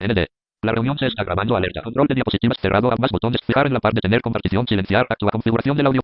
[0.00, 0.26] ND.
[0.62, 1.56] La reunión se está grabando.
[1.56, 1.82] Alerta.
[1.82, 2.90] Control de diapositivas cerrado.
[2.90, 3.40] Ambas botones.
[3.46, 4.66] Fijar en la parte tener conversación.
[4.66, 5.06] Silenciar.
[5.08, 6.00] Actúa configuración del audio.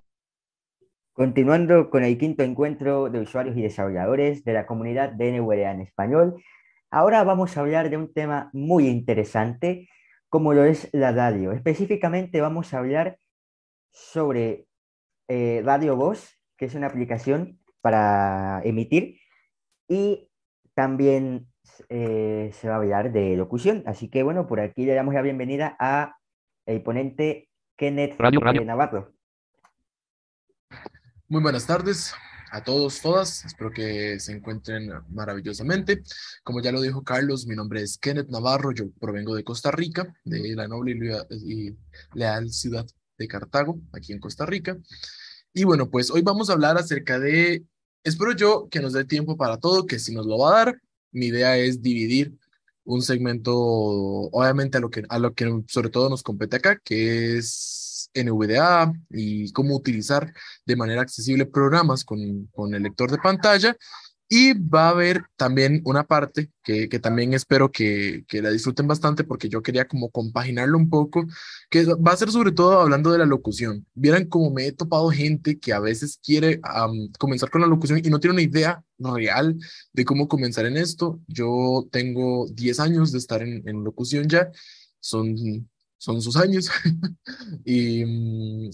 [1.13, 5.83] Continuando con el quinto encuentro de usuarios y desarrolladores de la comunidad de NVDA en
[5.83, 6.43] español,
[6.91, 9.89] ahora vamos a hablar de un tema muy interesante
[10.31, 11.53] como lo es la radio.
[11.53, 13.19] Específicamente vamos a hablar
[13.91, 14.67] sobre
[15.29, 19.19] eh, Radio Voz, que es una aplicación para emitir,
[19.89, 20.31] y
[20.73, 21.52] también
[21.89, 23.83] eh, se va a hablar de locución.
[23.87, 26.17] Así que bueno, por aquí le damos la bienvenida a
[26.67, 28.65] el ponente Kenneth Radio, radio.
[28.65, 29.13] Navarro.
[31.29, 32.15] Muy buenas tardes
[32.53, 33.45] a todos, todas.
[33.45, 36.03] Espero que se encuentren maravillosamente.
[36.45, 38.73] Como ya lo dijo Carlos, mi nombre es Kenneth Navarro.
[38.73, 40.93] Yo provengo de Costa Rica, de la noble
[41.31, 41.75] y
[42.15, 42.87] leal ciudad
[43.19, 44.77] de Cartago, aquí en Costa Rica.
[45.55, 47.65] Y bueno, pues hoy vamos a hablar acerca de,
[48.05, 50.81] espero yo que nos dé tiempo para todo, que si nos lo va a dar,
[51.13, 52.35] mi idea es dividir
[52.85, 57.37] un segmento, obviamente a lo que, a lo que sobre todo nos compete acá, que
[57.37, 60.33] es NVDA y cómo utilizar
[60.67, 63.77] de manera accesible programas con, con el lector de pantalla.
[64.35, 68.87] Y va a haber también una parte que, que también espero que, que, la disfruten
[68.87, 71.27] bastante porque yo quería como compaginarlo un poco,
[71.69, 73.87] que va a ser sobre todo hablando de la locución.
[73.93, 76.63] Vieran cómo me he topado gente que a veces quiere
[77.19, 79.55] comenzar con la locución y no tiene una idea real
[79.93, 81.21] de cómo comenzar en esto.
[81.27, 84.51] Yo tengo 10 años de estar en, en locución ya,
[84.99, 85.37] son
[85.99, 86.69] son sus años.
[87.65, 88.71] y, mm,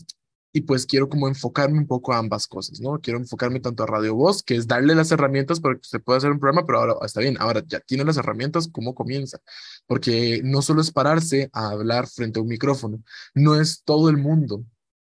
[0.58, 2.98] y pues quiero como enfocarme un poco a ambas cosas, ¿no?
[3.00, 6.18] Quiero enfocarme tanto a Radio Voz, que es darle las herramientas para que se pueda
[6.18, 9.38] hacer un programa, pero ahora está bien, ahora ya tiene las herramientas, ¿cómo comienza?
[9.86, 13.00] Porque no solo es pararse a hablar frente a un micrófono,
[13.34, 14.64] no es todo el mundo.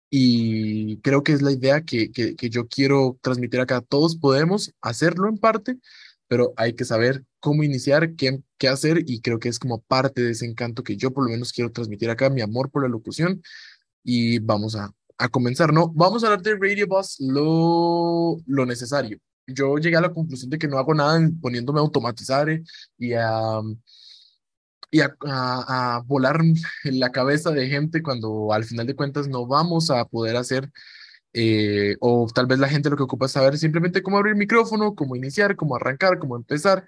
[0.09, 3.81] Y creo que es la idea que, que, que yo quiero transmitir acá.
[3.81, 5.79] Todos podemos hacerlo en parte,
[6.29, 10.23] pero hay que saber cómo iniciar, qué, qué hacer y creo que es como parte
[10.23, 12.89] de ese encanto que yo por lo menos quiero transmitir acá, mi amor por la
[12.89, 13.43] locución
[14.05, 15.89] y vamos a, a comenzar, ¿no?
[15.95, 19.19] Vamos a hablar de Radio Bus lo, lo necesario.
[19.47, 22.63] Yo llegué a la conclusión de que no hago nada poniéndome a automatizar eh,
[22.99, 23.61] y a
[24.93, 26.41] y a, a, a, volar
[26.85, 30.69] en la cabeza de gente cuando al final de cuentas no vamos a poder hacer
[31.33, 34.95] eh, o tal vez la gente lo que ocupa es saber simplemente cómo abrir micrófono,
[34.95, 36.85] cómo iniciar, cómo arrancar, cómo empezar.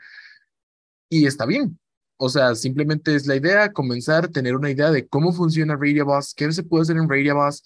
[1.09, 1.79] Y está bien.
[2.17, 6.35] O sea, simplemente es la idea, comenzar, tener una idea de cómo funciona Radio Bus,
[6.35, 7.63] qué se puede hacer en Radio Bus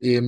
[0.00, 0.20] eh,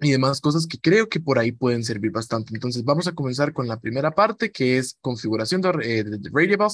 [0.00, 2.54] y demás cosas que creo que por ahí pueden servir bastante.
[2.54, 6.30] Entonces, vamos a comenzar con la primera parte, que es configuración de, eh, de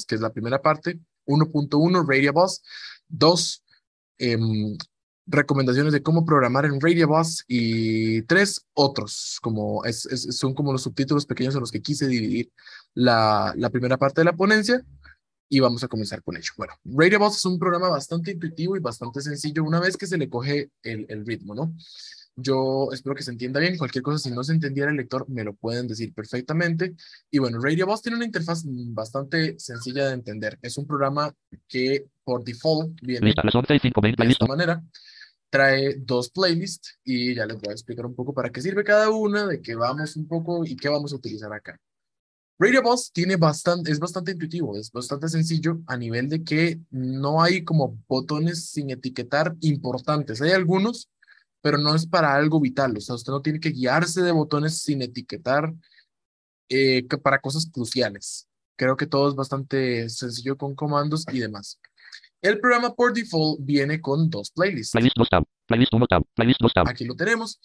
[0.07, 2.61] que es la primera parte, 1.1 Radio Bus,
[3.09, 3.63] 2
[5.29, 10.71] recomendaciones de cómo programar en Radio Bus y tres otros, como es, es, son como
[10.71, 12.51] los subtítulos pequeños en los que quise dividir
[12.95, 14.83] la, la primera parte de la ponencia
[15.49, 16.51] y vamos a comenzar con ello.
[16.57, 20.17] Bueno, Radio Bus es un programa bastante intuitivo y bastante sencillo una vez que se
[20.17, 21.73] le coge el, el ritmo, ¿no?
[22.35, 23.77] Yo espero que se entienda bien.
[23.77, 26.95] Cualquier cosa, si no se entendiera el lector, me lo pueden decir perfectamente.
[27.29, 30.57] Y bueno, Radio Bus tiene una interfaz bastante sencilla de entender.
[30.61, 31.33] Es un programa
[31.67, 34.81] que por default viene de esta manera
[35.49, 39.09] trae dos playlists y ya les voy a explicar un poco para qué sirve cada
[39.09, 41.79] una, de qué vamos un poco y qué vamos a utilizar acá.
[42.61, 47.41] Radio Boss tiene bastante, es bastante intuitivo, es bastante sencillo a nivel de que no
[47.41, 50.41] hay como botones sin etiquetar importantes.
[50.41, 51.09] Hay algunos,
[51.61, 52.97] pero no es para algo vital.
[52.97, 55.73] O sea, usted no tiene que guiarse de botones sin etiquetar
[56.67, 58.49] eh, para cosas cruciales.
[58.75, 61.79] Creo que todo es bastante sencillo con comandos y demás.
[62.41, 64.91] El programa por default viene con dos playlists.
[64.91, 66.87] Playlist 2 tab, playlist 1 tab, playlist 2 tab.
[66.89, 67.59] Aquí lo tenemos.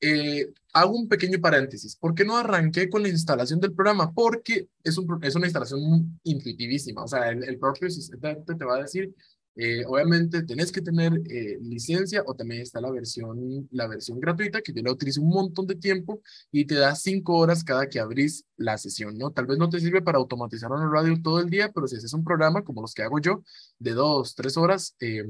[0.00, 1.96] Eh, hago un pequeño paréntesis.
[1.96, 4.12] ¿Por qué no arranqué con la instalación del programa?
[4.12, 7.02] Porque es, un, es una instalación intuitivísima.
[7.04, 9.14] O sea, el, el propio sistema te va a decir
[9.60, 14.62] eh, obviamente tenés que tener eh, licencia o también está la versión, la versión gratuita
[14.62, 16.22] que yo la utilizo un montón de tiempo
[16.52, 19.32] y te da cinco horas cada que abrís la sesión, ¿no?
[19.32, 22.12] Tal vez no te sirve para automatizar una radio todo el día, pero si haces
[22.14, 23.42] un programa como los que hago yo
[23.80, 25.24] de dos, tres horas, eh,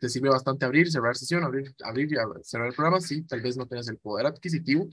[0.00, 3.56] te sirve bastante abrir, cerrar sesión, abrir, abrir y cerrar el programa, sí, tal vez
[3.56, 4.88] no tengas el poder adquisitivo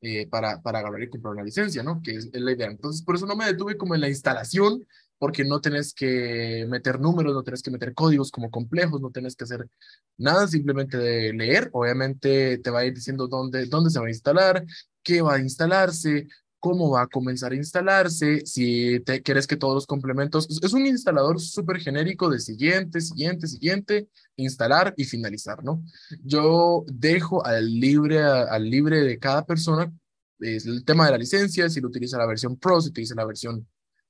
[0.00, 2.00] eh, para, para agarrar y comprar una licencia, ¿no?
[2.02, 2.68] Que es, es, la idea.
[2.68, 4.86] Entonces, por eso no me detuve como en la instalación
[5.18, 9.34] porque no tenés que meter números, no tenés que meter códigos como complejos, no tenés
[9.34, 9.68] que hacer
[10.16, 11.68] nada, simplemente de leer.
[11.72, 14.64] Obviamente te va a ir diciendo dónde, dónde se va a instalar,
[15.02, 16.28] qué va a instalarse,
[16.60, 20.86] cómo va a comenzar a instalarse, si te quieres que todos los complementos, es un
[20.86, 25.82] instalador súper genérico de siguiente, siguiente, siguiente, instalar y finalizar, ¿no?
[26.24, 29.92] Yo dejo al libre, al libre de cada persona
[30.40, 33.24] es el tema de la licencia, si lo utiliza la versión Pro, si utiliza la
[33.24, 33.66] versión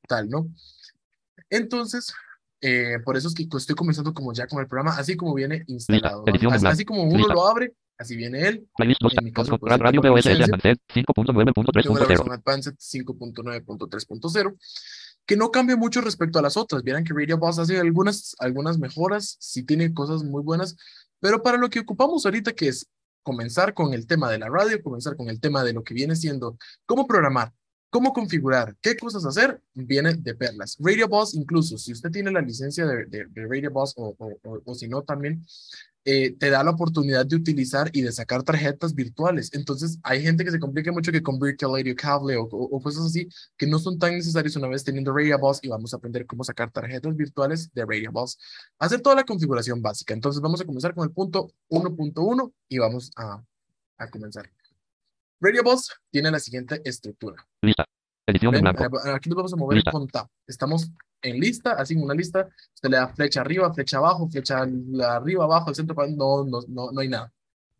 [0.06, 0.48] tal, ¿no?
[1.50, 2.12] Entonces,
[2.60, 5.62] Eh, por eso es que estoy comenzando como ya con el programa, así como viene
[5.68, 6.24] instalado.
[6.26, 6.50] ¿no?
[6.50, 8.68] Así, así como uno lo abre, así viene él.
[8.76, 12.06] Playlist 2 En mi caso, pues, Radio POS la 5.9.3.0.
[12.08, 14.56] versión Advanced 5.9.3.0,
[15.26, 16.82] que no cambia mucho respecto a las otras.
[16.82, 20.76] Vieran que Radio Boss hace algunas, algunas mejoras, sí tiene cosas muy buenas,
[21.20, 22.86] pero para lo que ocupamos ahorita, que es
[23.22, 26.16] comenzar con el tema de la radio, comenzar con el tema de lo que viene
[26.16, 26.56] siendo
[26.86, 27.52] cómo programar,
[27.90, 30.76] cómo configurar, qué cosas hacer, viene de perlas.
[30.78, 34.38] Radio Boss, incluso si usted tiene la licencia de, de- de Radio Boss o, o-
[34.44, 35.44] o- o si no también,
[36.10, 39.50] eh, te da la oportunidad de utilizar y de sacar tarjetas virtuales.
[39.52, 42.80] Entonces, hay gente que se complica mucho que con Virtual Radio Cable o, o- o
[42.80, 45.98] cosas así que no son tan necesarios una vez teniendo Radio Boss y vamos a
[45.98, 48.38] aprender cómo sacar tarjetas virtuales de Radio Boss.
[48.78, 50.14] Hacer toda la configuración básica.
[50.14, 53.42] Entonces, vamos a comenzar con el punto 1.1 y vamos a,
[53.98, 54.50] a comenzar.
[55.40, 57.46] Radio Boss tiene la siguiente estructura.
[57.62, 57.84] Lista.
[58.26, 58.98] Edición en Ven, blanco.
[59.06, 59.90] eh, aquí nos vamos a mover Lista.
[59.92, 60.26] con tab.
[60.46, 60.90] Estamos
[61.22, 62.48] en lista, así en una lista.
[62.74, 65.96] Usted le da flecha arriba, flecha abajo, flecha arriba, abajo, al centro.
[66.08, 67.32] No, no, no, no hay nada.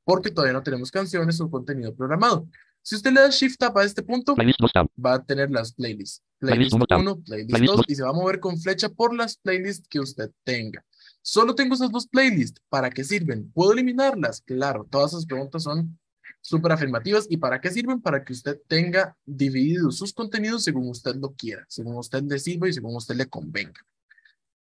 [0.04, 2.46] Porque todavía no tenemos canciones o contenido programado.
[2.82, 4.86] Si usted le da Shift Tab a este punto, Playlist 2 tab.
[5.04, 6.22] va a tener las playlists.
[6.38, 7.00] Playlist Playlist uno, tab.
[7.00, 7.86] 1, playlist Playlist 2, dos.
[7.88, 10.84] y se va a mover con flecha por las playlists que usted tenga.
[11.20, 12.62] Solo tengo esas dos playlists.
[12.70, 13.52] ¿Para qué sirven?
[13.52, 14.40] ¿Puedo eliminarlas?
[14.40, 15.98] Claro, todas esas preguntas son
[16.40, 17.26] súper afirmativas.
[17.28, 18.00] ¿Y para qué sirven?
[18.00, 22.68] Para que usted tenga divididos sus contenidos según usted lo quiera, según usted le sirva
[22.68, 23.80] y según usted le convenga.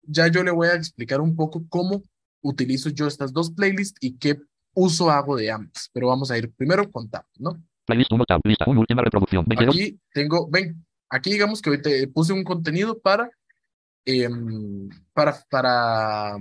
[0.03, 2.01] Ya yo le voy a explicar un poco cómo
[2.41, 4.39] utilizo yo estas dos playlists y qué
[4.73, 5.89] uso hago de ambas.
[5.93, 7.61] Pero vamos a ir primero con Tab, ¿no?
[7.85, 8.41] Playlist 1 tab.
[8.43, 8.65] Lista.
[8.67, 9.45] Una última reproducción.
[9.45, 9.75] 22.
[9.75, 13.29] Aquí tengo, ven, aquí digamos que hoy te puse un contenido para,
[14.05, 16.37] em, para, para,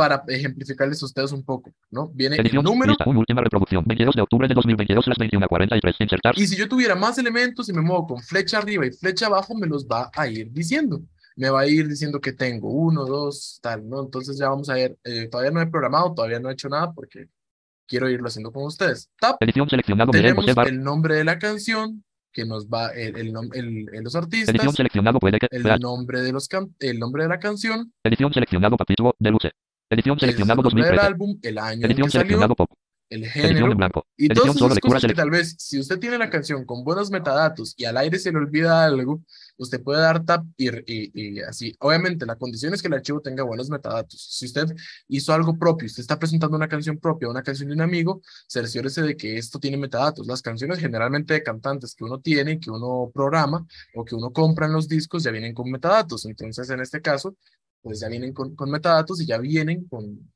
[0.00, 2.08] para ejemplificarles a ustedes un poco, ¿no?
[2.14, 2.64] Viene el Edición.
[2.64, 3.04] número, Lista.
[3.06, 3.84] Última reproducción.
[3.86, 5.94] 22 de octubre de 2022 las 21.43.
[6.00, 6.32] Insertar.
[6.38, 9.54] y si yo tuviera más elementos y me muevo con flecha arriba y flecha abajo,
[9.54, 11.02] me los va a ir diciendo.
[11.36, 14.00] Me va a ir diciendo que tengo uno, dos, tal, ¿no?
[14.02, 16.92] Entonces ya vamos a ver, eh, todavía no he programado, todavía no he hecho nada
[16.94, 17.26] porque
[17.86, 19.10] quiero irlo haciendo con ustedes.
[19.20, 20.12] Tap, Edición seleccionado.
[20.12, 20.68] Miguel tenemos José Bar.
[20.68, 24.72] el nombre de la canción, que nos va el, el, el- el- los artistas, Edición
[24.72, 25.18] seleccionado.
[25.18, 25.48] Puede que.
[25.50, 28.76] el nombre de los can- el nombre de la canción, Edición seleccionado.
[28.78, 29.14] Papito.
[29.18, 29.50] Deluxe.
[29.90, 30.62] Edición el seleccionado.
[30.62, 31.06] nombre del 2013.
[31.06, 32.54] álbum, el año Edición que salió, seleccionado.
[32.56, 32.70] Pop.
[33.10, 34.06] el Edición género, en blanco.
[34.16, 37.10] y Edición todas esas cosas que tal vez, si usted tiene la canción con buenos
[37.10, 39.22] metadatos y al aire se le olvida algo,
[39.56, 41.74] usted puede dar tap y, y, y así.
[41.80, 44.20] Obviamente, la condición es que el archivo tenga buenos metadatos.
[44.30, 44.66] Si usted
[45.08, 49.02] hizo algo propio, usted está presentando una canción propia, una canción de un amigo, cerciórese
[49.02, 50.26] de que esto tiene metadatos.
[50.28, 54.66] Las canciones generalmente de cantantes que uno tiene, que uno programa o que uno compra
[54.66, 56.26] en los discos ya vienen con metadatos.
[56.26, 57.34] Entonces, en este caso,
[57.82, 60.30] pues ya vienen con, con metadatos y ya vienen con,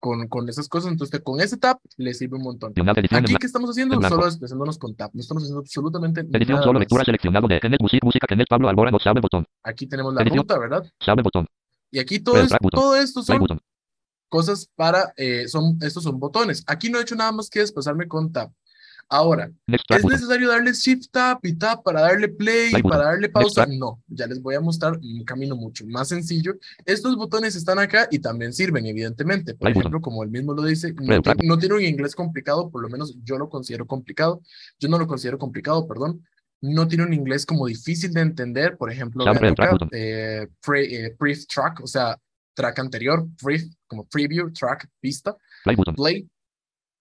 [0.00, 0.92] con, con esas cosas.
[0.92, 2.72] Entonces, con ese tab le sirve un montón.
[2.76, 3.34] Aquí.
[3.36, 4.00] ¿qué estamos haciendo?
[4.08, 5.10] Solo expresándonos con tab.
[5.14, 6.80] No estamos haciendo absolutamente Edición nada solo más.
[6.80, 9.44] lectura seleccionado de Kenneth Music Música Kenneth Pablo Alborán sabe botón.
[9.64, 10.38] Aquí tenemos la Edición.
[10.38, 10.84] ruta, ¿verdad?
[11.00, 11.46] Sabe botón.
[11.90, 13.60] Y aquí todo, es- todo esto son button.
[14.28, 16.62] cosas para, eh, son, estos son botones.
[16.66, 18.52] Aquí no he hecho nada más que desplazarme con tab.
[19.10, 22.90] Ahora, ¿es necesario darle shift tab y tab para darle play, button.
[22.90, 23.64] para darle pausa?
[23.78, 26.56] No, ya les voy a mostrar un camino mucho más sencillo.
[26.84, 29.54] Estos botones están acá y también sirven, evidentemente.
[29.54, 32.88] Por ejemplo, como el mismo lo dice, no, no tiene un inglés complicado, por lo
[32.90, 34.42] menos yo lo considero complicado.
[34.78, 36.22] Yo no lo considero complicado, perdón.
[36.60, 38.76] No tiene un inglés como difícil de entender.
[38.76, 39.24] Por ejemplo,
[39.92, 42.18] eh, pre- eh, brief track, o sea,
[42.52, 45.34] track anterior, brief, como preview, track, pista,
[45.94, 46.28] play,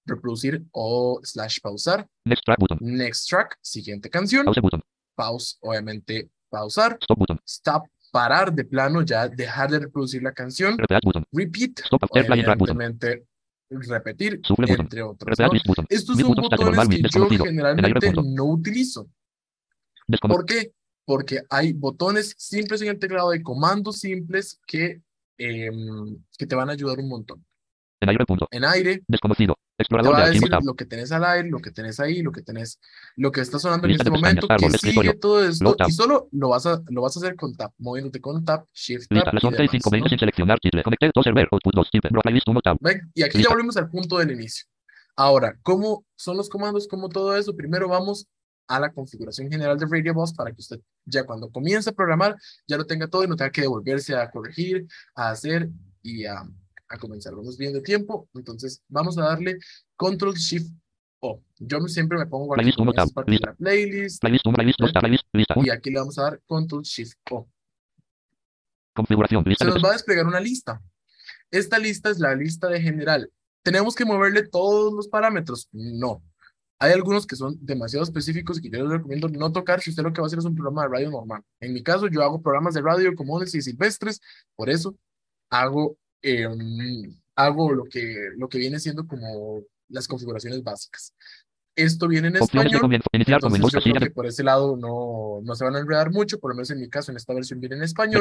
[0.08, 2.78] reproducir o slash pausar, Next track button.
[2.82, 4.82] next track, siguiente canción, Pause button.
[5.16, 7.40] pause, obviamente pausar, Stop button.
[7.46, 11.26] stop, parar de plano, ya dejar de reproducir la canción, Repeat button.
[11.32, 12.22] repeat, Stop after
[13.90, 14.80] repetir, button.
[14.82, 15.38] entre otros.
[15.90, 19.10] Estos son botones que yo generalmente no utilizo.
[20.22, 20.72] ¿Por qué?
[21.06, 25.02] Porque hay botones simples en el teclado, hay comandos simples que,
[25.38, 27.46] em, que te van a ayudar un montón.
[28.00, 28.48] En aire punto.
[28.52, 29.56] En aire, Desconocido.
[29.76, 30.64] te Explorador va de a decir tab.
[30.64, 32.80] lo que tenés al aire, lo que tenés ahí, lo que tenés,
[33.16, 35.20] lo que está sonando en Lista este de pestañas, momento, que árbol, sigue escritorio.
[35.20, 38.46] todo esto, y solo lo vas a, lo vas a hacer con Tab, moviéndote con
[38.46, 39.32] Tab, Shift Lista.
[39.32, 40.10] Tab y 11 y demás, 5 ¿no?
[40.10, 40.60] sin seleccionar.
[40.84, 41.48] Conecté todo server.
[41.52, 41.90] Output 2.
[41.92, 42.10] Type.
[42.12, 42.78] Bro playlist 1 tab.
[42.82, 43.12] ¿Ven?
[43.16, 43.54] Y aquí ya Lista.
[43.54, 44.66] volvemos al punto del inicio.
[45.16, 46.88] Ahora, ¿cómo son los comandos?
[46.88, 47.56] ¿Cómo todo eso?
[47.56, 48.28] Primero vamos
[48.68, 52.36] a la configuración general de Radio Boss para que usted ya cuando comience a programar
[52.68, 54.86] ya lo tenga todo y no tenga que devolverse a corregir,
[55.16, 55.70] a hacer
[56.04, 56.44] y a,
[56.90, 57.36] a comenzar.
[57.36, 59.60] Vamos bien de tiempo, entonces vamos a darle
[59.96, 60.72] Control Shift
[61.20, 61.42] O.
[61.60, 63.50] Yo siempre me pongo Playlist uno, tab, parte de lista.
[63.50, 64.56] la playlist Playlist 1.
[64.56, 65.02] Playlist 2 tab.
[65.02, 65.26] Playlist.
[65.34, 65.56] Lista.
[65.64, 67.48] y aquí le vamos a dar Control Shift O.
[68.94, 69.44] Configuración.
[69.46, 70.82] Lista se de nos va a desplegar una lista.
[71.52, 73.32] Esta lista es la lista de general.
[73.64, 75.68] ¿Tenemos que moverle todos los parámetros?
[75.72, 76.22] No.
[76.80, 80.04] Hay algunos que son demasiado específicos y que yo les recomiendo no tocar si usted
[80.04, 81.42] lo que va a hacer es un programa de radio normal.
[81.60, 84.22] En mi caso, yo hago programas de radio comunes y silvestres,
[84.56, 84.96] por eso
[85.50, 91.14] hago, em, hago lo que, lo que viene siendo como las configuraciones básicas.
[91.76, 92.90] Esto viene en español.
[93.14, 96.40] Iniciar entonces yo creo que por ese lado no, no se van a enredar mucho,
[96.40, 98.20] por lo menos en mi caso, en esta versión viene en español.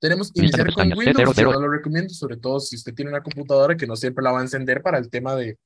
[0.00, 0.92] Tenemos iniciar con.
[0.98, 1.40] Windows, C00.
[1.40, 4.32] yo no lo recomiendo, sobre todo si usted tiene una computadora que no siempre la
[4.32, 5.56] va a encender para el tema de,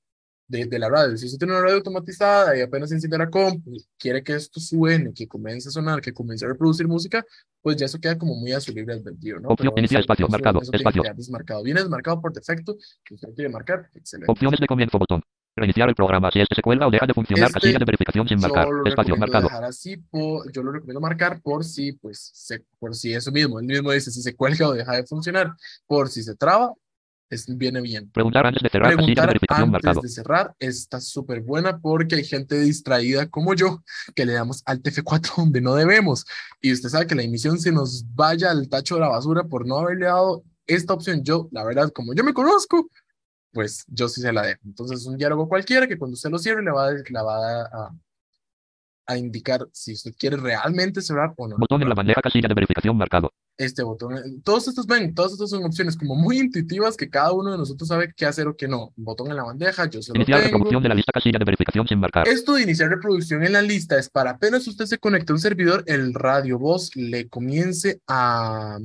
[0.48, 1.16] de, de la radio.
[1.16, 4.60] Si usted tiene una radio automatizada y apenas enciende la comp, y quiere que esto
[4.60, 7.24] suene, que comience a sonar, que comience a reproducir música,
[7.64, 9.48] pues ya eso queda como muy a su libre albedrío, ¿no?
[9.48, 11.02] Opción, iniciar espacio, eso- marcado, eso que espacio.
[11.16, 11.62] desmarcado.
[11.62, 12.76] Viene desmarcado por defecto,
[13.08, 14.30] si usted quiere marcar, excelente.
[14.30, 15.22] Opciones de comienzo botón.
[15.56, 17.46] Reiniciar el programa si este se cuelga o deja de funcionar.
[17.46, 18.68] Este, casilla de verificación sin marcar.
[18.84, 19.48] Espacio marcado.
[19.62, 23.64] así, por- yo lo recomiendo marcar por si, pues, se, por si eso mismo, él
[23.66, 25.54] mismo dice si se cuelga o deja de funcionar,
[25.86, 26.74] por si se traba,
[27.30, 28.10] es, viene bien.
[28.10, 28.94] Preguntar antes de cerrar.
[28.94, 30.00] Preguntar antes marcado.
[30.00, 33.82] de cerrar está súper buena porque hay gente distraída como yo
[34.14, 36.24] que le damos al TF4 donde no debemos
[36.60, 39.66] y usted sabe que la emisión se nos vaya al tacho de la basura por
[39.66, 41.22] no haberle dado esta opción.
[41.22, 42.90] Yo, la verdad, como yo me conozco,
[43.52, 44.60] pues yo sí se la dejo.
[44.64, 47.62] Entonces es un diálogo cualquiera que cuando usted lo cierre le va a, la va
[47.62, 47.94] a,
[49.06, 51.56] a indicar si usted quiere realmente cerrar o no.
[51.58, 52.20] Botón en la bandeja.
[52.22, 53.32] Casilla de verificación marcado.
[53.56, 57.30] Este botón, eh, todos estos ven, todas estas son opciones como muy intuitivas que cada
[57.32, 58.92] uno de nosotros sabe qué hacer o qué no.
[58.96, 60.52] Botón en la bandeja, yo se lo Iniciar tengo.
[60.54, 61.12] reproducción de la lista.
[61.12, 62.26] Casilla de verificación sin marcar.
[62.26, 65.40] Esto de iniciar reproducción en la lista es para apenas usted se conecte a un
[65.40, 68.78] servidor, el radio voz le comience a,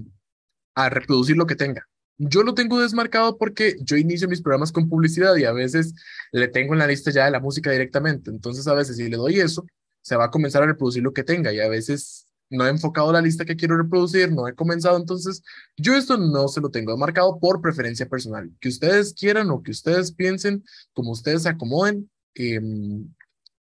[0.75, 1.88] a reproducir lo que tenga.
[2.21, 5.93] Yo lo tengo desmarcado porque yo inicio mis programas con publicidad y a veces
[6.33, 8.29] le tengo en la lista ya de la música directamente.
[8.29, 9.65] Entonces a veces si le doy eso,
[10.10, 13.13] se va a comenzar a reproducir lo que tenga y a veces no he enfocado
[13.13, 14.98] la lista que quiero reproducir, no he comenzado.
[14.98, 15.44] Entonces
[15.78, 18.50] yo esto no se lo tengo marcado por preferencia personal.
[18.60, 20.63] Que ustedes quieran o que ustedes piensen,
[20.94, 23.08] como ustedes se acomoden, em,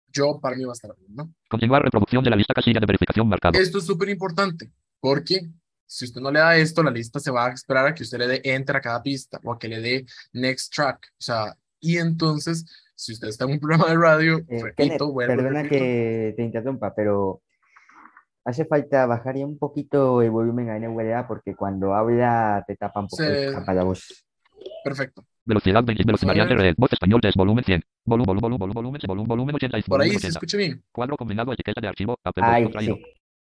[0.07, 1.33] yo para mí va a estar bien, ¿no?
[1.49, 2.53] Continuar reproducción de la lista.
[2.53, 3.59] Casilla de verificación marcado.
[3.59, 5.49] Esto es súper importante porque
[5.85, 8.19] si usted no le da esto, la lista se va a esperar a que usted
[8.19, 11.11] le dé enter a cada pista o a que le dé next track.
[11.11, 12.65] O sea, y entonces,
[12.97, 16.33] si usted está en un programa de radio, Eh, repito, Kenneth, vuelvo, perdona repito, que
[16.35, 17.41] te interrumpa, pero
[18.43, 22.99] hace falta bajar ya un poquito el volumen a NVDA porque cuando habla te tapa
[23.01, 24.25] un poco Se- la voz.
[24.83, 25.23] perfecto.
[25.45, 26.03] Velocidad 20.
[26.05, 26.57] Velocidad ver.
[26.57, 26.75] red.
[26.77, 27.81] Voz español test volumen 100.
[28.03, 29.77] Volumen, volumen, volumen, volumen, volumen, volumen 80.
[29.87, 30.27] Por volumen ahí se 80.
[30.39, 30.83] escucha bien.
[30.91, 31.53] Cuadro combinado.
[31.53, 32.17] Etiqueta de archivo.
[32.35, 32.95] Ahí, contraído.
[32.95, 33.03] sí.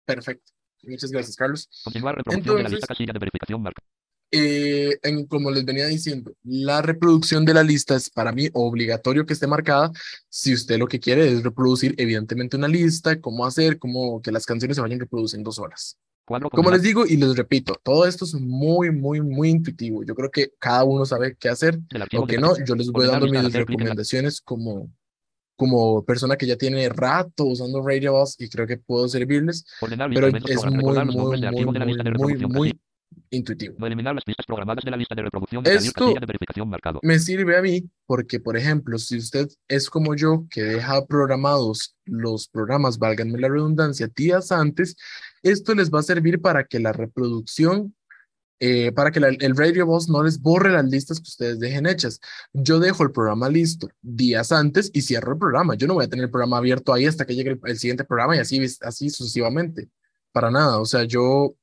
[0.06, 0.52] Perfecto.
[0.84, 1.68] Muchas gracias, Carlos.
[1.84, 2.76] Continuar reproducción de la lista.
[2.76, 3.86] Entonces- Casilla de verificación marcado.
[4.32, 9.26] Eh, en- como les venía diciendo, la reproducción de la lista es para mí obligatorio
[9.26, 9.90] que esté marcada.
[10.28, 14.46] Si usted lo que quiere es reproducir, evidentemente, una lista, cómo hacer, cómo que las
[14.46, 15.96] canciones se vayan reproduciendo solas.
[16.50, 20.04] Como les digo y les repito, todo esto es muy, muy, muy intuitivo.
[20.04, 21.80] Yo creo que cada uno sabe qué hacer
[22.18, 22.54] o qué no.
[22.64, 24.92] Yo les voy dando mis recomendaciones como,
[25.56, 29.64] como persona que ya tiene rato usando Radio Boss y creo que puedo servirles,
[30.14, 31.66] pero es muy, muy, muy,
[32.16, 32.80] muy, muy,
[33.30, 33.86] intuitivo.
[33.86, 35.62] Eliminar las pistas programadas de la lista de reproducción.
[35.62, 37.00] de Esto- de verificación marcado.
[37.02, 41.96] Me sirve a mí porque, por ejemplo, si usted es como yo, que deja programados
[42.04, 44.96] los programas, válganme la redundancia, días antes,
[45.42, 47.94] esto les va a servir para que la reproducción,
[48.62, 51.86] eh, para que la- el Radio Boss no les borre las listas que ustedes dejen
[51.86, 52.20] hechas.
[52.52, 55.76] Yo dejo el programa listo días antes y cierro el programa.
[55.76, 58.04] Yo no voy a tener el programa abierto ahí hasta que llegue el, el siguiente
[58.04, 59.88] programa y así, así sucesivamente.
[60.32, 60.78] Para nada.
[60.78, 61.54] O sea, yo,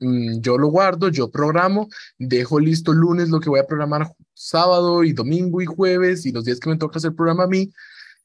[0.00, 5.12] yo lo guardo, yo programo, dejo listo lunes lo que voy a programar sábado y
[5.12, 7.70] domingo y jueves y los días que me toca hacer programa a mí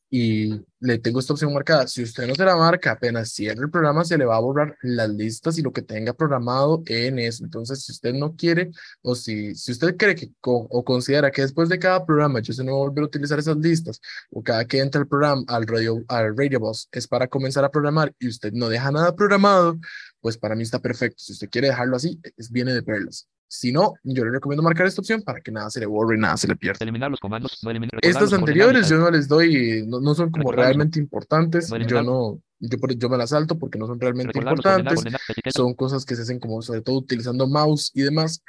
[0.09, 1.87] y le tengo esta opción marcada.
[1.87, 4.75] Si usted no se la marca, apenas cierre el programa, se le va a borrar
[4.81, 7.43] las listas y lo que tenga programado en eso.
[7.43, 11.69] Entonces, si usted no quiere o si, si usted cree que o considera que después
[11.69, 14.01] de cada programa yo se no voy a volver a utilizar esas listas
[14.31, 17.71] o cada que entra el programa al radio, al radio bus es para comenzar a
[17.71, 19.79] programar y usted no deja nada programado,
[20.21, 21.17] pues para mí está perfecto.
[21.19, 23.27] Si usted quiere dejarlo así, es, viene de perlas.
[23.51, 26.19] Si no, yo le recomiendo marcar esta opción para que nada se le borre y
[26.19, 26.77] nada se le pierda.
[26.81, 27.59] Eliminar los comandos.
[27.63, 31.69] No eliminar, recordar Estas anteriores yo no les doy, no, no son como realmente importantes.
[31.71, 35.03] no Yo no, yo, por- yo me las salto porque no son realmente importantes.
[35.51, 38.43] Son cosas que se hacen como sobre todo utilizando mouse y demás.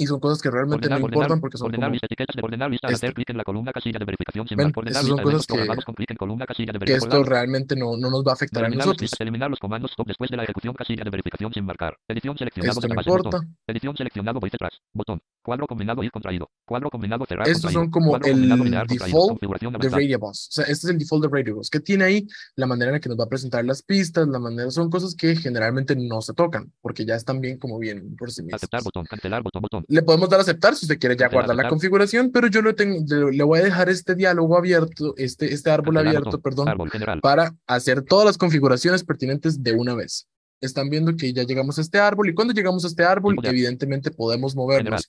[0.00, 2.36] Y son cosas que realmente ordenar, no ordenar, importan porque son ordenar como mis etiquetas
[2.36, 3.06] de ordenar lista al este.
[3.06, 4.60] hacer clic en la columna casilla de verificación sin.
[4.60, 7.96] Ordenar son cosas que- programados con clic en columna casilla de que esto realmente no,
[7.98, 9.02] no nos va a afectar a eliminar las nosotros.
[9.02, 11.96] listas, eliminar los comandos después de la ejecución casilla de verificación sin marcar.
[12.06, 13.40] Edición seleccionado Esto no importa.
[13.66, 14.72] Edición seleccionado voice track.
[14.94, 15.20] Botón.
[15.42, 16.50] Cuadro combinado y contraído.
[16.66, 17.50] Cuadro combinado cerrado.
[17.50, 17.80] Estos contraído.
[17.82, 18.42] son como Cuadro el
[18.86, 19.96] default de avanzada.
[19.96, 20.48] Radio Bus.
[20.48, 22.26] O sea, este es el default de Radio Bus, que tiene ahí
[22.56, 25.14] la manera en la que nos va a presentar las pistas, la manera, son cosas
[25.14, 28.58] que generalmente no se tocan, porque ya están bien como bien por sí mismas.
[28.58, 29.06] Aceptar botón.
[29.06, 29.62] Cancelar botón.
[29.62, 29.84] Botón.
[29.88, 31.70] Le podemos dar a aceptar si usted quiere ya Cancelar, guardar la aceptar.
[31.70, 32.98] configuración, pero yo lo tengo,
[33.30, 36.42] le, voy a dejar este diálogo abierto, este, este árbol Cancelar abierto, botón.
[36.42, 36.90] perdón, Árbol
[37.22, 40.28] para hacer todas las configuraciones pertinentes de una vez.
[40.60, 44.10] Están viendo que ya llegamos a este árbol y cuando llegamos a este árbol, evidentemente
[44.10, 45.08] podemos movernos.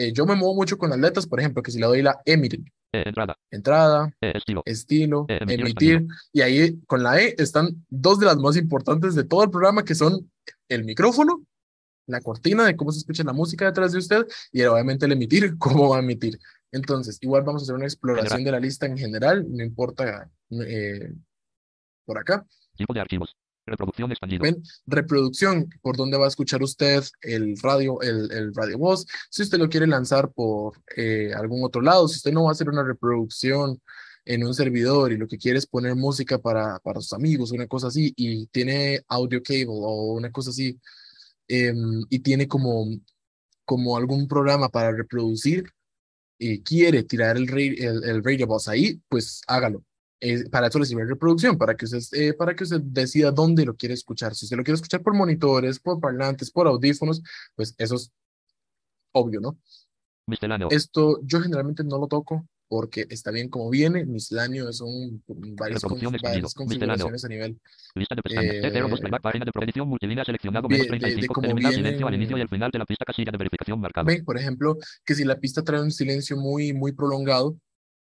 [0.00, 2.22] Eh, yo me muevo mucho con las letras, por ejemplo, que si le doy la
[2.24, 3.36] E, miren, E, entrada.
[3.50, 4.62] entrada, E, estilo.
[4.64, 9.14] estilo, Eh, emitir emitir, y ahí con la E están dos de las más importantes
[9.14, 10.30] de todo el programa, que son
[10.70, 11.42] el micrófono,
[12.06, 15.58] la cortina de cómo se escucha la música detrás de usted, y obviamente el emitir,
[15.58, 16.38] cómo va a emitir.
[16.72, 18.44] Entonces, igual vamos a hacer una exploración General.
[18.46, 20.30] de la lista en general, no importa
[20.66, 21.12] eh,
[22.06, 22.46] por acá.
[22.74, 23.36] Tipo de archivos.
[23.70, 24.44] Reproducción expandido.
[24.86, 29.68] Reproducción, por dónde va a escuchar usted el radio, el, radio voz, si usted lo
[29.68, 33.80] quiere lanzar por eh, algún otro lado, si usted no va a hacer una reproducción
[34.24, 37.68] en un servidor y lo que quiere es poner música para, para sus amigos, una
[37.68, 40.80] cosa así, y tiene audio cable o una cosa así,
[41.46, 43.00] em, y tiene como,
[43.96, 45.64] algún programa para reproducir
[46.38, 49.84] y quiere tirar el, el, radio bus ahí, pues hágalo.
[50.20, 53.64] Eh, para eso le sirve reproducción, para que, usted, eh, para que usted decida dónde
[53.64, 54.34] lo quiere escuchar.
[54.34, 57.22] Si usted lo quiere escuchar por monitores, por parlantes, por audífonos,
[57.54, 58.12] pues eso es
[59.12, 59.58] obvio, ¿no?
[60.26, 60.68] Misceláneo.
[60.70, 64.04] Esto yo generalmente no lo toco porque está bien como viene.
[64.04, 67.58] Misceláneo son varias, con- varias configuraciones a nivel
[67.96, 68.54] Lista de pestañas.
[68.54, 71.34] Eh, E0, 2 playback, página de edición multilínea seleccionado menos de- de 35.
[71.34, 74.06] cómo Eliminar silencio al inicio y al final de la pista casilla de verificación marcado.
[74.06, 77.56] Ven, por ejemplo, que si la pista trae un silencio muy, muy prolongado,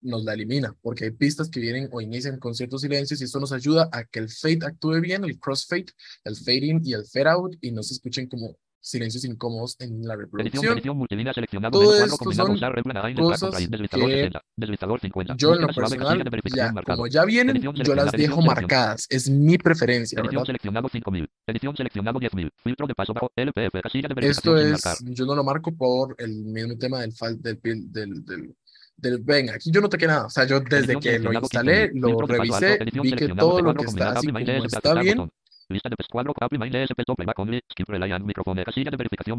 [0.02, 3.40] nos la elimina, porque hay pistas que vienen o inician con ciertos silencios y esto
[3.40, 5.86] nos ayuda a que el fade actúe bien, el crossfade,
[6.24, 10.02] el fade in y el fade out y no se escuchen como silencios incómodos en
[10.06, 11.06] la Edición, reproducción.
[11.10, 15.36] edición seleccionado Todo esto son cosas que 60, deslizador 50.
[15.36, 19.28] Yo en lo personal, ya, como ya vienen, Edición yo las dejo edición marcadas, es
[19.28, 20.46] mi preferencia, Edición ¿verdad?
[20.46, 21.28] seleccionado 5000.
[21.46, 22.50] Edición seleccionado 10000.
[22.62, 23.82] Filtro de paso bajo LPF.
[23.82, 27.60] Casilla de Esto es, yo no lo marco por el mismo tema del fal, del,
[27.62, 28.56] del, del,
[29.00, 32.00] del, ven, aquí yo no toqué nada, o sea, yo desde que lo instalé, 15.000.
[32.00, 35.30] lo revisé, vi que todo lo que está así como está bien,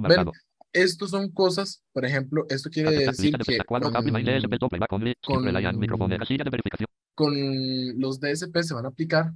[0.07, 0.31] ven,
[0.73, 3.57] estos son cosas, por ejemplo, esto quiere decir que
[7.13, 9.31] con los DSP se van a aplicar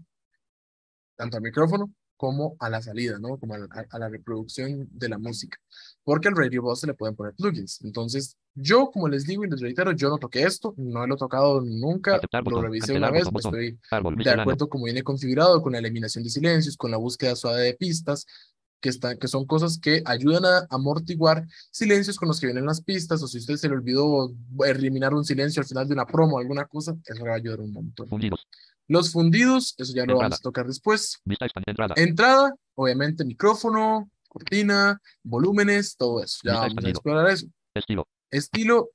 [1.17, 3.37] tanto al micrófono como a la salida, ¿no?
[3.37, 5.57] Como a la, a la reproducción de la música.
[6.03, 7.81] Porque al Radio Bus se le pueden poner plugins.
[7.83, 11.17] Entonces, yo, como les digo y les reitero, yo no toqué esto, no lo he
[11.17, 14.85] tocado nunca, Aceptar lo botón, revisé una vez, botón, pues estoy Árbol, de acuerdo como
[14.85, 18.25] viene configurado con la eliminación de silencios, con la búsqueda suave de pistas,
[18.79, 22.81] que, está, que son cosas que ayudan a amortiguar silencios con los que vienen las
[22.81, 24.31] pistas, o si usted se le olvidó
[24.65, 27.37] eliminar un silencio al final de una promo o alguna cosa, eso le va a
[27.37, 28.07] ayudar un montón.
[28.07, 28.47] Fundidos.
[28.87, 30.21] Los fundidos, eso ya lo Entrada.
[30.23, 31.19] vamos a tocar después.
[31.65, 31.93] Entrada.
[31.97, 36.39] Entrada, obviamente micrófono, cortina, volúmenes, todo eso.
[36.43, 37.47] Ya Vista vamos a explorar eso.
[37.73, 38.07] Estilo.
[38.31, 38.89] Estilo,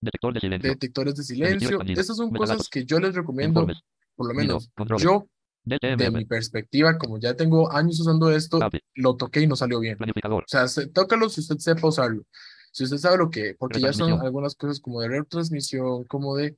[0.00, 0.70] Detector de silencio.
[0.70, 1.80] detectores de silencio.
[1.82, 2.56] Estas son Metadatos.
[2.56, 3.82] cosas que yo les recomiendo, Informes.
[4.16, 5.26] por lo menos yo,
[5.64, 6.16] de DTMM.
[6.18, 8.58] mi perspectiva, como ya tengo años usando esto,
[8.94, 9.96] lo toqué y no salió bien.
[9.98, 10.44] Planificador.
[10.44, 12.24] O sea, se- tócalo si usted sepa usarlo.
[12.72, 16.56] Si usted sabe lo que, porque ya son algunas cosas como de retransmisión, como de,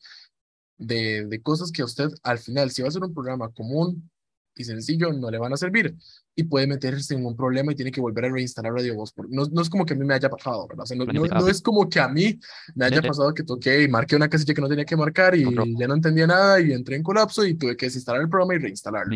[0.87, 4.09] de, de cosas que a usted al final, si va a hacer un programa común
[4.55, 5.95] y sencillo, no le van a servir.
[6.35, 9.13] Y puede meterse en un problema y tiene que volver a reinstalar Radio Voz.
[9.31, 10.83] No, no es como que a mí me haya pasado, ¿verdad?
[10.85, 12.39] O sea, no, no- no es como que a mí
[12.75, 15.45] me haya pasado que toqué y marqué una casilla que no tenía que marcar y
[15.79, 18.59] ya no entendía nada y entré en colapso y tuve que desinstalar el programa y
[18.59, 19.11] reinstalarlo.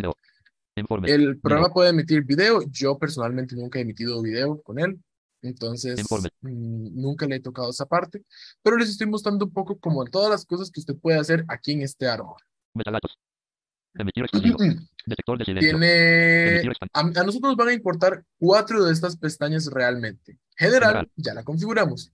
[1.09, 2.63] El programa puede emitir video.
[2.71, 4.99] Yo personalmente nunca he emitido video con él.
[5.43, 6.01] Entonces,
[6.43, 8.25] mm, nunca le he tocado esa parte.
[8.63, 11.73] Pero les estoy mostrando un poco como todas las cosas que usted puede hacer aquí
[11.73, 12.37] en este árbol.
[15.07, 15.71] Detector de silencio.
[15.79, 16.63] Tiene...
[16.93, 20.39] A, a nosotros nos van a importar cuatro de estas pestañas realmente.
[20.57, 21.11] General, General.
[21.17, 22.13] ya la configuramos.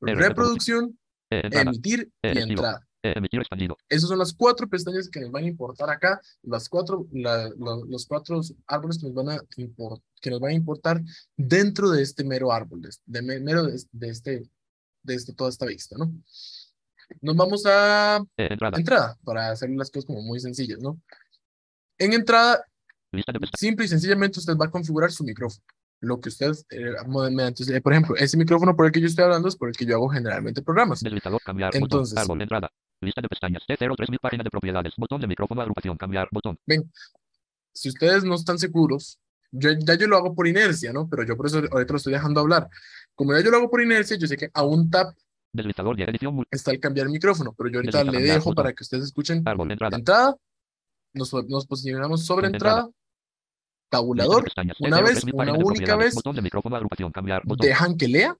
[0.00, 0.98] Reproducción,
[1.30, 2.48] Eh, emitir Eh, y estilo.
[2.50, 2.86] entrada.
[3.04, 3.76] Eh, emitir expandido.
[3.86, 7.80] Esas son las cuatro pestañas que nos van a importar acá, las cuatro, la- la-
[7.86, 11.02] los cuatro árboles que nos van a import- que nos van a importar
[11.36, 14.48] dentro de este mero árbol, de, de me- mero de, de este,
[15.02, 16.14] de este, toda esta vista, ¿no?
[17.20, 18.78] Nos vamos a Eh, entrada.
[18.78, 20.98] entrada para hacer las cosas como muy sencillas, ¿no?
[21.98, 22.64] En entrada,
[23.58, 25.62] simple y sencillamente usted va a configurar su micrófono.
[26.00, 26.94] Lo que usted, eh,
[27.30, 29.76] mediante, eh, por ejemplo, ese micrófono por el que yo estoy hablando es por el
[29.76, 31.02] que yo hago generalmente programas.
[31.04, 32.16] Entonces-.
[32.18, 32.40] Árbol.
[32.42, 32.70] Entrada.
[33.00, 33.62] Lista de pestañas.
[33.68, 34.18] T03000.
[34.20, 34.92] Página de propiedades.
[34.96, 35.60] Botón de micrófono.
[35.60, 35.96] Agrupación.
[35.96, 36.28] Cambiar.
[36.30, 36.58] Botón.
[37.72, 39.18] Si ustedes no están seguros
[39.56, 41.08] yo, ya yo lo hago por inercia, ¿no?
[41.08, 42.68] Pero yo por eso ahorita lo estoy dejando hablar.
[43.14, 45.14] Como ya yo lo hago por inercia, yo sé que a un tap
[45.52, 46.44] Deslizador de edición.
[46.50, 48.54] está el cambiar micrófono, pero yo ahorita le dejo botón.
[48.56, 49.96] para que ustedes escuchen Árbol entrada.
[49.96, 50.36] entrada,
[51.12, 52.80] nos, nos posicionamos sobre entrada.
[52.80, 52.94] entrada,
[53.88, 57.42] tabulador, una T03, vez, una única vez, Botón de micrófono, agrupación, cambiar.
[57.44, 57.68] Botón.
[57.68, 58.36] dejan que lea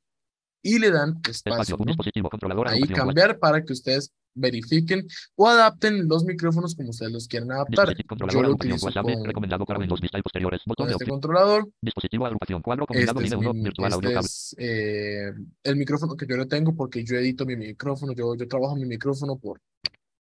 [0.65, 1.77] y le dan espacio, Espacio.
[1.79, 2.65] ¿no?
[2.67, 7.95] Ahí cambiar para que ustedes verifiquen o adapten los micrófonos como ustedes los quieran adaptar.
[8.31, 10.63] Yo lo utilizo con, Recomendado para Windows Vista y posteriores.
[10.67, 11.15] Botón de este opción.
[11.21, 11.69] controlador.
[11.83, 12.25] Dispositivo.
[12.27, 12.63] Agrupación.
[12.63, 12.87] Cuadro.
[12.87, 13.21] Combinado.
[13.21, 13.55] Este es, Línea 1.
[13.55, 13.93] mi- Virtual.
[13.93, 14.09] Audio.
[14.09, 14.27] este Cable.
[14.27, 18.49] es, eh, el micrófono que yo le tengo porque yo edito mi micrófono, yo, yo
[18.49, 19.61] trabajo mi micrófono por,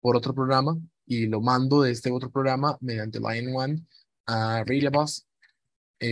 [0.02, 3.86] por otro programa y lo mando de este otro programa mediante Line One
[4.26, 4.90] a Radio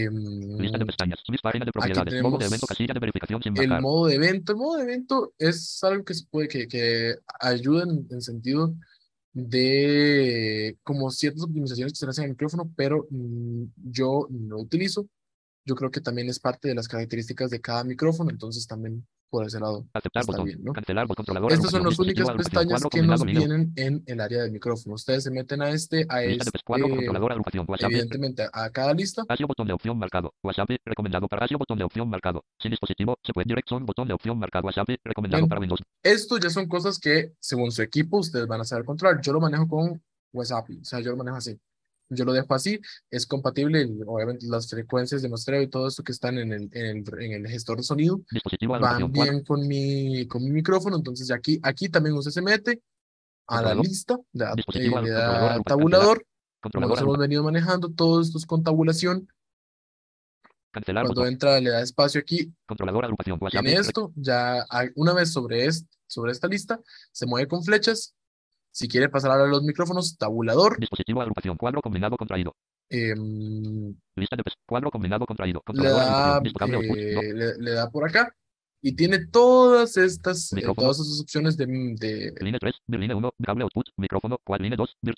[0.09, 0.59] Bus.
[0.59, 1.19] Lista de pestañas.
[1.29, 2.09] Mis páginas de propiedades.
[2.09, 2.67] tenemos Modo de evento.
[2.67, 6.13] Casilla de verificación sin el modo de evento, el modo de evento es algo que
[6.13, 8.73] se puede, que, que ayuda en, en sentido
[9.33, 15.07] de como ciertas optimizaciones que se hacen al micrófono, pero mm, yo no lo utilizo.
[15.65, 19.45] Yo creo que también es parte de las características de cada micrófono, entonces también por
[19.45, 20.45] ese lado Aceptar está botón.
[20.45, 20.73] bien, ¿no?
[20.73, 21.23] Cancelar botón.
[21.23, 21.53] Controlador.
[21.53, 24.95] Estas son las únicas pestañas que nos vienen en el área del micrófono.
[24.95, 28.93] Ustedes se meten a este, a este, pes- cuadro, controlador, agrupación, WhatsApp, evidentemente a cada
[28.93, 29.23] lista.
[29.25, 30.33] Casio botón de opción marcado.
[30.43, 32.43] WhatsApp recomendado para Casio botón de opción marcado.
[32.59, 34.65] Sin dispositivo, se puede dirección botón de opción marcado.
[34.65, 35.49] WhatsApp recomendado Bien.
[35.49, 35.81] para Windows.
[36.03, 39.21] Esto ya son cosas que, según su equipo, ustedes van a saber controlar.
[39.21, 41.57] Yo lo manejo con WhatsApp, o sea, yo lo manejo así.
[42.13, 42.77] Yo lo dejo así,
[43.09, 46.85] es compatible, obviamente las frecuencias de muestreo y todo esto que están en el, en
[46.97, 48.19] el, en el gestor de sonido
[48.81, 52.81] van bien con mi, con mi micrófono, entonces aquí, aquí también usted se mete
[53.47, 57.89] a la lista, le da, eh, le da tabulador, como Controlador nos hemos venido manejando,
[57.91, 59.27] todo esto es con tabulación.
[60.71, 61.33] cancelar Cuando botón.
[61.33, 65.87] entra, le da espacio aquí, Controlador agrupación tiene esto, ya hay- una vez sobre, este,
[66.07, 66.79] sobre esta lista,
[67.13, 68.13] se mueve con flechas.
[68.71, 70.79] Si quiere pasar ahora a los micrófonos, tabulador.
[70.79, 72.55] Dispositivo agrupación cuadro combinado contraído.
[72.89, 75.61] em, Lista de cuadro combinado contraído.
[75.73, 77.21] le da, eh, No.
[77.21, 78.33] le, le da por acá
[78.81, 83.63] y tiene todas estas, eh, todas esas opciones de, de, Línea 3, línea 1, cable
[83.63, 85.15] output, micrófono, cual línea 2, vir-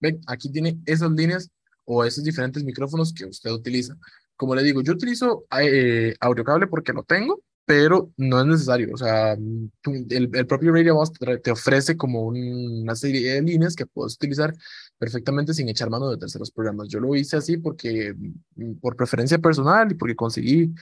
[0.00, 1.50] ven, aquí tiene esas líneas
[1.84, 3.96] o esos diferentes micrófonos que usted utiliza.
[4.36, 8.90] Como le digo, yo utilizo eh, audiocable porque lo tengo, pero no es necesario.
[8.92, 9.36] O sea,
[9.82, 13.74] tú- el, el propio Radio Bus te, te ofrece como un- una serie de líneas
[13.74, 14.54] que puedes utilizar
[14.98, 16.88] perfectamente sin echar mano de terceros programas.
[16.88, 18.14] Yo lo hice así porque,
[18.56, 20.72] mm, por preferencia personal y porque conseguí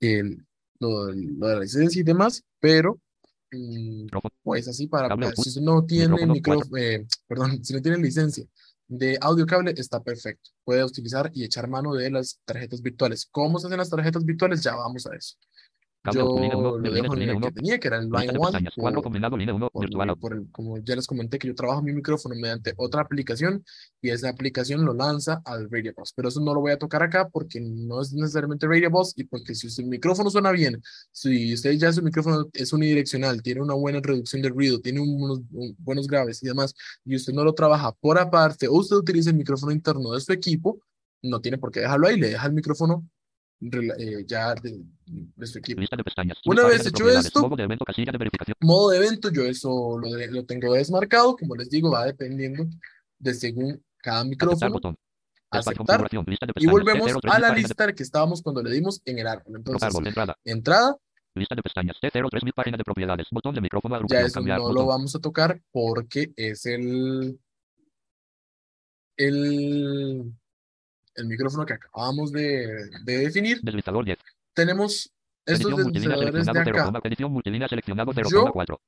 [0.00, 0.44] el,
[0.78, 2.98] lo, lo de la licencia y demás, pero
[3.52, 4.06] mm,
[4.42, 7.98] pues así para, Cable output, si no tiene micrófono, micro, eh, perdón, si no tiene
[7.98, 8.44] licencia
[8.92, 10.50] de audio cable, está perfecto.
[10.64, 13.28] Puede utilizar y echar mano de las tarjetas virtuales.
[13.30, 14.62] ¿Cómo se hacen las tarjetas virtuales?
[14.64, 15.36] Ya vamos a eso.
[16.14, 18.32] Yo línea 1, lo dejo 2, en el 1, que tenía, que era el Line
[18.38, 21.54] One, cuadro combinado línea 1, por virtual por el- como ya les comenté que yo
[21.54, 23.62] trabajo mi micrófono mediante otra aplicación
[24.00, 26.14] y esa aplicación lo lanza al Radio Bus.
[26.16, 29.24] Pero eso no lo voy a tocar acá porque no es necesariamente Radio Bus y
[29.24, 30.80] porque si su micrófono suena bien,
[31.12, 35.40] si usted ya su micrófono es unidireccional, tiene una buena reducción de ruido, tiene unos
[35.52, 39.28] un- buenos graves y demás, y usted no lo trabaja por aparte o usted utiliza
[39.28, 40.80] el micrófono interno de su equipo,
[41.22, 43.06] no tiene por qué dejarlo ahí, le deja el micrófono
[43.60, 45.80] eh, ya de, de su equipo.
[45.80, 46.38] Lista de pestañas.
[46.46, 48.56] Una vez hecho esto- Modo de evento, casilla de verificación.
[48.60, 52.66] Modo de evento, yo eso lo, de- lo tengo desmarcado, como les digo, va dependiendo
[53.18, 54.96] de según cada micrófono.
[55.52, 56.06] Aceptar.
[56.56, 59.56] Y volvemos T03, a la lista que estábamos cuando le dimos en el árbol.
[59.56, 60.36] Entonces, Árbol entrada.
[60.44, 60.96] entrada,
[61.34, 61.96] Lista de pestañas.
[62.00, 63.26] T03, mis páginas de propiedades.
[63.30, 64.58] Botón de micrófono, ya agrupación, eso cambiar.
[64.58, 64.76] no botón.
[64.76, 67.38] lo vamos a tocar porque es el,
[69.16, 70.32] el,
[71.20, 73.60] el micrófono que acabamos de, de definir.
[73.62, 74.18] Deslizador 10.
[74.54, 75.12] Tenemos
[75.46, 76.90] estos deslizadores de seleccionado acá.
[76.92, 78.78] 0, edición multilínea seleccionado Yo 0,4.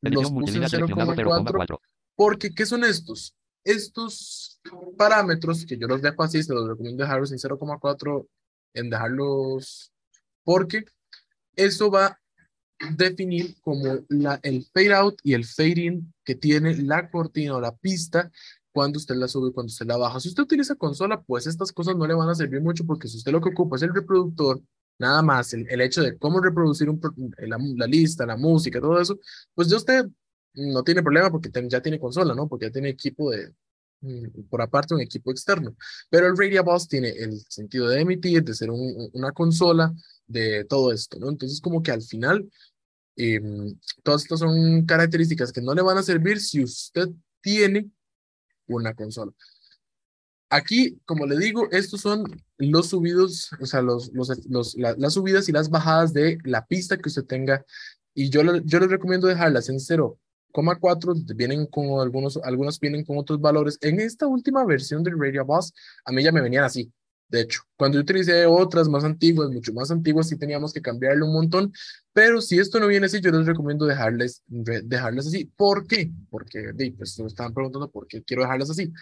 [0.00, 1.80] Los puse en multilínea seleccionado 0,4 0,4.
[2.16, 3.34] Porque, ¿qué son estos?
[3.64, 4.60] Estos
[4.96, 8.26] parámetros que yo los dejo así, se los recomiendo dejarlos en 0,4,
[8.74, 9.92] en dejarlos,
[10.44, 10.84] porque
[11.56, 16.76] eso va a definir como la, el fade out y el fade in que tiene
[16.82, 18.30] la cortina o la pista
[18.74, 20.18] cuando usted la sube y cuando usted la baja.
[20.20, 23.16] Si usted utiliza consola, pues estas cosas no le van a servir mucho porque si
[23.18, 24.60] usted lo que ocupa es el reproductor,
[24.98, 27.00] nada más el, el hecho de cómo reproducir un
[27.38, 29.18] la, la lista, la música, todo eso,
[29.54, 30.06] pues ya usted
[30.54, 32.48] no tiene problema porque ten- ya tiene consola, ¿no?
[32.48, 33.52] Porque ya tiene equipo de,
[34.02, 35.76] mm, por aparte, un equipo externo.
[36.10, 39.92] Pero el Radio Bus tiene el sentido de emitir, de ser un- un- una consola,
[40.26, 41.28] de todo esto, ¿no?
[41.28, 42.48] Entonces, como que al final,
[43.16, 47.08] em, todas estas son características que no le van a servir si usted
[47.40, 47.90] tiene
[48.66, 49.32] una consola.
[50.50, 52.24] Aquí, como le digo, estos son
[52.58, 56.64] los subidos, o sea, los, los, los- la- las subidas y las bajadas de la
[56.66, 57.64] pista que usted tenga.
[58.14, 63.40] Y yo, yo les recomiendo dejarlas en 0,4, vienen con algunos, algunos vienen con otros
[63.40, 63.78] valores.
[63.80, 65.72] En esta última versión del Radio Bus,
[66.04, 66.92] a mí ya me venían así.
[67.28, 71.24] De hecho, cuando yo utilicé otras más antiguas, mucho más antiguas, sí teníamos que cambiarle
[71.24, 71.72] un montón,
[72.12, 75.46] pero si esto no viene así, yo les recomiendo dejarles, dejarles así.
[75.56, 76.12] ¿Por qué?
[76.30, 78.92] Porque, pues, me estaban preguntando por qué quiero dejarlas así.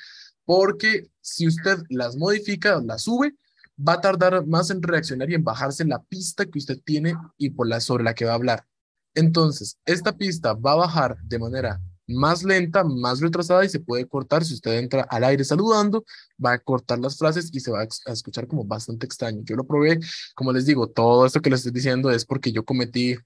[0.44, 3.34] Porque si usted las modifica, las sube,
[3.76, 7.50] va a tardar más en reaccionar y en bajarse la pista que usted tiene y
[7.50, 8.66] por la sobre la que va a hablar.
[9.14, 14.06] Entonces, esta pista va a bajar de manera más lenta, más retrasada y se puede
[14.06, 14.44] cortar.
[14.44, 16.04] Si usted entra al aire saludando,
[16.44, 19.42] va a cortar las frases y se va a escuchar como bastante extraño.
[19.44, 19.98] Yo lo probé,
[20.34, 23.16] como les digo, todo esto que les estoy diciendo es porque yo cometí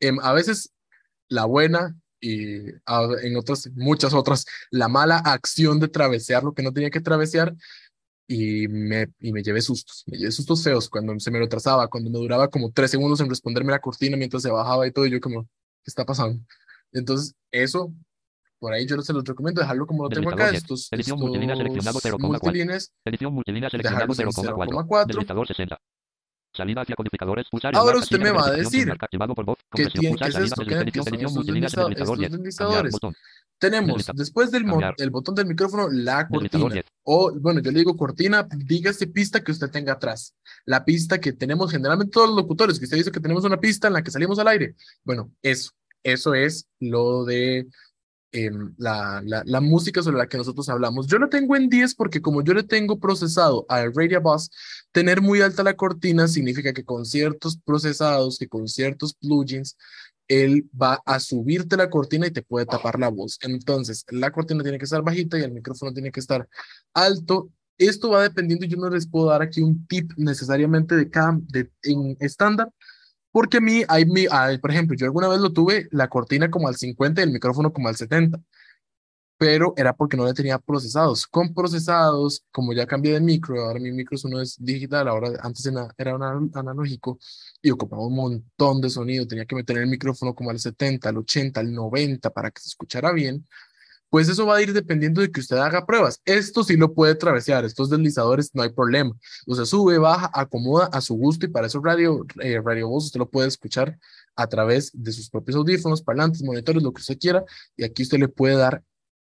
[0.00, 0.72] em, a veces
[1.28, 2.68] la buena y
[3.22, 7.54] en otras, muchas otras, la mala acción de travesear lo que no tenía que travesear
[8.26, 12.10] y me, y me llevé sustos, me llevé sustos feos cuando se me retrasaba, cuando
[12.10, 15.10] me duraba como tres segundos en responderme la cortina mientras se bajaba y todo, y
[15.10, 16.44] yo como, ¿qué está pasando?
[16.92, 17.92] Entonces, eso
[18.58, 20.50] por ahí yo se los recomiendo dejarlo como lo tengo acá.
[20.50, 22.90] Estos, Edición multilínea seleccionado 0,4.
[23.04, 25.06] Edición multilínea seleccionado 0,4.
[25.06, 25.80] Deslizador 60.
[26.52, 27.46] Salida hacia codificadores.
[27.50, 28.90] Pulsar Ahora usted me va a decir
[29.74, 32.94] que tiene que es esto, que estos deslizadores.
[33.58, 34.64] Tenemos después del
[34.98, 36.82] el botón del micrófono la cortina.
[37.02, 40.34] O bueno, yo le digo cortina, dígase pista que usted tenga atrás.
[40.64, 43.88] La pista que tenemos generalmente todos los locutores, que usted dice que tenemos una pista
[43.88, 44.74] en la que salimos al aire.
[45.04, 47.66] Bueno, eso, eso es lo de
[48.30, 51.06] Em, la, la, música sobre la que nosotros hablamos.
[51.06, 54.50] Yo lo tengo en 10 porque como yo le tengo procesado al Radio Bus,
[54.92, 59.78] tener muy alta la cortina significa que con ciertos procesados, que con ciertos plugins,
[60.28, 63.38] él va a subirte la cortina y te puede tapar la voz.
[63.40, 66.46] Entonces, la cortina tiene que estar bajita y el micrófono tiene que estar
[66.92, 67.50] alto.
[67.78, 71.70] Esto va dependiendo, yo no les puedo dar aquí un tip necesariamente de cada, de,
[71.82, 72.70] en estándar,
[73.32, 76.76] porque a mí, hay, por ejemplo, yo alguna vez lo tuve la cortina como al
[76.76, 78.40] 50 y el micrófono como al 70,
[79.38, 81.26] pero era porque no le tenía procesados.
[81.26, 85.64] Con procesados, como ya cambié de micro, ahora mi micro uno es digital, ahora antes
[85.96, 87.18] era, un analógico
[87.62, 91.18] y ocupaba un montón de sonido, tenía que meter el micrófono como al 70, al
[91.18, 93.46] 80, al 90 para que se escuchara bien
[94.10, 96.20] pues eso va a ir dependiendo de que usted haga pruebas.
[96.24, 99.14] Esto sí lo puede travesear, estos deslizadores no hay problema.
[99.46, 103.06] O sea, sube, baja, acomoda a su gusto y para eso radio, eh, radio voz
[103.06, 103.98] usted lo puede escuchar
[104.34, 107.44] a través de sus propios audífonos, parlantes, monitores, lo que usted quiera.
[107.76, 108.82] Y aquí usted le puede dar,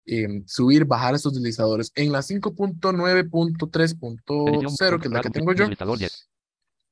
[0.06, 1.92] em, subir, bajar estos deslizadores.
[1.94, 5.66] En la 5.9.3.0, que es la que tengo yo,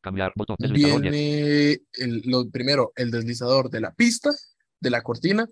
[0.02, 4.30] Cambiar botón, viene el, lo primero, el deslizador de la pista,
[4.80, 5.46] de la cortina,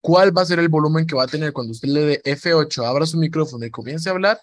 [0.00, 2.84] cuál va a ser el volumen que va a tener cuando usted le dé F8,
[2.84, 4.40] abra su micrófono y comience a hablar.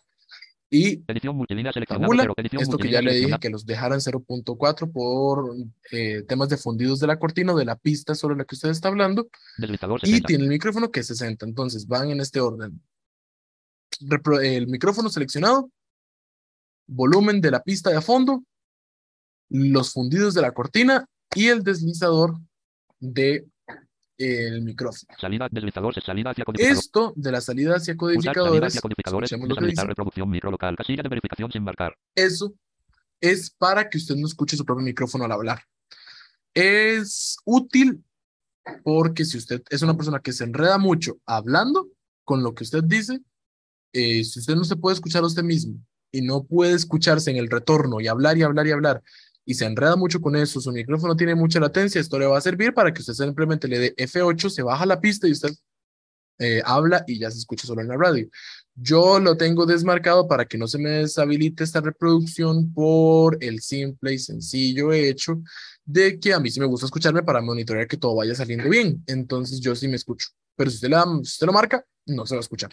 [0.70, 5.56] Y edición esto que ya le dije que los dejaran 0.4 por
[5.91, 8.70] eh, temas de fundidos de la cortina o de la pista sobre la que usted
[8.70, 9.28] está hablando.
[10.04, 11.46] Y tiene el micrófono que es 60.
[11.46, 12.82] Entonces van en este orden.
[14.41, 15.70] el micrófono seleccionado,
[16.88, 18.44] volumen de la pista de a fondo,
[19.50, 22.39] los fundidos de la cortina y el deslizador
[23.00, 23.46] de
[24.17, 25.13] el micrófono.
[25.19, 26.78] Salida deslizador, salida hacia codificador.
[26.78, 29.86] Esto de la salida hacia codificadores, hacia codificadores dice.
[29.86, 31.95] reproducción micro local, casilla de verificación sin marcar.
[32.15, 32.54] Eso
[33.21, 35.63] es para que usted no escuche su propio micrófono al hablar.
[36.54, 38.04] Es útil
[38.84, 41.89] porque si usted es una persona que se enreda mucho hablando
[42.23, 43.19] con lo que usted dice,
[43.93, 45.80] eh, si usted no se puede escuchar a usted mismo
[46.12, 49.04] y no puede escucharse en el retorno y hablar y hablar y hablar
[49.46, 52.42] y se enreda mucho con eso, su micrófono tiene mucha latencia, esto le va a
[52.42, 55.52] servir para que usted simplemente le dé F8, se baja la pista y usted
[56.40, 58.28] eh, habla y ya se escucha solo en la radio.
[58.74, 64.14] Yo lo tengo desmarcado para que no se me deshabilite esta reproducción por el simple
[64.14, 65.42] y sencillo hecho
[65.86, 69.02] de que a mí sí me gusta escucharme para monitorear que todo vaya saliendo bien.
[69.08, 70.30] Entonces yo sí me escucho.
[70.58, 72.72] Pero si usted, le si usted lo marca, no se va a escuchar.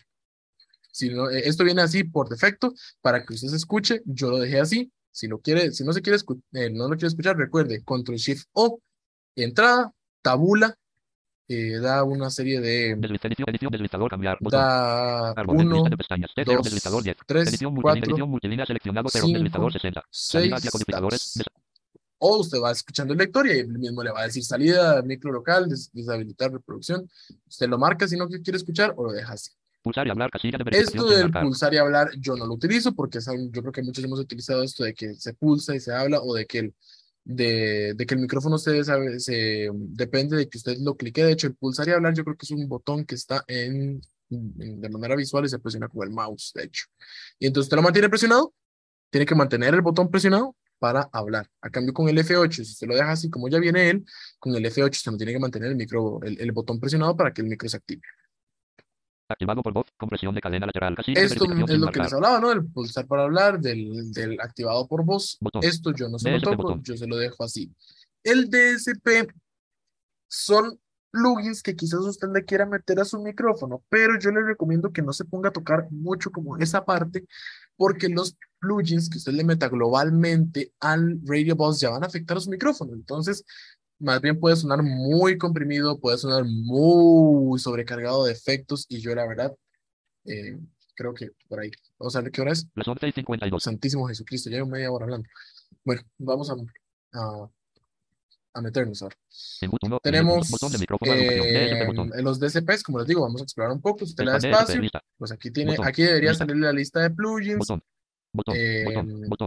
[0.90, 4.02] Si no, eh, esto viene así por defecto para que usted se escuche.
[4.04, 6.18] Yo lo dejé así si no quiere, si no se quiere
[6.52, 8.80] eh, no lo quiere escuchar, recuerde, control shift O,
[9.36, 10.76] entrada, tabula,
[11.48, 17.02] eh, da una serie de edición, edición deslizador, cambiar, da uno, de pestañas, T0, deslizador
[17.02, 21.42] 10, tres, edición multilínea, edición multilínea seleccionado 0, deslizador 60, salida hacia codificadores,
[22.24, 25.32] o usted va escuchando el lector y él mismo le va a decir salida, micro
[25.32, 27.10] local, des deshabilitar reproducción.
[27.48, 29.50] Usted lo marca si no quiere escuchar o lo deja así.
[29.82, 33.18] Pulsar y hablar, casilla de Esto del pulsar y hablar yo no lo utilizo porque
[33.50, 36.34] yo creo que muchos hemos utilizado esto de que se pulsa y se habla o
[36.34, 36.74] de que el,
[37.24, 41.24] de, de que el micrófono se, se depende de que usted lo clique.
[41.24, 44.00] De hecho, el pulsar y hablar yo creo que es un botón que está en,
[44.28, 46.86] de manera visual y se presiona con el mouse, de hecho.
[47.38, 48.54] Y entonces usted lo mantiene presionado,
[49.10, 51.48] tiene que mantener el botón presionado para hablar.
[51.60, 54.04] A cambio con el F8, si usted lo deja así como ya viene él,
[54.38, 57.32] con el F8 usted no tiene que mantener el, micro, el, el botón presionado para
[57.32, 58.02] que el micro se active.
[59.32, 59.86] Activado por voz.
[59.98, 60.96] Compresión de cadena lateral.
[61.06, 62.50] Esto es lo que les hablaba, ¿no?
[62.50, 65.38] Del pulsar para hablar, del, del activado por voz.
[65.40, 65.62] Botón.
[65.64, 66.82] Esto yo no se lo DSP toco, botón.
[66.82, 67.72] yo se lo dejo así.
[68.22, 69.32] El DSP
[70.28, 70.78] son
[71.12, 75.02] plugins que quizás usted le quiera meter a su micrófono, pero yo le recomiendo que
[75.02, 77.26] no se ponga a tocar mucho como esa parte,
[77.76, 82.38] porque los plugins que usted le meta globalmente al Radio Bus ya van a afectar
[82.38, 82.94] a su micrófono.
[82.94, 83.44] Entonces,
[84.02, 89.26] más bien puede sonar muy comprimido, puede sonar muy sobrecargado de efectos, y yo la
[89.26, 89.54] verdad,
[90.24, 90.58] eh,
[90.94, 91.70] creo que por ahí.
[91.98, 92.66] Vamos a ver qué hora es.
[92.74, 93.62] Las 11 y 52.
[93.62, 95.28] Santísimo Jesucristo, ya llevo media hora hablando.
[95.84, 96.54] Bueno, vamos a,
[97.18, 97.48] a,
[98.54, 99.16] a meternos ahora.
[99.60, 100.00] En boot 1.
[100.02, 100.72] Tenemos Botón
[101.06, 102.10] eh, botón.
[102.22, 104.00] los DSPs, como les digo, vamos a explorar un poco.
[104.04, 104.80] Si usted le da espacio,
[105.16, 105.86] pues aquí tiene, Botón.
[105.86, 107.82] aquí debería salir la lista de plugins, Botón.
[108.32, 108.54] Botón.
[108.56, 108.84] eh,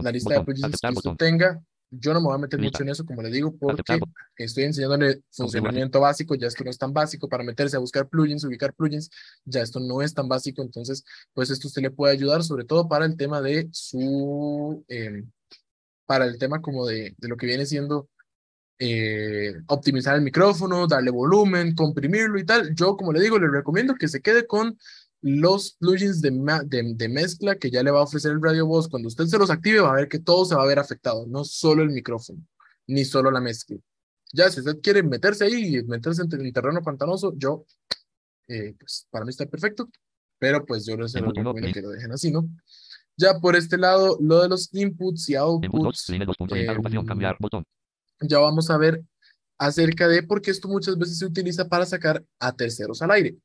[0.02, 1.62] la lista de plugins que usted tenga.
[1.90, 4.00] Yo no me voy a meter mucho en eso, como le digo, porque
[4.36, 8.44] estoy enseñándole funcionamiento básico, ya esto no es tan básico para meterse a buscar plugins,
[8.44, 9.08] ubicar plugins,
[9.44, 12.88] ya esto no es tan básico, entonces, pues esto usted le puede ayudar, sobre todo
[12.88, 15.22] para el tema de su, eh,
[16.06, 18.08] para el tema como de, de lo que viene siendo
[18.78, 22.74] eh, optimizar el micrófono, darle volumen, comprimirlo y tal.
[22.74, 24.78] Yo, como le digo, le recomiendo que se quede con
[25.26, 26.30] los plugins de,
[26.66, 28.88] de, de mezcla que ya le va a ofrecer el Radio Voz.
[28.88, 31.26] Cuando usted se los active, va a ver que todo se va a ver afectado,
[31.26, 32.40] no solo el micrófono,
[32.86, 33.76] ni solo la mezcla.
[34.32, 37.64] Ya, si usted quiere meterse ahí y meterse en, el terreno pantanoso, yo,
[38.46, 39.88] eh, pues para mí está perfecto,
[40.38, 42.48] pero pues yo En boot uno, recomiendo que lo dejen así, ¿no?
[43.16, 45.72] Ya por este lado, lo de los inputs y En boot 2.
[45.72, 46.36] outputs, Línea 2.
[46.52, 46.68] Link.
[46.68, 47.04] Agrupación.
[48.20, 49.02] em, ya vamos a ver
[49.58, 53.36] acerca de por qué esto muchas veces se utiliza para sacar a terceros al aire.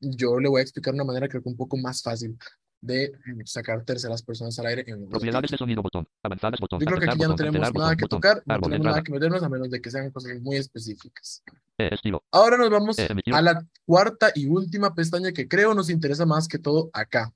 [0.00, 2.36] Yo le voy a explicar una manera creo que un poco más fácil
[2.80, 3.12] de
[3.44, 5.82] sacar terceras personas al aire en Propiedades de sonido.
[5.82, 6.06] Botón.
[6.22, 6.60] Avanzadas.
[6.60, 6.78] Botón.
[6.78, 7.36] Yo creo que aquí ya no botón.
[7.36, 7.96] tenemos Cancelar nada botón.
[7.96, 8.20] que Botón.
[8.20, 9.02] tocar, no Árbol de tenemos nada entrada.
[9.04, 11.42] que meternos a menos de que sean cosas muy específicas.
[11.78, 11.90] Eh.
[12.30, 16.46] Ahora nos vamos Eh, a la cuarta y última pestaña que creo nos interesa más
[16.46, 17.32] que todo acá.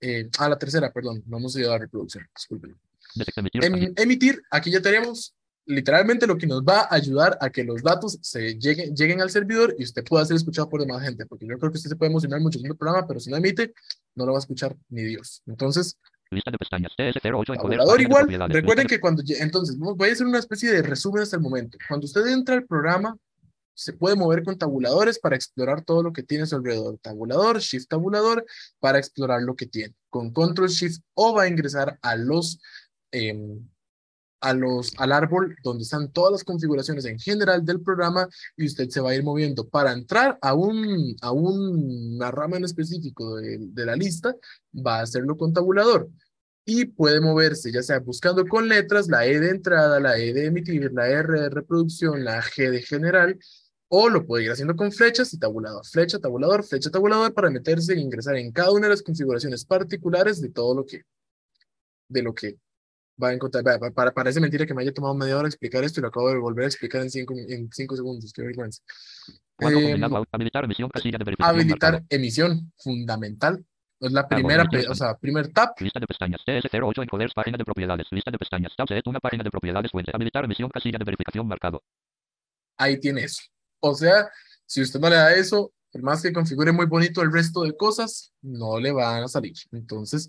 [0.00, 2.76] Eh, a la tercera, perdón, no hemos ido a la reproducción, disculpen.
[3.14, 3.92] Así.
[3.96, 5.34] emitir, aquí ya tenemos
[5.66, 9.30] literalmente lo que nos va a ayudar a que los datos se lleguen, lleguen al
[9.30, 11.96] servidor y usted pueda ser escuchado por demás gente, porque yo creo que usted se
[11.96, 13.72] puede emocionar mucho haciendo el programa, pero si no emite,
[14.14, 15.42] no lo va a escuchar ni Dios.
[15.46, 15.98] Entonces,
[16.30, 16.92] Lista de pestañas.
[16.96, 17.78] TS08 encoder.
[17.78, 21.36] tabulador de igual, recuerden que cuando, entonces, voy a hacer una especie de resumen hasta
[21.36, 21.76] el momento.
[21.86, 23.16] Cuando usted entra al programa,
[23.74, 26.98] se puede mover con tabuladores para explorar todo lo que tiene a su alrededor.
[26.98, 28.44] Tabulador, Shift tabulador,
[28.80, 29.94] para explorar lo que tiene.
[30.10, 32.60] Con Control Shift O va a ingresar a los,
[33.10, 33.66] em,
[34.42, 38.88] a los, al árbol donde están todas las configuraciones en general del programa y usted
[38.88, 43.58] se va a ir moviendo para entrar a, un, a una rama en específico de,
[43.60, 44.34] de la lista,
[44.74, 46.08] va a hacerlo con tabulador.
[46.64, 50.46] Y puede moverse, ya sea buscando con letras, la E de entrada, la E de
[50.46, 53.38] emitir, la R de reproducción, la G de general,
[53.88, 57.92] o lo puede ir haciendo con flechas y tabulador, flecha, tabulador, flecha, tabulador, para meterse
[57.94, 61.02] e ingresar en cada una de las configuraciones particulares de todo lo que,
[62.08, 62.58] de lo que
[63.22, 63.62] va a encontrar.
[63.64, 66.28] Pa- Para, parece mentira que me haya tomado media hora explicar esto y lo acabo
[66.30, 68.82] de volver a explicar en cinco, en cinco segundos, qué vergüenza.
[69.58, 70.88] Au- Habilitar emisión.
[70.90, 71.56] Casilla de verificación.
[71.60, 72.06] habilitar marcado.
[72.10, 73.64] emisión, fundamental.
[74.00, 76.40] Es la primera, o sea, primer tab, Lista de pestañas.
[76.44, 77.32] TS08 encoders.
[77.34, 78.06] Página de propiedades.
[78.10, 78.72] Lista de pestañas.
[78.76, 79.06] Tab set.
[79.06, 79.92] Una página de propiedades.
[79.92, 80.10] Fuente.
[80.12, 80.68] Habilitar emisión.
[80.70, 81.46] Casilla de verificación.
[81.46, 81.82] Marcado.
[82.78, 83.42] ahí tiene eso.
[83.80, 84.28] O sea,
[84.66, 87.76] si usted no le da eso, por más que configure muy bonito el resto de
[87.76, 89.52] cosas, no le van a salir.
[89.70, 90.28] Entonces,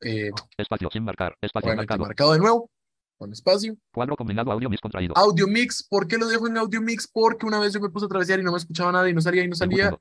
[0.00, 0.88] eh, Espacio.
[0.92, 1.36] Sin marcar.
[1.40, 1.74] Espacio.
[1.74, 2.02] Marcado.
[2.04, 2.70] marcado de nuevo,
[3.18, 3.76] con espacio.
[3.92, 4.52] Cuadro combinado.
[4.52, 5.16] Audio mis contraído.
[5.16, 7.06] Audio mix, ¿por qué lo dejo en audio mix?
[7.08, 9.20] Porque una vez yo me puse a travesear y no me escuchaba nada y no
[9.20, 9.96] salía y no salía.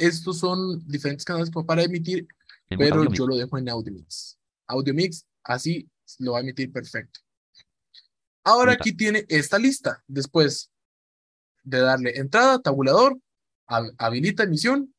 [0.00, 2.26] Estos son diferentes canales para emitir,
[2.70, 3.18] En pero mix.
[3.18, 4.38] yo lo dejo en audio mix.
[4.66, 5.88] Audio mix, así
[6.20, 7.20] lo va a emitir perfecto.
[8.44, 8.82] Ahora Lista.
[8.82, 10.02] aquí tiene esta lista.
[10.06, 10.70] Después
[11.62, 13.18] de darle entrada, tabulador,
[13.66, 14.93] hab- habilita emisión,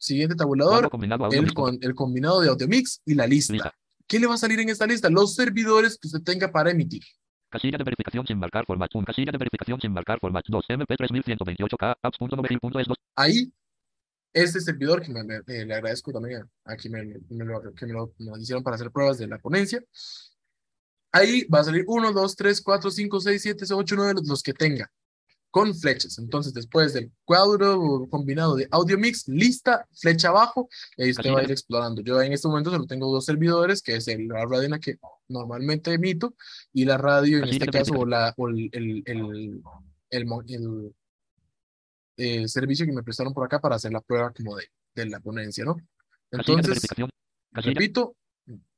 [0.00, 1.28] siguiente tabulador, combinado.
[1.30, 3.52] El, con, el combinado de audio mix y la lista.
[3.52, 3.74] Lista.
[4.06, 5.08] ¿Qué le va a salir en esta lista?
[5.10, 7.02] Los servidores que usted tenga para emitir.
[7.48, 9.04] Casilla de verificación sin marcar format 1.
[9.06, 10.64] Casilla de verificación sin marcar format 2.
[10.68, 11.96] MP3128K.
[12.02, 12.96] Apps.novil.es 2.
[13.16, 13.52] Ahí,
[14.32, 17.86] este servidor, que me- eh, le agradezco también a, a quien me, me lo, que
[17.86, 19.82] me lo, me lo hicieron para hacer pruebas de la ponencia.
[21.12, 24.42] Ahí va a salir 1, 2, 3, 4, 5, 6, 7, 8, 9, los, los
[24.44, 24.90] que tenga,
[25.50, 26.18] con flechas.
[26.18, 31.40] Entonces, después del cuadro combinado de audio mix, lista, flecha abajo, y ahí usted va
[31.40, 32.02] a ir explorando.
[32.02, 34.78] Yo en este momento solo tengo dos servidores, que es el, la radio en la
[34.78, 34.96] que
[35.28, 36.34] normalmente emito,
[36.72, 39.62] y la radio, en este caso, o, la, o el, el, el,
[42.16, 45.20] el servicio que me prestaron por acá para hacer la prueba como de, de la
[45.20, 45.76] ponencia, ¿no?
[46.30, 46.86] Entonces,
[47.52, 48.14] repito,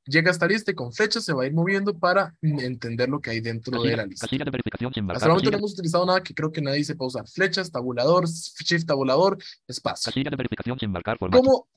[0.04, 3.20] llega a esta lista y con flechas se va a ir moviendo para entender lo
[3.20, 4.26] que hay dentro de la Casilla, lista.
[4.26, 6.84] casilla de verificación sin Hasta momento no Casilla, hemos utilizado nada que creo que nadie
[6.84, 7.28] sepa usar.
[7.28, 9.38] Flechas, tabulador, shift tabulador,
[9.68, 10.10] espacio.
[10.10, 11.42] casilla de verificación sin marcar formato.
[11.42, 11.68] ¿Cómo,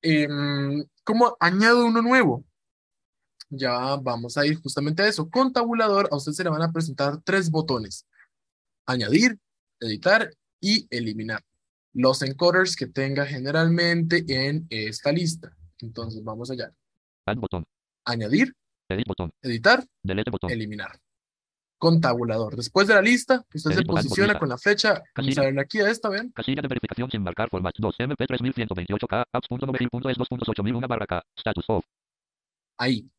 [0.00, 2.44] em, cómo añado uno nuevo?
[3.50, 5.28] Ya vamos a ir justamente a eso.
[5.28, 8.06] Con tabulador a usted se le van a presentar tres botones.
[8.86, 9.38] Añadir,
[9.80, 10.30] editar
[10.60, 11.44] y eliminar.
[11.92, 15.54] Los encoders que tenga generalmente en esta lista.
[15.80, 16.72] Entonces vamos allá.
[17.26, 17.64] Add botón.
[18.04, 18.52] Añadir,
[18.88, 19.30] Edit botón.
[19.42, 20.50] editar, Delete botón.
[20.50, 20.98] eliminar.
[21.78, 22.54] Con tabulador.
[22.54, 25.02] Después de la lista, usted se posiciona con la flecha.
[25.16, 26.30] Vamos a aquí a esta, vean.
[26.30, 31.84] Casilla de verificación sin marcar format 2 MP 3128K apps.9.es 2.8001 barra K status off
[32.78, 33.10] Ahí.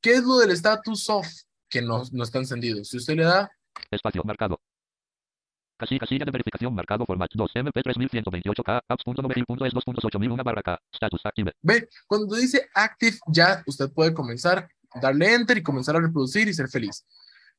[0.00, 1.28] ¿Qué es lo del status off?
[1.68, 2.82] Que no, no está encendido.
[2.84, 3.50] Si usted le da
[3.90, 4.60] espacio marcado
[5.80, 11.88] casilla, de verificación marcado format 2 MP 3128K apps.9.es 2.8001 barra K status active Ve,
[12.06, 14.68] cuando dice active, ya usted puede comenzar,
[15.00, 17.04] darle enter y comenzar a reproducir y ser feliz.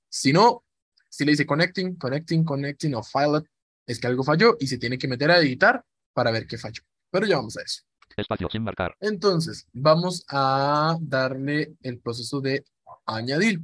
[0.08, 0.64] Si no,
[1.10, 3.44] si le dice connecting, connecting, connecting o file,
[3.86, 6.84] es que algo falló y se tiene que meter a editar para ver qué falló.
[7.10, 7.82] Pero ya vamos a eso.
[8.16, 12.64] espacio sin marcar Entonces, vamos a darle el proceso de
[13.06, 13.62] añadir.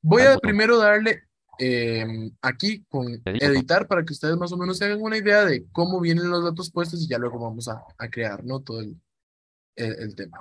[0.00, 0.48] Voy Al a botón.
[0.48, 1.24] primero darle
[1.58, 5.44] eh, aquí con Edit editar para que ustedes más o menos se hagan una idea
[5.44, 8.60] de cómo vienen los datos puestos y ya luego vamos a, a crear, ¿no?
[8.60, 8.96] Todo el,
[9.76, 10.38] el- el tema.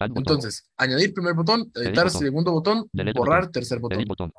[0.00, 2.20] Entonces, añadir primer botón, editar botón.
[2.20, 3.52] segundo botón, Delete borrar botón.
[3.52, 4.32] tercer botón.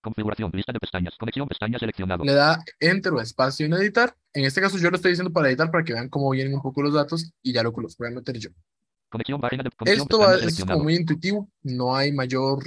[0.00, 4.14] configuración lista de pestañas conexión pestaña seleccionado Le da enter o espacio en editar.
[4.32, 6.62] En este caso yo lo estoy diciendo para editar para que vean cómo vienen un
[6.62, 8.50] poco los datos y ya lo los voy a meter yo.
[9.08, 12.64] conexión página de conexión Esto va- es como muy intuitivo, no hay mayor,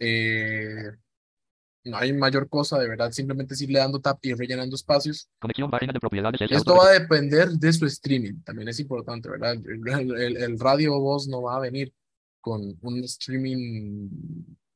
[0.00, 0.90] eh,
[1.84, 5.28] no hay mayor cosa, de verdad, simplemente irle dando tap y rellenando espacios.
[5.38, 9.28] conexión página de propiedades S Esto va a depender de su streaming, también es importante,
[9.30, 9.54] ¿verdad?
[9.54, 11.92] El, el- el radio voz no va a venir
[12.40, 14.08] con un streaming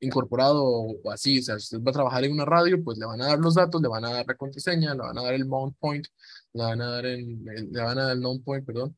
[0.01, 3.07] incorporado o así, o sea, si usted va a trabajar en una radio, pues le
[3.07, 5.33] van a dar los datos, le van a dar la contraseña, le van a dar
[5.35, 6.07] el mount point,
[6.53, 8.95] le van a dar el, le van a dar el non point, perdón,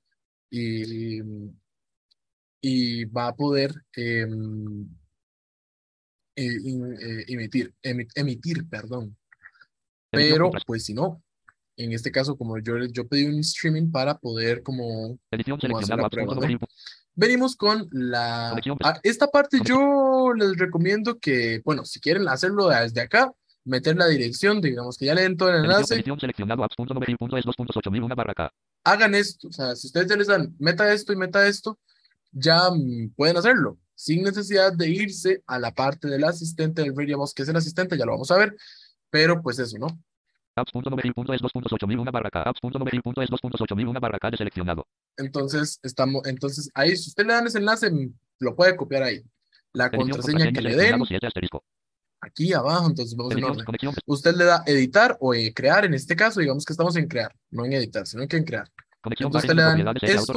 [0.51, 1.21] y,
[2.61, 4.87] y va a poder em, eh,
[6.37, 9.17] emitir, emi- emitir, perdón.
[10.13, 11.23] Edición Pero, pues si no,
[11.77, 15.19] en este caso, como yo, yo pedí un streaming para poder como
[15.61, 16.41] ¿Cómo hacer la prueba, no?
[17.15, 18.53] Venimos con la...
[18.85, 23.33] A- esta parte yo les recomiendo que, bueno, si quieren hacerlo desde acá,
[23.65, 28.15] meter la dirección, digamos que ya le den todo el enlace, edición seleccionado apps.noventa.es 2.8001
[28.15, 28.53] barra K
[28.85, 29.49] hagan esto.
[29.49, 31.79] O sea, si ustedes ya les dan, meta esto y meta esto,
[32.31, 37.35] ya mm, pueden hacerlo, sin necesidad de irse a la parte del asistente del Boss,
[37.35, 38.55] que es el asistente, ya lo vamos a ver,
[39.11, 39.89] pero pues eso, ¿no?
[40.55, 44.87] apps.noventa.es 2.8001 barra K apps.noventa.es 2.8001 barra K deseleccionado
[45.17, 47.91] Entonces, estamos, entonces ahí, si usted le dan ese enlace,
[48.39, 49.23] lo puede copiar ahí.
[49.73, 51.65] La contraseña que le den, seleccionado 7 asterisco
[52.21, 53.65] aquí abajo, entonces vamos en orden.
[54.07, 57.35] Usted le da editar o eh, crear, en este caso, digamos que estamos en crear,
[57.51, 58.69] no en editar, sino que en crear.
[59.05, 60.33] Entonces de le dan esto.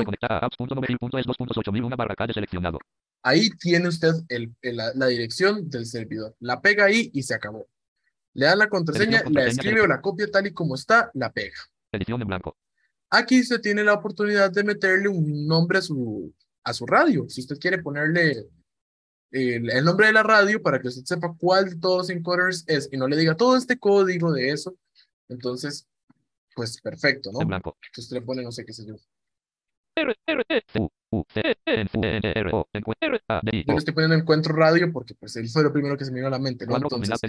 [3.23, 5.07] Auto reconecta a apps.noventa.es 2.8001 barra K deseleccionado Ahí tiene usted el, el- la, la
[5.07, 6.35] dirección del servidor.
[6.39, 7.67] La pega ahí y se acabó.
[8.33, 11.11] Le dan la contraseña, Edición, la contraseña, escribe o la copia tal y como está,
[11.13, 11.57] la pega.
[11.91, 12.57] edición en blanco
[13.11, 16.31] Aquí usted tiene la oportunidad de meterle un nombre a su,
[16.63, 17.27] a su radio.
[17.27, 18.45] Si usted quiere ponerle
[19.31, 22.63] el, el nombre de la radio para que usted sepa cuál de todos los encoders
[22.67, 24.77] es y no le diga todo este código de eso,
[25.27, 25.87] entonces,
[26.55, 27.41] pues perfecto, ¿no?
[27.41, 28.95] en blanco Que usted le pone, no sé qué sé yo.
[31.11, 31.23] Yo
[33.77, 36.31] estoy poniendo encuentro radio porque pues él fue lo primero que se me vino a
[36.31, 36.77] la mente, ¿no?
[36.77, 37.19] Entonces,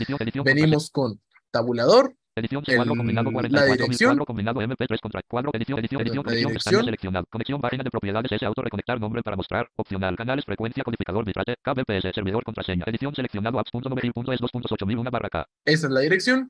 [0.45, 1.21] venimos con
[1.51, 4.11] tabulador, Edición el- combinado la 44 dirección.
[4.11, 8.47] cuadro combinado MP3 contra cuadro edición edición Perdón, edición la conexión página de propiedades S
[8.47, 13.59] auto reconectar nombre para mostrar opcional canales frecuencia codificador bitrate KBPS servidor contraseña edición seleccionado
[13.59, 16.49] apps.noventa.es 2.8001 barra K esa es la dirección.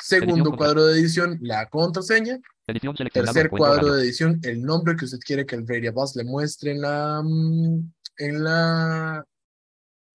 [0.00, 2.38] Segundo cuadro de edición, la contraseña.
[2.66, 6.24] edición Tercer cuadro de edición, el nombre que usted quiere que el Radio Bus le
[6.24, 9.24] muestre en la, mm, en la,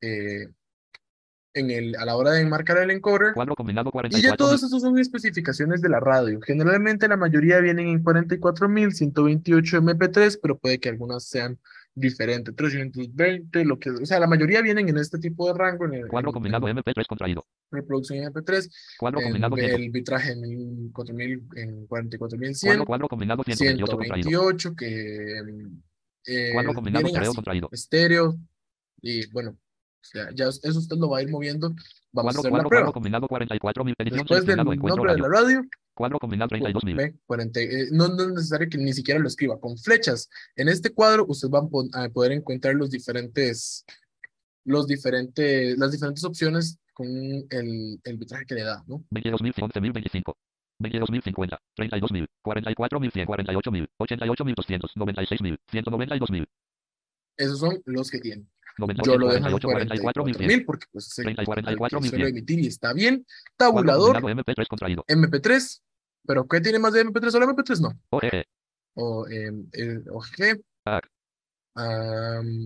[0.02, 0.48] eh,
[1.54, 3.34] en el, a la hora de enmarcar el encoder.
[3.34, 6.40] cuadro combinado Y 44 ya todos esos son especificaciones de la radio.
[6.42, 11.60] Generalmente la mayoría vienen en 44.128 MP3, pero puede que algunas sean
[11.96, 15.94] diferentes, 320, lo que, o sea, la mayoría vienen en este tipo de rango, en,
[15.94, 17.46] el- cuadro en- combinado en MP3 contraído.
[17.72, 18.70] reproducción MP3,
[19.00, 24.30] cuadro en combinado 100 el bitraje en 4000, en 44.100, cuadro cuadro combinado 128 contraído.
[24.30, 25.40] 128 que
[26.26, 27.70] eh, cuadro combinado vienen stereo así, contraído.
[27.72, 28.38] estéreo
[29.02, 29.58] y bueno, o
[30.06, 31.70] sea, ya eso usted lo va a ir moviendo.
[32.12, 32.92] Vamos a cuadro hacer cuadro la prueba.
[32.92, 35.62] combinado 44 edición Después del nombre de la radio,
[35.94, 36.96] Cuadro combinado 32.000.
[36.96, 39.60] Ve, 40, eh, no, no es necesario que ni siquiera lo escriba.
[39.60, 40.30] Con flechas.
[40.56, 43.86] En este cuadro, usted va a po- a poder encontrar los diferentes,
[44.66, 49.04] los diferentes, las diferentes opciones con el, el bitraje que le da, ¿no?
[49.12, 50.34] 22.000, 11.025.
[50.80, 56.46] 22.050, 32.000, 44.100, 48.000, 88.200, 96.000, 192.000,
[57.38, 58.50] Esos son los que tienen.
[58.78, 60.36] 98, Yo lo dejo en 48, 44.100.
[60.48, 61.52] 44.000 porque pues es el 30, al que
[61.84, 62.10] 44.100.
[62.10, 63.26] suelo emitir y está bien.
[63.58, 65.06] Tabulador, combinado MP3 contraído.
[65.08, 65.82] MP3.
[66.26, 67.32] ¿Pero qué tiene más de MP3?
[67.32, 68.00] Solo MP3 no.
[68.10, 68.46] OGG,
[68.96, 70.04] O em, el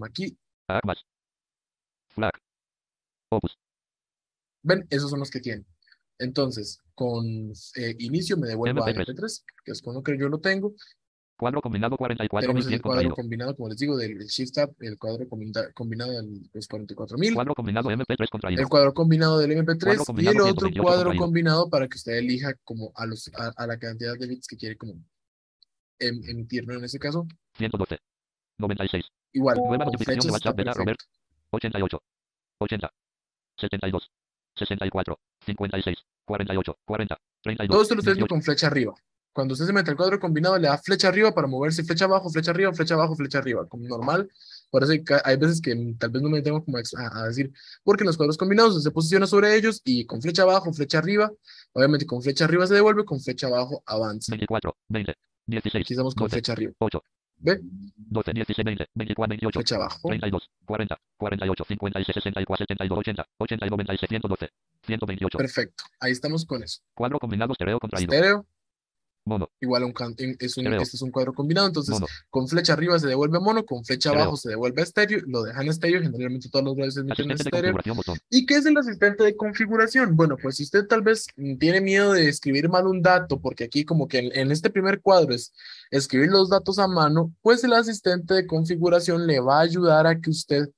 [0.05, 0.38] aquí.
[0.84, 1.05] Más.
[2.10, 2.39] FLAC.
[3.30, 3.58] Opus.
[4.64, 5.66] Ven, esos son los que tienen.
[6.20, 7.26] Entonces, con
[7.76, 9.16] eh, inicio me devuelvo a MP3.
[9.16, 10.74] MP3, que es con lo que yo lo tengo.
[11.38, 15.29] Cuadro combinado Tenemos 44.100 el cuadro combinado, como les digo, del Shift Tab, el cuadro
[15.29, 17.33] combina- combinado del los 44.000.
[17.35, 18.61] Cuadro combinado MP3 contraído.
[18.61, 21.23] El cuadro combinado del MP3 Cuadro y combinado el otro 128 cuadro contraído.
[21.25, 24.57] combinado para que usted elija como a, los, a, a la cantidad de bits que
[24.57, 24.93] quiere como
[25.99, 26.73] em- emitir, ¿no?
[26.73, 27.99] En este caso, 112.
[28.57, 29.05] 96.
[29.33, 30.97] igual, Nueva notificación de WhatsApp beta Robert.
[30.99, 31.05] perfecto.
[31.51, 32.03] 88.
[32.59, 32.93] 80.
[33.59, 34.11] 72.
[34.55, 35.19] 64.
[35.45, 35.97] 56.
[36.25, 36.77] 48.
[36.83, 37.17] 40.
[37.43, 37.71] 32.
[37.75, 38.27] Todo esto lo estoy haciendo 18.
[38.29, 38.95] con flecha arriba.
[39.38, 42.27] Cuando usted se mete al cuadro combinado, le da flecha arriba para moverse, flecha abajo,
[42.27, 44.27] flecha arriba, flecha abajo, flecha arriba, como normal.
[44.71, 46.81] Por eso hay veces que tal vez no me tengo como a,
[47.11, 50.73] a decir, porque en los cuadros combinados se posiciona sobre ellos y con flecha abajo,
[50.73, 51.31] flecha arriba,
[51.73, 54.31] obviamente con flecha arriba se devuelve, con flecha abajo avanza.
[54.31, 54.75] 24.
[54.88, 55.13] 20.
[55.45, 55.85] 16.
[55.85, 56.35] Aquí estamos con 12.
[56.38, 56.73] flecha arriba.
[56.79, 57.03] 8.
[57.38, 57.59] ¿Ve?
[57.61, 58.33] 12.
[58.33, 58.65] 16.
[58.65, 58.85] 20.
[58.95, 59.29] 24.
[59.29, 59.59] 28.
[59.59, 60.07] Flecha abajo.
[60.07, 64.49] 32, 40, 48, 56, 64, 72, 80, 82, 96, 112,
[64.81, 65.38] 128.
[65.38, 65.83] Perfecto.
[65.99, 66.81] Ahí estamos con eso.
[66.95, 68.11] Cuadro combinado estereo contraído.
[68.11, 68.47] Estéreo,
[69.28, 69.93] Mono, igual un,
[70.39, 73.65] es un, este es un cuadro combinado, entonces mono, con flecha arriba se devuelve mono,
[73.65, 77.25] con flecha abajo se devuelve estéreo, lo dejan estéreo, generalmente todos los radios se emiten
[77.25, 78.15] en asistente de estéreo.
[78.30, 80.15] ¿Y qué es el asistente de configuración?
[80.15, 81.28] Bueno, pues si usted tal vez
[81.59, 85.01] tiene miedo de escribir mal un dato, porque aquí como que en, en este primer
[85.01, 85.53] cuadro es
[85.91, 90.19] escribir los datos a mano, pues el asistente de configuración le va a ayudar a
[90.19, 90.69] que usted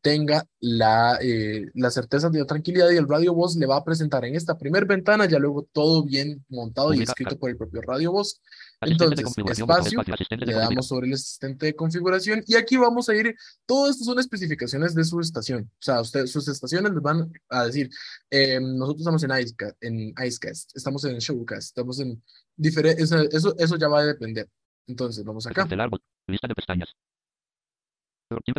[0.00, 3.84] tenga la, eh, la certeza de la tranquilidad y el radio voz le va a
[3.84, 7.82] presentar en esta primera ventana, ya luego todo bien montado y escrito por el propio
[7.82, 8.40] radio voz.
[8.80, 13.34] Entonces, espacio, le damos sobre el asistente de configuración y aquí vamos a ir,
[13.66, 17.64] todo esto son especificaciones de su estación, o sea, usted, sus estaciones les van a
[17.64, 17.90] decir,
[18.30, 22.22] eh, nosotros estamos en Icecast, en Icecast, estamos en Showcast, estamos en
[22.56, 24.48] diferentes, eso, eso, ya va a depender.
[24.86, 25.64] Entonces, vamos acá.
[25.64, 26.94] De pestañas.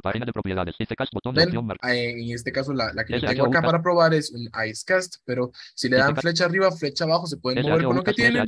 [0.02, 0.76] Página de propiedades.
[0.80, 3.62] Este cast botón de opción eh, en este caso la, la que yo tengo acá
[3.62, 7.28] para probar es un Icecast, pero si le Este dan cast- flecha arriba, flecha abajo,
[7.28, 8.44] se pueden mover con lo que tienen.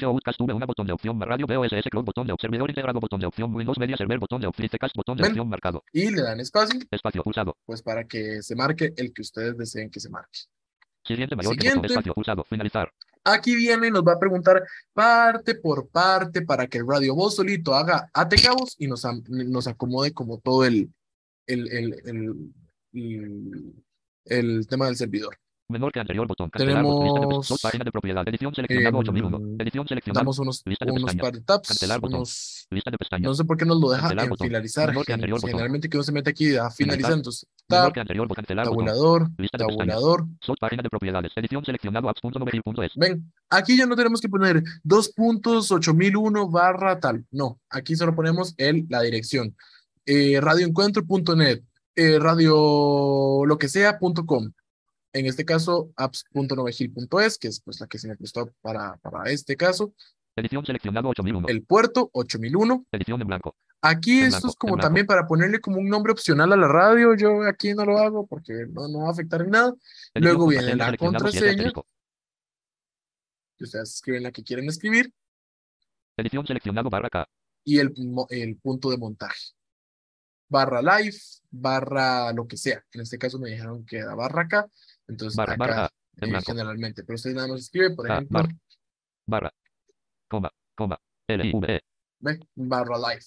[0.51, 3.77] Una botón de opción radio VOSS Cloud botón de servidor integrado botón de opción Windows
[3.77, 5.83] Media Server botón de opción este cast botón de opción marcado.
[5.93, 7.55] Y le dan espacio, Espacio pulsado.
[7.65, 10.39] pues para que se marque el que ustedes deseen que se marque.
[11.05, 11.87] Siguiente mayor Siguiente.
[11.87, 12.43] espacio pulsado.
[12.45, 12.91] Finalizar.
[13.23, 14.63] Aquí viene y nos va a preguntar
[14.93, 19.67] parte por parte para que el radio voz solito haga ate cabos y nos, nos
[19.67, 20.89] acomode como todo el,
[21.53, 22.53] el, el,
[22.93, 23.73] el,
[24.25, 25.37] el- tema del servidor.
[25.69, 26.49] Menor que anterior botón.
[26.49, 28.27] Cancelar bot- lista de Tenemos, dos páginas de propiedad.
[28.27, 29.37] Edición seleccionado 8001.
[29.37, 29.85] em, Edición.
[30.13, 32.17] Damos unos, Lista de unos par de tabs, Cancelar botón.
[32.17, 33.23] unos, Lista de pestañas.
[33.29, 34.89] no sé por qué nos lo deja Cancelar en finalizar.
[34.89, 35.49] Menor que gen- anterior botón.
[35.51, 38.27] generalmente que uno se mete aquí a finalizar, entonces tab, anterior.
[38.35, 40.25] Cancelar tabulador, Lista de tabulador.
[40.41, 41.31] Sort página de propiedades.
[41.37, 42.91] Edición seleccionado apps.novegil.es.
[42.97, 47.25] Ven, aquí ya no tenemos que poner 2.8001 barra tal.
[47.31, 49.55] No, aquí solo ponemos el, la dirección.
[50.05, 51.63] Eh, radioencuentro.net,
[51.95, 54.51] eh, radio lo que sea.com.
[55.13, 59.57] En este caso, apps.novegil.es, que es pues la que se me prestó para, para este
[59.57, 59.93] caso.
[60.35, 61.47] Edición seleccionado 8001.
[61.49, 62.85] El puerto 8001.
[62.91, 63.55] Edición en blanco.
[63.81, 66.67] Aquí En esto blanco, es como también para ponerle como un nombre opcional a la
[66.67, 67.13] radio.
[67.15, 69.73] Yo aquí no lo hago porque no, no va a afectar en nada.
[70.13, 71.71] Edición Luego viene la contraseña.
[73.57, 75.13] que Ustedes escriben la que quieren escribir.
[76.15, 77.29] Edición seleccionado barra K.
[77.65, 77.93] y el,
[78.29, 79.51] el punto de montaje.
[80.51, 81.15] Barra live,
[81.49, 82.83] barra lo que sea.
[82.91, 84.67] En este caso me dijeron que era barra acá,
[85.07, 85.89] entonces Barra, acá barra
[86.39, 87.05] eh, generalmente.
[87.05, 88.55] Pero usted nada más escribe, por Ah, ejemplo, barra.
[89.25, 89.53] Barra.
[90.27, 90.51] Coma.
[90.75, 90.99] Coma.
[91.27, 91.79] L V E.
[92.19, 93.23] ve, barra live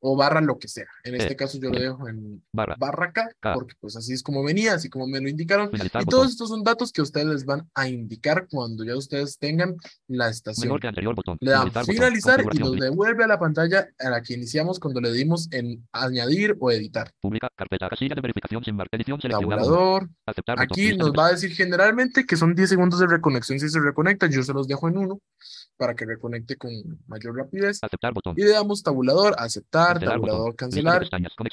[0.00, 0.86] o barra lo que sea.
[1.04, 2.74] En este Eh, caso yo lo eh, dejo en Barra.
[2.78, 3.54] barra acá, K.
[3.54, 5.70] porque pues así es como venía, así como me lo indicaron.
[5.70, 6.18] Finalizar Y botón.
[6.20, 9.76] todos estos son datos que ustedes les van a indicar cuando ya ustedes tengan
[10.08, 10.68] la estación.
[10.68, 11.36] Menor que anterior botón.
[11.40, 15.00] Le dan Finalizar finalizar y nos devuelve a la pantalla a la que iniciamos cuando
[15.00, 17.12] le dimos en añadir o editar.
[17.20, 17.48] Publica.
[17.54, 17.88] Carpeta.
[17.88, 18.78] Casilla de verificación sin.
[18.92, 19.20] Edición.
[19.20, 20.08] Tabulador.
[20.26, 20.60] Aceptar.
[20.60, 24.26] Aquí nos va a decir generalmente que son 10 segundos de reconexión si se reconecta.
[24.28, 25.20] Yo se los dejo en uno
[25.80, 26.70] para que reconecte con
[27.06, 27.78] mayor rapidez.
[27.82, 28.34] Aceptar botón.
[28.36, 31.04] Y le damos tabulador, aceptar, Cancelar tabulador, cancelar.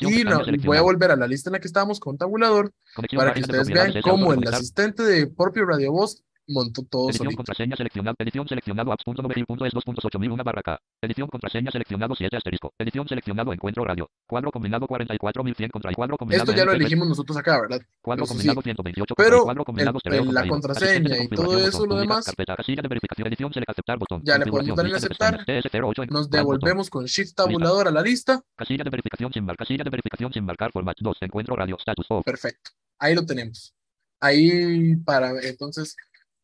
[0.02, 3.20] Y no- voy a volver a la lista en la que estábamos con tabulador Conexión
[3.20, 7.38] para que ustedes vean cómo el asistente de propio Radio Voz montó todo Edición solito.
[7.38, 8.16] contraseña seleccionado.
[8.20, 10.80] Edición seleccionado apps.nomegil.es 2.8001 barra K.
[11.02, 12.74] Edición contraseña seleccionado 7 asterisco.
[12.80, 14.10] Edición seleccionado encuentro radio.
[14.28, 17.82] Cuadro combinado 44100 contra el cuadro combinado Esto ya lo MP3, elegimos nosotros acá, ¿verdad?
[18.02, 18.34] Cuadro sí.
[18.34, 21.96] combinado 128 contra Pero el cuadro combinado el- el- la contraseña y todo eso, lo
[21.98, 24.22] demás, Carpeta, casilla de verificación, edición, aceptar, botón.
[24.24, 25.38] ya le podemos dar en aceptar.
[25.38, 28.42] pestañas, TS08 en- Nos devolvemos con Shift tabulador a la lista.
[28.56, 29.66] Casilla de verificación sin marcar.
[29.68, 30.72] Casilla de verificación sin marcar.
[30.72, 31.18] Format 2.
[31.22, 31.76] Encuentro radio.
[31.78, 32.26] Status off.
[32.26, 32.72] Perfecto.
[33.00, 33.74] Ahí lo tenemos.
[34.20, 35.96] Ahí para, entonces,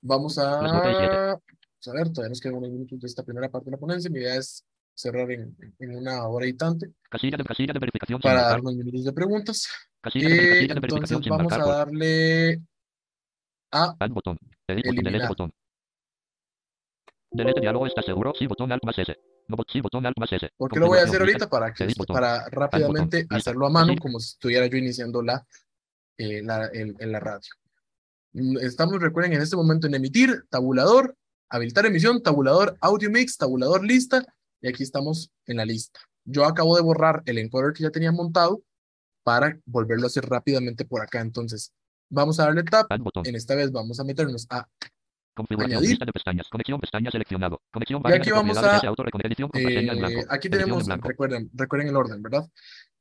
[0.03, 0.73] vamos a, vamos
[1.87, 4.09] a ver, todavía nos quedan unos minutos de esta primera parte de la ponencia.
[4.11, 8.19] Mi idea es cerrar en, en una hora y tanto Casilla de, casilla de verificación
[8.21, 9.67] para dar unos minutos de preguntas.
[10.01, 11.67] Casilla de, Eh, casilla de entonces verificación sin vamos marcar.
[11.67, 12.61] a darle
[13.71, 14.37] a Add botón.
[14.67, 15.27] Delete Eliminar.
[15.27, 15.51] botón.
[17.31, 17.87] Delete diálogo.
[17.87, 18.33] ¿Estás seguro?
[18.37, 19.15] Sí, botón Alt más S.
[19.47, 20.49] No, sí, botón Alt más S.
[20.55, 21.49] ¿Por qué lo voy a hacer ahorita?
[21.49, 25.45] Para, que, para rápidamente hacerlo a mano, como si estuviera yo iniciando la,
[26.17, 27.49] eh, la, el- en la radio.
[28.61, 31.15] Estamos, recuerden, en este momento en emitir, tabulador,
[31.49, 34.25] habilitar emisión, tabulador, audio mix, tabulador lista,
[34.61, 35.99] y aquí estamos en la lista.
[36.25, 38.63] Yo acabo de borrar el encoder que ya tenía montado
[39.23, 41.21] para volverlo a hacer rápidamente por acá.
[41.21, 41.71] Entonces,
[42.09, 42.87] vamos a darle tap.
[43.23, 44.67] En esta vez vamos a meternos a
[45.35, 45.77] Configuración.
[45.77, 45.89] añadir.
[45.89, 46.47] Lista de pestañas.
[46.49, 47.61] Conexión pestaña seleccionado.
[47.71, 48.81] Conexión Y aquí vamos a,
[49.53, 52.47] Eh, aquí tenemos, recuerden, recuerden el orden, ¿verdad?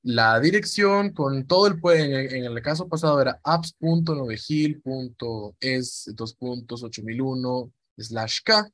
[0.04, 7.72] La dirección con todo el, pue- en, el- en el caso pasado era apps.novegil.es 2.8001
[7.98, 8.68] slash k,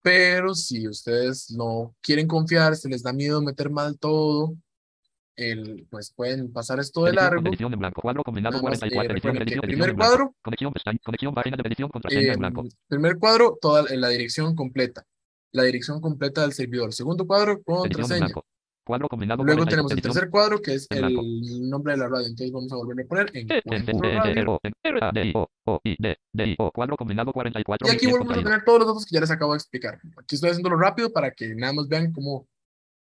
[0.00, 4.54] pero si ustedes no quieren confiar, se les da miedo meter mal todo,
[5.36, 7.48] el, pues pueden pasar esto de largo.
[7.48, 8.02] edición en blanco.
[8.02, 9.10] Cuadro combinado más, 44.
[9.10, 10.98] eh, edición, recuerden que edición, edición primer cuadro, Conexión pestaña.
[11.04, 12.64] Conexión página de edición contraseña en blanco.
[12.64, 15.04] eh, primer cuadro, toda la dirección completa,
[15.52, 16.92] la dirección completa del servidor.
[16.92, 18.28] Segundo cuadro, contraseña.
[18.82, 18.92] Blanco.
[18.92, 22.26] Cuadro combinado Luego 40, tenemos el tercer cuadro, que es el nombre de la radio.
[22.26, 23.48] Entonces vamos a volverlo a poner en.
[26.72, 27.88] Cuadro combinado 44.
[27.88, 30.00] Y aquí 1100 volvemos a tener todos los datos que ya les acabo de explicar.
[30.16, 32.46] Aquí estoy haciéndolo rápido para que nada más vean como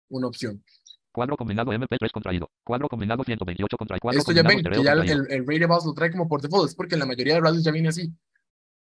[0.09, 0.63] una opción.
[1.11, 2.49] Cuadro combinado MP3 contraído.
[2.63, 5.85] Cuadro combinado 128 contra el cuadro Esto ya ven, que ya el, el, Radio Bus
[5.85, 6.69] lo trae como por default.
[6.69, 8.13] Es porque la mayoría de radios ya viene así.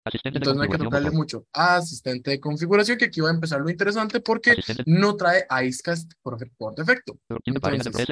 [0.06, 1.16] Asistente Entonces no hay que tocarle botón.
[1.18, 1.46] mucho.
[1.52, 6.12] Asistente de configuración, que aquí va a empezar lo interesante porque Asistente no trae Icecast
[6.22, 7.18] por, por defecto.
[7.28, 8.08] Entonces-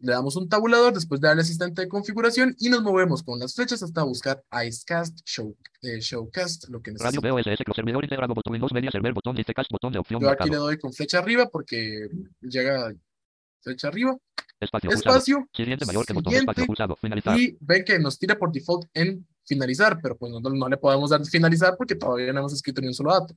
[0.00, 3.54] Le damos un tabulador después de darle asistente de configuración y nos movemos con las
[3.54, 7.44] flechas hasta buscar Icecast, show, eh, Showcast, lo que Radio necesitemos.
[7.46, 10.56] BOSS, servidor integrado, botón Windows Media Server, botón Listecast, botón de opción Yo aquí le
[10.56, 12.08] doy con flecha arriba porque
[12.40, 12.92] llega
[13.60, 14.16] flecha arriba,
[14.60, 17.38] Espacio, espacio, Siguiente mayor que botón, siguiente, espacio, pulsado, finalizar.
[17.38, 21.24] y ven que nos tira por default en finalizar, pero pues no le podemos dar
[21.26, 23.34] finalizar porque todavía no hemos escrito ni un solo dato.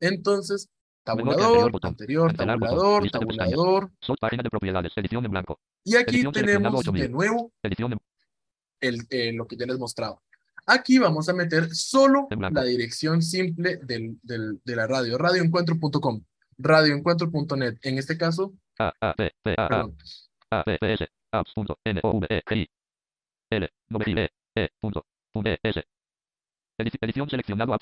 [0.00, 0.68] Entonces,
[1.04, 5.58] anterior, tabulador, anterior, tabulador, tabulador, Sort página de propiedades, edición en blanco.
[5.84, 7.02] y aquí Edición tenemos 8000.
[7.02, 7.98] de nuevo en
[8.80, 10.20] el, eh, lo que ya les mostraba.
[10.66, 16.22] Aquí vamos a meter solo la dirección simple del, del- de la radio, radioencuentro.com,
[16.58, 17.78] radioencuentro.net.
[17.82, 19.96] En este caso, A, A, P, P, A, perdón,
[20.50, 22.68] A, P, P, S, apps, punto, N, O, V, E, G, I,
[23.50, 23.68] L,
[24.06, 25.04] I, E, E, punto,
[25.62, 25.84] S.
[26.78, 27.72] Edición seleccionado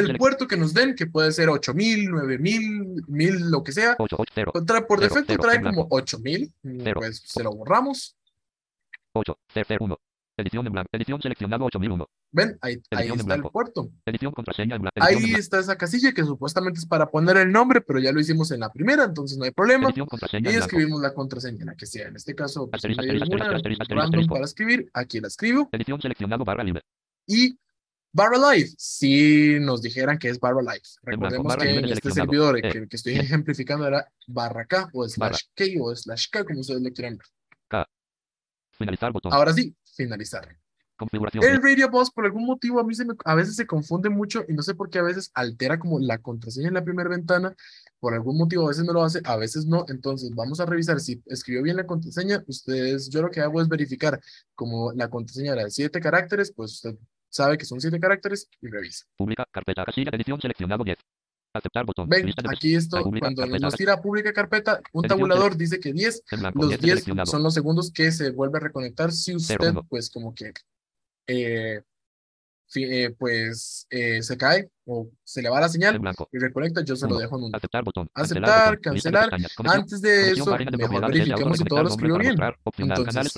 [0.00, 4.16] el puerto que nos den, que puede ser 8000, 9000, 1000, lo que sea, 8,
[4.18, 5.88] 8, 0, trae- por defecto trae como blanco.
[5.96, 7.00] 8000, Cero.
[7.00, 8.16] pues se lo borramos.
[9.12, 9.98] 8, 0, 1.
[10.38, 10.88] Edición en blanco.
[10.92, 12.08] Edición seleccionado 8001.
[12.30, 13.90] Ven, ahí, ahí está el puerto.
[14.06, 14.94] Edición contraseña en blanco.
[14.96, 18.20] En Ahí está esa casilla que supuestamente es para poner el nombre, pero ya lo
[18.20, 19.86] hicimos en la primera, entonces no hay problema.
[19.88, 22.06] Edición contraseña Y escribimos la contraseña, la que sea.
[22.06, 24.90] En este caso, pues, Asterisco, me dio asterisco, una asterisco, asterisco, random para escribir.
[24.94, 25.68] Aquí la escribo.
[25.72, 26.82] Edición seleccionado barra libre.
[27.26, 27.58] Y
[28.12, 32.58] barra live, si nos dijeran que es barra blanco, Recordemos barra que en este servidor
[32.58, 33.24] Eh, que, que estoy bien.
[33.24, 35.38] ejemplificando era barra K o slash Barra.
[35.54, 37.26] K o slash K, como ustedes lo quieran ver.
[38.70, 39.32] Finalizar botón.
[39.32, 40.48] Ahora sí, finalizar.
[41.40, 44.44] El Radio Bus, por algún motivo, a mí se me, a veces se confunde mucho
[44.48, 47.54] y no sé por qué a veces altera como la contraseña en la primera ventana.
[48.00, 49.84] Por algún motivo, a veces me lo hace, a veces no.
[49.88, 52.42] Entonces, vamos a revisar si escribió bien la contraseña.
[52.48, 54.20] Ustedes, yo lo que hago es verificar
[54.54, 56.96] como la contraseña era de siete caracteres, pues usted
[57.28, 59.04] sabe que son siete caracteres y revisa.
[59.16, 59.44] Publica.
[59.52, 59.84] Carpeta.
[59.84, 60.10] Casilla.
[60.12, 60.98] Edición seleccionado 10.
[61.54, 62.08] Aceptar botón.
[62.08, 66.58] Ven, aquí esto, cuando nos tira pública carpeta, un tabulador dice que 10 En blanco.
[66.60, 67.26] Los 10 10 seleccionado.
[67.30, 69.56] son los segundos que se vuelve a reconectar si usted,
[69.88, 70.52] pues, como que,
[71.26, 71.80] eh,
[72.74, 75.98] eh, pues, eh, se cae o se le va la señal
[76.32, 77.54] y reconecta, yo se lo dejo en un.
[77.56, 78.10] Aceptar botón.
[78.14, 79.30] Aceptar, cancelar.
[79.64, 82.36] Antes de eso, mejor verifiquemos si todo lo escribió bien.
[82.78, 83.32] Entonces,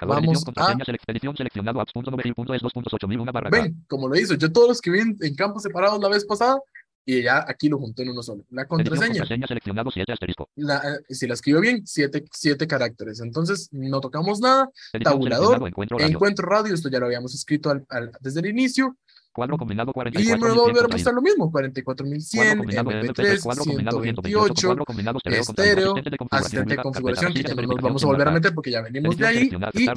[0.00, 3.62] vamos a- selec- edición seleccionado, apps.novegil.es 2.8001 barra K.
[3.62, 6.58] Ven, como lo hizo, yo todos los escribí en, en campos separados la vez pasada
[7.06, 8.44] y ya aquí lo junté en uno solo.
[8.50, 10.48] La contraseña, contraseña seleccionado 7 asterisco.
[10.56, 13.20] la, eh, si la escribió bien, siete, siete caracteres.
[13.20, 14.68] Entonces, no tocamos nada.
[15.02, 16.14] Tabulador, encuentro radio.
[16.14, 18.96] Encuentro radio, esto ya lo habíamos escrito al- al- desde el inicio.
[19.34, 22.90] Cuadro combinado Y me va a volver a 44.100 mostrar lo mismo, Cuadro 44100, combinado
[22.92, 25.94] MP3, Cuadro combinado 128 128, Cuadro combinado stereo estéreo,
[26.30, 29.16] asistente de configuración que ya no nos vamos a volver a meter porque ya venimos
[29.16, 29.96] de ahí, y aceptar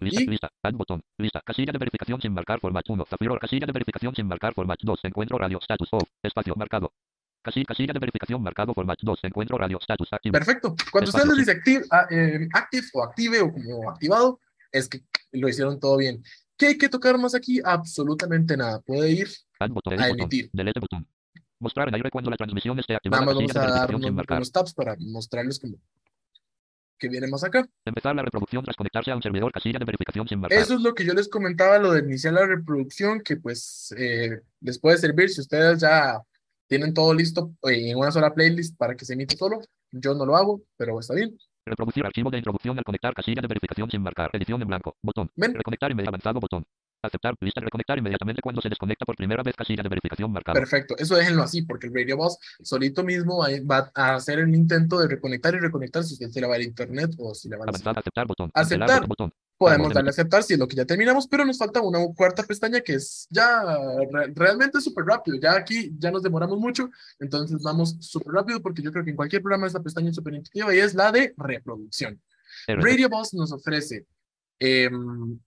[0.00, 4.14] Y add botón, lista, casilla de verificación sin marcar format 1, Zafiro, casilla de verificación
[4.14, 6.92] sin marcar format 2, encuentro radio, status off, espacio marcado.
[7.42, 10.34] Casilla, casilla de verificación marcado format 2, encuentro radio, status activo.
[10.34, 10.76] Perfecto.
[10.92, 14.38] Cuando usted Espacio, les dice active, ah, eh, active o active o como activado,
[14.70, 15.02] es que
[15.32, 16.22] lo hicieron todo bien.
[16.62, 17.60] ¿Qué hay que tocar más aquí?
[17.64, 18.80] Absolutamente nada.
[18.82, 19.28] Puede ir
[19.70, 20.48] botón, a emitir.
[20.80, 21.08] botón.
[21.58, 24.52] Mostrar en aire cuando la transmisión esté Nada activada, más vamos a dar unos, unos
[24.52, 25.74] tabs para mostrarles como
[27.00, 27.68] que viene más acá.
[27.84, 30.56] Empezar la reproducción tras conectarse a un servidor, casilla de verificación sin marcar.
[30.56, 34.40] Eso es lo que yo les comentaba, lo de iniciar la reproducción, que pues eh,
[34.60, 36.22] les puede servir si ustedes ya
[36.68, 39.62] tienen todo listo eh, en una sola playlist para que se emita solo.
[39.90, 41.36] Yo no lo hago, pero está bien.
[41.64, 44.30] Reproducir archivo de introducción al conectar casilla de verificación sin marcar.
[44.32, 44.96] Edición en blanco.
[45.00, 45.30] Botón.
[45.36, 45.54] Ven.
[45.54, 46.40] Reconectar inmediatamente avanzado.
[46.40, 46.64] Botón.
[47.02, 47.34] Aceptar.
[47.40, 47.60] Lista.
[47.60, 50.58] Reconectar inmediatamente cuando se desconecta por primera vez casilla de verificación marcado.
[50.58, 54.98] Perfecto, eso déjenlo así, porque el Radio Boss solito mismo va, a hacer el intento
[54.98, 57.66] de reconectar y reconectar si usted se le va el internet o si le va
[57.66, 57.98] la Avanzar.
[57.98, 58.26] Aceptar.
[58.26, 58.50] Botón.
[58.54, 59.06] Aceptar.
[59.06, 59.32] Botón.
[59.58, 62.42] Podemos darle a aceptar si es lo que ya terminamos, pero nos falta una cuarta
[62.42, 63.62] pestaña que es ya
[64.10, 65.38] re- realmente súper rápido.
[65.40, 66.90] Ya aquí ya nos demoramos mucho,
[67.20, 70.34] entonces vamos súper rápido porque yo creo que en cualquier programa esta pestaña es súper
[70.34, 72.20] intuitiva y es la de reproducción.
[72.66, 74.06] Radio Boss nos ofrece
[74.58, 75.38] em,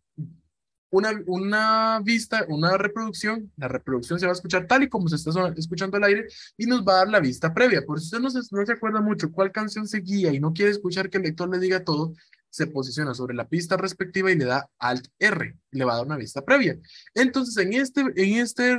[0.90, 3.52] una, una vista, una reproducción.
[3.58, 6.28] La reproducción se va a escuchar tal y como se está escuchando al aire
[6.58, 7.86] y nos va a dar la vista previa.
[7.86, 10.54] Por si usted no se, no se acuerda mucho cuál canción se guía y no
[10.54, 12.14] quiere escuchar que el lector le diga todo,
[12.56, 15.58] se posiciona sobre la pista respectiva y le da Alt R.
[15.72, 16.80] Le va a dar una vista previa.
[17.14, 18.72] Entonces, en este, en este,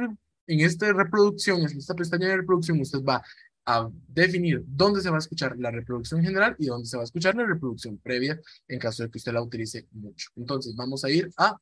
[0.46, 3.22] en esta reproducción, en esta pestaña de reproducción, usted va
[3.66, 7.04] a definir dónde se va a escuchar la reproducción general y dónde se va a
[7.04, 10.30] escuchar la reproducción previa en caso de que usted la utilice mucho.
[10.36, 11.58] Entonces, vamos a ir a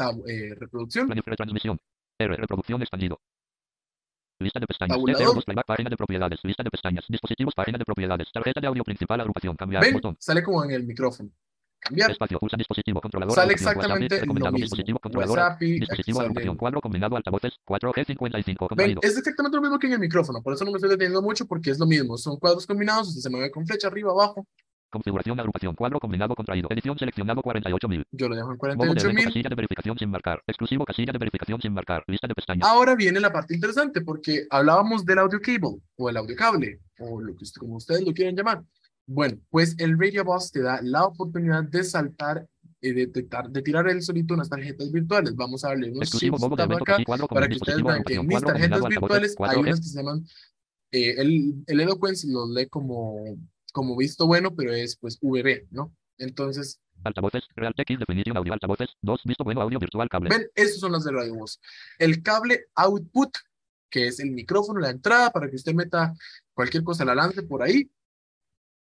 [0.00, 1.08] tab- eh, reproducción.
[1.10, 1.78] Retransmisión.
[2.18, 2.36] R.
[2.36, 3.20] Reproducción expandido.
[4.40, 4.96] Lista de pestañas.
[4.96, 5.36] Tabulador.
[5.36, 6.40] T02, playback, página de propiedades.
[6.42, 7.04] Lista de pestañas.
[7.08, 8.28] Dispositivos, página de propiedades.
[8.32, 9.54] Tarjeta de audio principal, agrupación.
[9.54, 9.82] Cambiar.
[9.82, 9.94] ¿Ven?
[9.94, 10.16] Botón.
[10.18, 11.30] Sale como en el micrófono.
[11.78, 12.10] Cambiar.
[12.10, 12.38] Espacio.
[12.38, 13.34] Pulsa dispositivo controlador.
[13.34, 14.56] Sale agrupación, WhatsApp, exactamente lo mismo.
[14.56, 15.38] Dispositivo controlador.
[15.38, 16.56] WhatsApp Dispositivo agrupación.
[16.56, 17.52] Cuadro combinado altavoces.
[17.66, 18.76] 4G55.
[18.76, 21.20] Ven, es exactamente lo mismo que en el micrófono, por eso no me estoy deteniendo
[21.22, 22.16] mucho porque es lo mismo.
[22.16, 24.46] Son cuadros combinados, usted se mueve con flecha arriba, abajo.
[24.90, 25.74] Configuración agrupación.
[25.74, 26.68] Cuadro combinado contraído.
[26.70, 28.04] Edición seleccionado 48000.
[28.10, 29.24] Yo lo dejo en Modo de evento 48.000.
[29.24, 30.42] casilla de verificación sin marcar.
[30.46, 32.02] Exclusivo casilla de verificación sin marcar.
[32.06, 32.68] Lista de pestañas.
[32.68, 37.20] Ahora viene la parte interesante porque hablábamos del audio cable o el audio cable o
[37.20, 38.62] lo que como ustedes lo quieran llamar.
[39.06, 42.46] Bueno, pues el Radio Bus te da la oportunidad de saltar
[42.80, 45.34] y de, detectar, de tirar el solito unas tarjetas virtuales.
[45.34, 49.36] Vamos a darle unos evento acá para que ustedes vean que en mis tarjetas virtuales
[49.38, 49.60] hay 4G.
[49.60, 50.24] unas que se llaman,
[50.92, 53.36] eh, el, el Eloquence los lee como,
[53.72, 55.94] como visto bueno, pero es pues VB, ¿no?
[56.18, 57.44] Entonces, Altavoces.
[57.56, 58.52] Realtek Definition Audio.
[58.52, 58.90] Altavoces.
[59.00, 59.22] 2.
[59.24, 60.28] Visto bueno audio virtual cable.
[60.28, 61.58] ven, estos son las de Radio Voz.
[61.98, 63.30] El cable output,
[63.88, 66.12] que es el micrófono, la entrada, para que usted meta
[66.52, 67.90] cualquier cosa, la lance por ahí.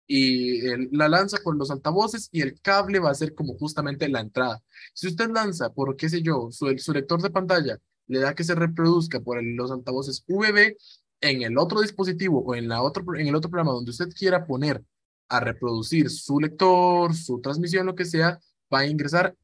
[0.06, 4.06] Y el- la lanza por los altavoces y el cable va a ser como justamente
[4.08, 4.62] la entrada.
[4.92, 8.44] Si usted lanza por, qué sé yo, su, su lector de pantalla, le da que
[8.44, 10.76] se reproduzca por el- los altavoces VB,
[11.20, 14.46] en el otro dispositivo o en, la otro, en el otro programa donde usted quiera
[14.46, 14.82] poner
[15.28, 18.38] a reproducir su lector, su transmisión, lo que sea,
[18.72, 19.34] va a ingresar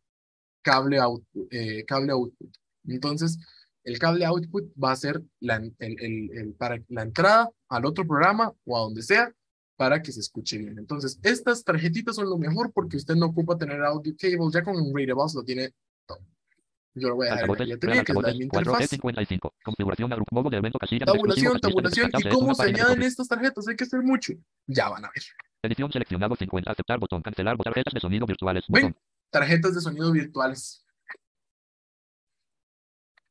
[0.62, 2.50] cable, out, eh, cable output.
[2.86, 3.38] Entonces,
[3.84, 8.06] el cable output va a ser la, el, el- el- para la entrada al otro
[8.06, 9.32] programa o a donde sea
[9.76, 10.78] para que se escuche bien.
[10.78, 14.76] Entonces, estas tarjetitas son lo mejor porque usted no ocupa tener audio cable, ya con
[14.76, 15.72] un Radio Bus lo tiene
[16.06, 16.18] todo.
[16.94, 18.92] Yo lo voy a dejar en la que es la interfaz.
[18.92, 19.52] 4G55.
[19.62, 22.10] Configuración modo de evento casilla Tabulación, tabulación.
[22.18, 23.68] ¿Y cómo se añaden estas tarjetas?
[23.68, 24.32] Hay que hacer mucho.
[24.66, 25.22] Ya van a ver.
[25.62, 26.70] Edición seleccionado 50.
[26.70, 27.22] Aceptar botón.
[27.22, 27.72] Cancelar botón.
[27.72, 28.64] Tarjetas de sonido virtuales.
[28.68, 28.96] Ven,
[29.30, 30.84] tarjetas de sonido virtuales.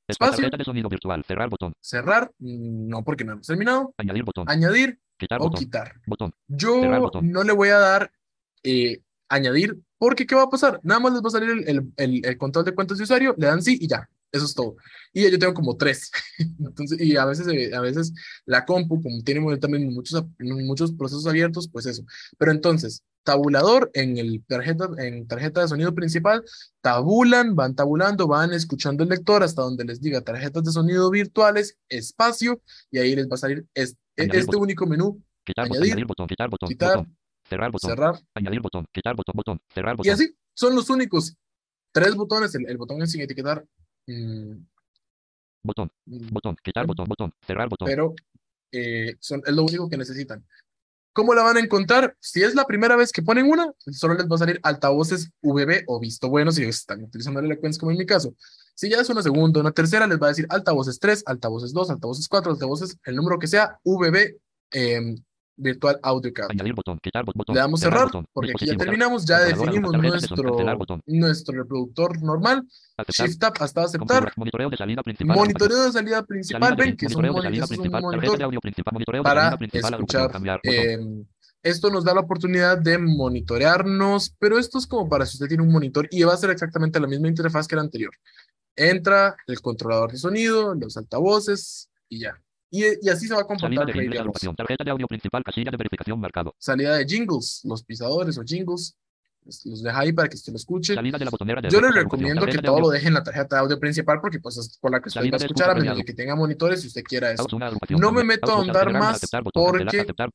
[0.08, 0.38] Espacio.
[0.38, 1.24] tarjeta de sonido virtual.
[1.26, 1.74] Cerrar botón.
[1.82, 3.94] Cerrar, no porque no hemos terminado.
[3.98, 4.50] Añadir botón.
[4.50, 5.60] Añadir Quitar o botón.
[5.60, 5.96] quitar.
[6.08, 6.34] Botón.
[6.48, 7.30] Yo botón.
[7.30, 8.12] no le voy a dar
[8.64, 10.80] eh, añadir, porque ¿qué va a pasar?
[10.84, 13.36] Nada más les va a salir el, el, el- el control de cuentas de usuario,
[13.38, 14.10] le dan sí y ya.
[14.32, 14.76] Eso es todo.
[15.12, 16.12] Y yo tengo como tres.
[16.60, 18.14] Entonces, y a veces, eh, a veces
[18.46, 22.04] la compu, como tiene también muchos, muchos procesos abiertos, pues eso.
[22.38, 26.44] Pero entonces, tabulador en el tarjeta, en tarjeta de sonido principal,
[26.82, 31.78] tabulan, van tabulando, van escuchando el lector hasta donde les diga tarjetas de sonido virtuales,
[31.90, 32.62] espacio,
[32.92, 33.98] y ahí les va a salir este
[34.46, 34.62] botón.
[34.62, 35.66] único menú, Quitar.
[35.66, 35.86] Añadir.
[35.94, 36.28] Añadir botón.
[36.28, 36.70] Quitar botón.
[36.70, 37.18] quitar, Botón.
[37.50, 37.90] Cerrar botón.
[37.90, 38.86] cerrar, Añadir botón.
[38.92, 39.34] Quitar botón.
[39.36, 39.62] Botón.
[39.74, 40.14] Cerrar y botón.
[40.14, 41.36] así, son los únicos.
[41.92, 43.66] Tres botones, el, el botón es sin etiquetar,
[44.08, 44.54] mm,
[45.64, 45.92] Botón.
[46.06, 46.56] mm, Botón.
[46.64, 47.08] Quitar botón.
[47.08, 47.34] Botón.
[47.46, 47.88] Cerrar botón.
[47.88, 48.14] pero
[48.72, 50.46] eh, son, es lo único que necesitan.
[51.12, 52.16] ¿Cómo la van a encontrar?
[52.20, 55.84] Si es la primera vez que ponen una, solo les va a salir altavoces VB
[55.88, 58.36] o visto bueno si están utilizando el Eloquence como en mi caso.
[58.76, 61.90] Si ya es una segunda, una tercera, les va a decir altavoces 3, altavoces 2,
[61.90, 64.38] altavoces 4, altavoces, el número que sea, VB,
[64.72, 65.18] em,
[65.60, 66.52] Virtual Audio Card.
[66.52, 67.00] Añadir botón.
[67.00, 67.54] Quitar bot- botón.
[67.56, 68.26] Le damos cerrar botón.
[68.34, 71.02] porque aquí ya terminamos, ya definimos nuestro, botón.
[71.06, 72.66] nuestro reproductor normal.
[72.98, 73.28] Aceptar.
[73.28, 74.34] Shift Tab hasta aceptar.
[74.36, 75.36] Monitoreo de salida principal.
[75.38, 78.02] Monitoreo de salida principal, ven que es un, principal.
[78.02, 78.94] Monitor audio principal.
[78.94, 79.94] Monitoreo de para principal.
[79.94, 80.32] escuchar.
[80.32, 80.60] Cambiar.
[80.64, 81.26] em,
[81.62, 85.64] esto nos da la oportunidad de monitorearnos, pero esto es como para si usted tiene
[85.64, 88.12] un monitor y va a ser exactamente la misma interfaz que la anterior.
[88.76, 92.42] Entra el controlador de sonido, los altavoces y ya.
[92.72, 94.10] Y, y así se va a Salida comportar de jingles.
[94.12, 94.20] Voz.
[94.20, 94.56] Agrupación.
[94.56, 95.44] Tarjeta de audio principal.
[95.44, 96.56] Casilla de verificación marcado.
[96.60, 98.96] Salida de jingles, los pisadores o jingles,
[99.46, 100.94] los- deja ahí para que usted lo escuche.
[100.94, 102.88] Salida de la botonera de Yo les recomiendo que de todo audio.
[102.88, 105.20] lo deje en la tarjeta de audio principal porque pues es por la que usted
[105.22, 107.48] Salida va a de escuchar a menos de que tenga monitores si usted quiera eso.
[107.98, 110.30] No me meto a ahondar más aceptar, botón, cancelar, porque- aceptar.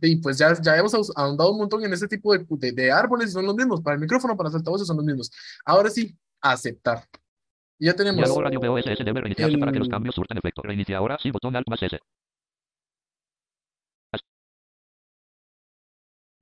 [0.00, 3.30] Y pues ya, ya hemos ahondado un montón en este tipo de, de, de árboles
[3.30, 3.80] y son los mismos.
[3.82, 5.28] Para el micrófono, para los altavoces son los mismos.
[5.64, 7.04] Ahora sí, aceptar.
[7.80, 10.62] Y ya tenemos Diálogo radio VOSS debe reiniciarse para que los el- cambios surtan efecto.
[10.62, 11.98] Reinicia ahora, sí, botón Alt más S.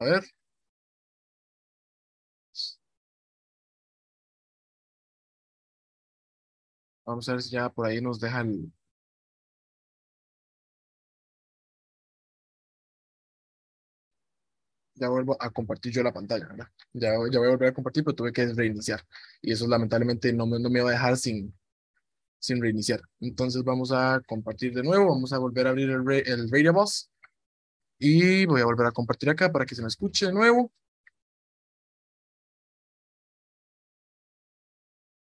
[0.00, 0.24] A ver.
[7.06, 8.70] Vamos a ver si ya por ahí nos deja el...
[14.96, 16.66] Ya vuelvo a compartir yo la pantalla, ¿verdad?
[16.92, 19.02] Ya, voy a volver a compartir, pero tuve que reiniciar.
[19.42, 21.54] Y eso lamentablemente no me, no me va a dejar sin,
[22.48, 23.00] reiniciar.
[23.20, 25.08] Entonces vamos a compartir de nuevo.
[25.10, 27.10] Vamos a volver a abrir el, el Radio Bus.
[27.98, 30.72] Y voy a volver a compartir acá para que se me escuche de nuevo.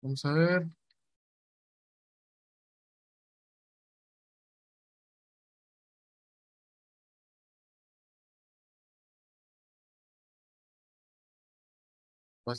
[0.02, 0.79] Vamos a ver.
[12.44, 12.52] La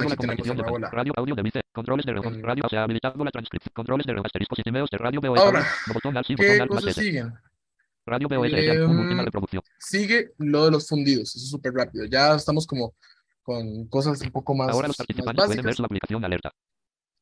[0.00, 1.60] Aquí tenemos de nuevo la- radio audio de vice.
[1.72, 2.64] Controles de el- radio.
[2.68, 3.72] Se ha habilitado la transcripción.
[3.74, 5.20] Controles de radio.
[5.36, 7.32] Ahora, no botón Alt, sí, ¿Qué botón Alt más cosas siguen?
[8.06, 9.62] Radio VOS Em, última reproducción.
[9.78, 11.28] Sigue lo de los fundidos.
[11.36, 12.04] Eso es súper rápido.
[12.06, 12.94] Ya estamos como
[13.42, 16.50] con cosas un poco más, Ahora los más participantes pueden ver su aplicación alerta.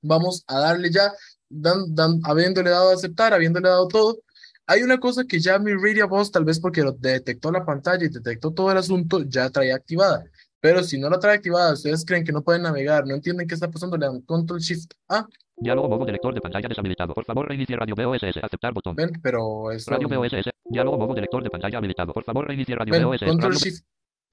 [0.00, 1.12] Vamos a darle ya,
[1.48, 4.18] dan, dan- habiéndole dado a aceptar, habiéndole dado todo.
[4.66, 8.08] Hay una cosa que ya mi Radio Boss, tal vez porque detectó la pantalla y
[8.08, 10.24] detectó todo el asunto, ya trae activada.
[10.60, 13.54] Pero si no la trae activada, ustedes creen que no pueden navegar, no entienden qué
[13.54, 17.14] está pasando, le dan Control Shift A, Diálogo modo de lector de pantalla deshabilitado.
[17.14, 18.36] Por favor, reinicie radio VOSS.
[18.42, 18.96] Aceptar botón.
[18.96, 20.50] ven, pero esto, Radio VOSS.
[20.64, 22.12] Diálogo modo de lector de pantalla habilitado.
[22.12, 23.24] Por favor, reinicie radio ven, VOSS.
[23.26, 23.84] Control Shift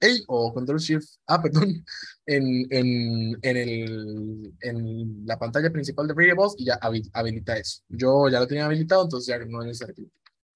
[0.02, 1.84] A o Control Shift A, perdón,
[2.26, 7.56] en, en, en, el, en la pantalla principal de Radio Boss y ya habi- habilita
[7.56, 7.82] eso.
[7.88, 9.94] Yo ya lo tenía habilitado, entonces ya no es necesario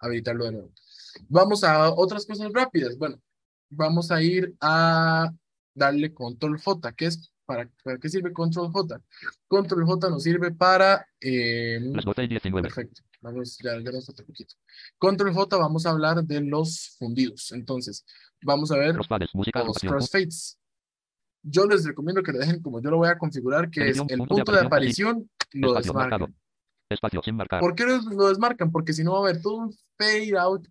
[0.04, 0.72] habilitarlo de nuevo.
[1.28, 2.96] Vamos a otras cosas rápidas.
[2.98, 3.20] Bueno,
[3.70, 5.30] vamos a ir a
[5.74, 6.92] darle Control J.
[6.92, 7.30] ¿Qué es?
[7.46, 9.00] ¿Para, para qué sirve Control J?
[9.48, 11.06] Control J nos sirve para...
[11.20, 12.68] eh, Las 12 y 19.
[12.68, 13.02] Perfecto.
[13.20, 14.54] Vamos, ya, ya nos falta poquito.
[14.98, 17.52] Control J, vamos a hablar de los fundidos.
[17.52, 18.04] Entonces,
[18.42, 19.30] vamos a ver Crossfades.
[19.34, 19.62] Música.
[19.64, 20.58] los crossfades.
[21.42, 24.18] Yo les recomiendo que lo dejen como yo lo voy a configurar, que es el
[24.26, 26.34] punto de aparición, lo desmarcan.
[26.94, 27.60] Espacio sin marcar.
[27.60, 28.70] ¿Por qué lo, desmarcan?
[28.72, 30.66] Porque si no va a haber todo un fade out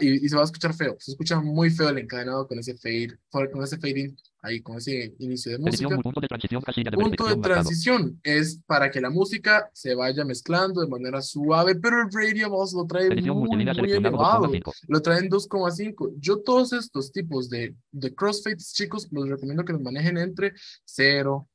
[0.00, 0.96] y, y se va a escuchar feo.
[0.98, 4.76] Se escucha muy feo el encadenado con ese fade, con ese fade in, ahí, con
[4.76, 5.86] ese inicio de música.
[5.86, 6.02] Edición.
[6.02, 6.62] Punto de transición.
[6.62, 7.54] Casilla de punto de marcado.
[7.54, 12.50] transición es para que la música se vaya mezclando de manera suave, pero el Radio
[12.50, 14.46] Boss lo trae Edición muy, muy elevado.
[14.46, 14.72] 2,5.
[14.88, 16.14] Lo traen 2,5.
[16.18, 20.52] Yo todos estos tipos de, de crossfades, chicos, los recomiendo que los manejen entre
[20.84, 21.48] 0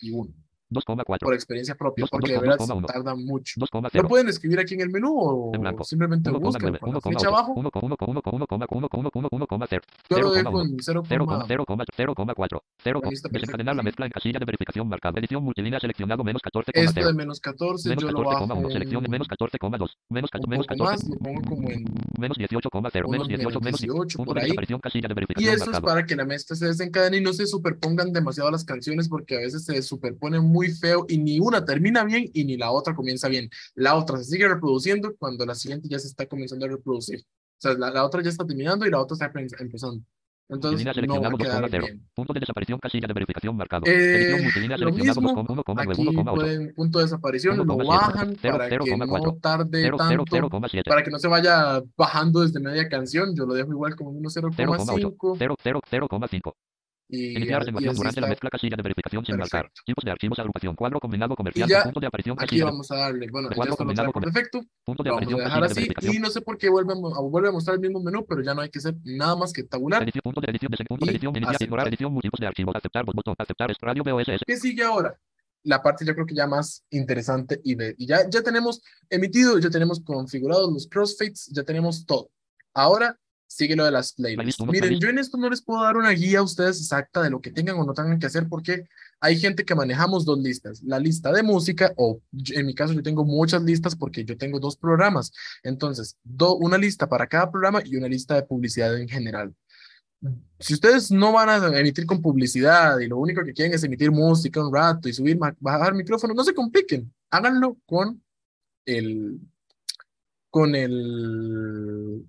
[0.00, 0.32] y 1,
[0.70, 1.24] 2,4.
[1.26, 2.86] por experiencia propia, porque dos- de verdad dos coma uno.
[2.86, 3.54] tardan mucho.
[3.58, 4.02] 2,0.
[4.02, 6.78] ¿Lo pueden escribir aquí en el menú o En simplemente lo buscan 1,9.
[6.80, 7.54] con la flecha abajo?
[7.54, 9.80] 1,1,1,1,1,1,1,0.
[10.10, 10.34] Yo lo 0,1.
[10.34, 12.62] dejo en 0, 0,0,4.
[12.84, 13.84] 0, Ahí está desencadenar la perfecto.
[13.84, 15.18] mezcla en casilla de verificación marcada.
[15.18, 17.14] Edición multilínea seleccionado menos esto de 14,0.
[17.14, 18.70] menos 14 Menos yo lo bajo 14,1.
[18.72, 19.96] Selección de un, menos 14,2.
[20.10, 20.84] Menos, menos poco 14.
[20.84, 21.84] más, lo pongo como en
[22.18, 24.46] Menos 18,0 menos unos 18 menos 18 punto por de ahí.
[24.48, 27.46] desaparición casilla de Y eso es para que la mezcla se desencadene y no se
[27.46, 32.02] superpongan demasiado las canciones porque a veces se superponen muy feo y ni una termina
[32.04, 33.48] bien y ni la otra comienza bien.
[33.76, 37.20] La otra se sigue reproduciendo cuando la siguiente ya se está comenzando a reproducir.
[37.20, 40.02] O sea, la, la otra ya está terminando y la otra está empe- empezando.
[40.50, 41.70] Entonces no va a seleccionado quedar 2,0.
[41.82, 42.08] bien.
[42.14, 43.82] Punto de desaparición casilla de verificación marcado.
[43.86, 44.48] Eh,
[44.78, 46.34] lo mismo, 2,1,9, Aquí 1,8.
[46.34, 50.82] pueden punto de desaparición, lo 1,7, bajan para que no tarde 0, tanto, 0,7.
[50.88, 53.36] para que no se vaya bajando desde media canción.
[53.36, 56.56] Yo lo dejo igual como 1.0,5.
[57.10, 57.16] 0,8.
[57.16, 57.16] 0, 0, 0,5.
[57.16, 59.62] y, Iniciar y así durante la mezcla casilla de verificación sin marcar.
[59.62, 59.82] Perfecto.
[59.86, 61.68] Tipos de archivos agrupación cuadro combinado comercial.
[61.68, 62.64] ya, Punto de aparición Aquí casilla.
[62.66, 64.12] vamos a darle, bueno, Cuadro combinado.
[64.12, 66.14] Punto de vamos a dejar de verificación.
[66.14, 68.54] y no sé por qué vuelve, a- vuelve a mostrar el mismo menú, pero ya
[68.54, 70.02] no hay que hacer nada más que tabular.
[70.02, 71.66] Edición, punto de edición, de punto de Y edición, iniciar, aceptar.
[71.66, 75.16] ignorar edición, múltiples de archivos, aceptar, botón, aceptar, es radio BOSS, ¿Qué sigue ahora?
[75.64, 78.80] La parte yo creo que ya más interesante y, de, y ya, ya tenemos
[79.10, 82.30] emitido, ya tenemos configurados los crossfades, ya tenemos todo.
[82.74, 83.18] Ahora
[83.48, 84.60] sigue lo de las playlists.
[84.72, 87.40] Miren, yo en esto no les puedo dar una guía a ustedes exacta de lo
[87.40, 88.86] que tengan o no tengan que hacer porque
[89.20, 92.20] hay gente que manejamos dos listas, la lista de música o
[92.50, 95.32] en mi caso yo tengo muchas listas porque yo tengo dos programas.
[95.64, 99.52] Entonces, do- una lista para cada programa y una lista de publicidad en general.
[100.60, 104.10] Si ustedes no van a emitir con publicidad y lo único que quieren es emitir
[104.10, 107.12] música un rato y subir, bajar micrófono, no se compliquen.
[107.30, 108.22] Háganlo con
[108.84, 109.38] el,
[110.50, 112.28] con el,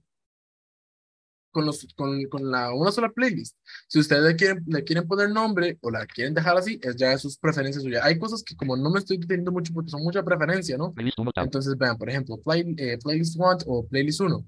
[1.52, 3.58] con los, con, con la, una sola playlist.
[3.88, 7.10] Si ustedes le quieren, le quieren poner nombre o la quieren dejar así, es ya
[7.10, 8.04] de sus preferencias suyas.
[8.04, 10.94] Hay cosas que como no me estoy deteniendo mucho porque son mucha preferencia, ¿no?
[10.94, 14.46] playlist 1, tab, Entonces, vean, por ejemplo, play- eh, Playlist 1 o Playlist 1.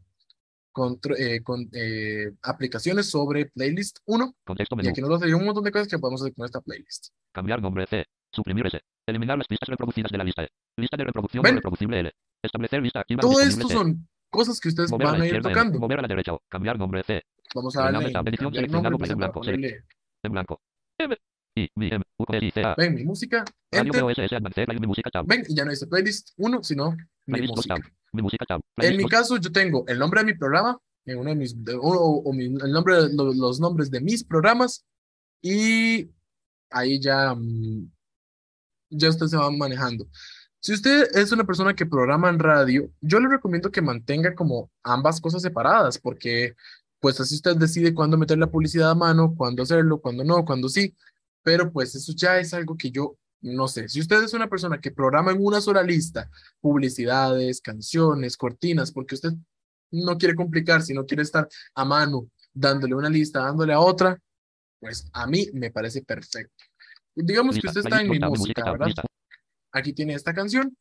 [0.74, 4.34] Contro- eh, con eh, aplicaciones sobre Playlist 1.
[4.46, 7.08] contexto Y aquí nos da un montón de cosas que podemos hacer con esta playlist.
[7.34, 11.04] cambiar nombre C, suprimir S, eliminar las pistas reproducidas de la lista E, lista de
[11.04, 15.12] reproducción reproducible L, establecer lista activa Todo esto C, son cosas que ustedes mover a
[15.12, 15.80] van la a ir tocando.
[15.80, 17.22] Mover a la derecha O, cambiar nombre C,
[17.54, 17.98] Vamos a darle
[18.32, 19.42] edición, seleccionado, en blanco,
[20.24, 20.62] en blanco,
[22.64, 24.04] A, ven mi música, enter,
[25.28, 26.98] ven y ya no dice playlist 1, sino mi
[27.34, 27.76] playlist 2 música.
[28.78, 31.64] En mi 2, caso, yo tengo el nombre de mi programa, en uno de mis,
[31.64, 34.86] de- o, o mi- el nombre, lo- los nombres de mis programas,
[35.42, 36.10] y
[36.70, 37.92] ahí ya, mm,
[38.92, 40.08] ya usted se va manejando.
[40.62, 44.70] Si usted es una persona que programa en radio, yo le recomiendo que mantenga como
[44.84, 46.56] ambas cosas separadas, porque
[47.00, 50.70] pues así usted decide cuándo meter la publicidad a mano, cuándo hacerlo, cuándo no, cuándo
[50.70, 50.96] sí,
[51.42, 53.90] pero pues eso ya es algo que yo no sé.
[53.90, 59.16] Si usted es una persona que programa en una sola lista, publicidades, canciones, cortinas, porque
[59.16, 59.34] usted
[59.90, 64.20] no quiere complicar, si no quiere estar a mano dándole una lista, dándole a otra,
[64.80, 66.64] pues a mí me parece perfecto.
[67.16, 68.88] Digamos que usted está en mi 2 tab, mi música, ¿verdad?
[69.72, 70.76] Aquí tiene esta canción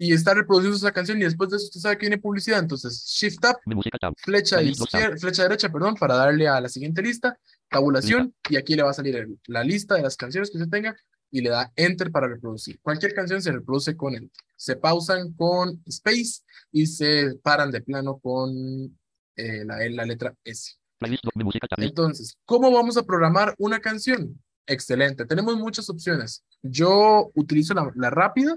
[0.00, 3.04] y está reproduciendo esa canción y después de eso usted sabe que viene publicidad, entonces
[3.06, 7.36] Shift Up, música flecha izquierda, flecha derecha, perdón, para darle a la siguiente lista,
[7.68, 10.70] tabulación y aquí le va a salir el- la lista de las canciones que usted
[10.70, 10.96] tenga
[11.30, 12.80] y le da Enter para reproducir.
[12.80, 14.30] Cualquier canción se reproduce con Enter.
[14.56, 18.98] Se pausan con Space y se paran de plano con
[19.36, 20.74] eh, la, la letra S.
[20.98, 24.40] playlist 2, mi música tab, list, Entonces, ¿cómo vamos a programar una canción?
[24.70, 26.44] Excelente, tenemos muchas opciones.
[26.62, 28.56] Yo utilizo la, la rápida.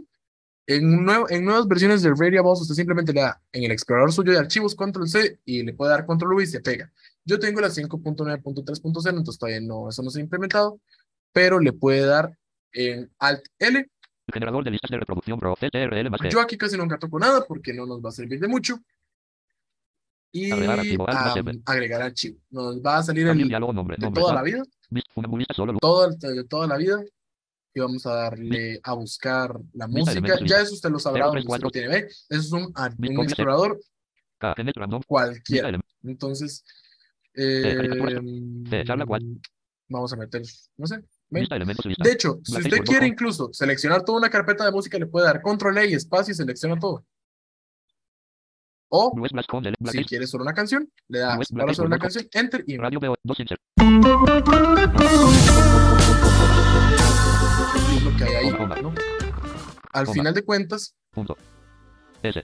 [0.67, 4.31] En, nuevo- en nuevas versiones de Variables, usted simplemente le da en el explorador suyo
[4.33, 6.91] de archivos Control C y le puede dar Control V y se pega.
[7.25, 10.79] Yo tengo la 5.9.3.0, entonces todavía no, eso no se ha implementado,
[11.31, 12.37] pero le puede dar
[12.73, 13.89] en Alt L.
[14.31, 17.73] generador de listas de reproducción Pro, CTRL más Yo aquí casi nunca toco nada porque
[17.73, 18.79] no nos va a servir de mucho.
[20.31, 21.61] Y Agregar archivo, F.
[21.65, 22.37] agregar archivo.
[22.51, 24.63] Nos va a salir el, diálogo nombre, de nombre, toda la vida.
[25.79, 27.03] Todo el- de toda la vida
[27.73, 30.37] y vamos a darle a buscar la música.
[30.45, 31.71] Ya eso usted lo sabrá Cero, donde tres, usted lo cuatro.
[31.71, 31.87] tiene.
[31.87, 32.07] ¿ve?
[32.07, 33.79] Eso es un, explorador
[35.07, 35.79] cualquiera.
[36.03, 36.63] Entonces,
[37.33, 37.77] eh,
[39.05, 39.23] cual.
[39.87, 40.41] vamos a meter,
[40.77, 41.03] no sé.
[41.29, 45.41] De hecho, si usted quiere incluso seleccionar toda una carpeta de música, le puede dar
[45.41, 47.05] control E y espacio y selecciona todo.
[48.93, 49.13] O
[49.89, 52.99] si quiere solo una canción, le da West para solo una canción, enter y Radio
[52.99, 53.61] BO, 2 insert,
[57.95, 58.93] es lo que hay ahí, Coma, ¿no?
[59.93, 60.93] Al final de cuentas,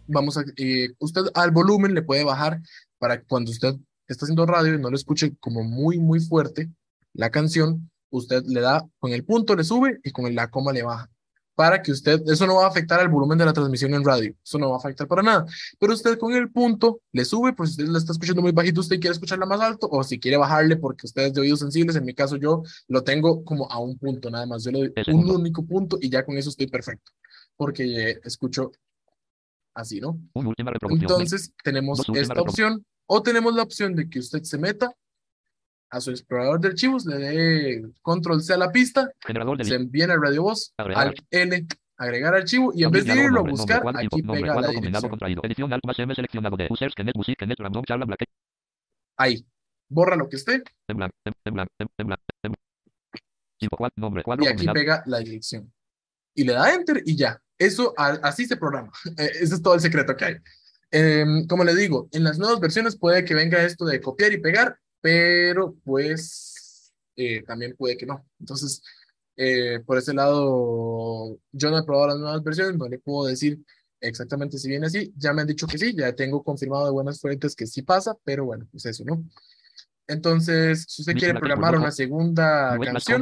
[0.08, 2.62] vamos a, eh, usted al volumen le puede bajar
[2.98, 3.76] para cuando usted
[4.08, 6.70] está haciendo radio y no lo escuche como muy, muy fuerte
[7.12, 10.84] la canción, usted le da con el punto le sube y con la coma le
[10.84, 11.10] baja.
[11.58, 14.32] Para que usted, eso no va a afectar al volumen de la transmisión en radio,
[14.44, 15.44] eso no va a afectar para nada.
[15.80, 18.80] Pero usted con el punto le sube, pues si usted la está escuchando muy bajito,
[18.80, 21.96] usted quiere escucharla más alto, o si quiere bajarle porque usted es de oídos sensibles,
[21.96, 24.94] en mi caso yo lo tengo como a un punto nada más, yo le doy
[25.08, 27.12] un único punto y ya con eso estoy perfecto,
[27.56, 28.72] porque eh, escucho
[29.74, 30.20] así, ¿no?
[30.92, 34.94] Entonces tenemos esta opción o tenemos la opción de que usted se meta
[35.90, 39.76] a su explorador de archivos, le dé control C a la pista, generador de se
[39.76, 41.66] envía el radio voz, al L,
[41.98, 45.10] agregar archivo y en vez de irlo a nombre, buscar, aquí nombre, pega la dirección.
[45.10, 48.24] contraído, edición alt más M seleccionado de users, Genet, music, Genet, random, charla, black,
[49.18, 49.46] Ahí,
[49.90, 52.54] borra lo que esté en blanco, en, en blanco, en, en blanco, en
[53.60, 55.72] tipo, cuadro, nombre, cuadro y aquí combinado, pega la dirección.
[56.36, 57.42] Y le da enter y ya.
[57.58, 58.92] Eso a- así se programa.
[59.18, 60.36] Eh, Ese es todo el secreto que hay.
[60.92, 64.38] Em, como le digo, en las nuevas versiones puede que venga esto de copiar y
[64.38, 68.26] pegar, pero pues eh, también puede que no.
[68.40, 68.82] Entonces,
[69.36, 73.60] eh, por ese lado, yo no he probado las nuevas versiones, no le puedo decir
[74.00, 75.14] exactamente si viene así.
[75.18, 78.16] Ya me han dicho que sí, ya tengo confirmado de buenas fuentes que sí pasa,
[78.24, 79.24] pero bueno, pues eso, ¿no?
[80.08, 83.22] Entonces, si usted quiere programar una segunda canción,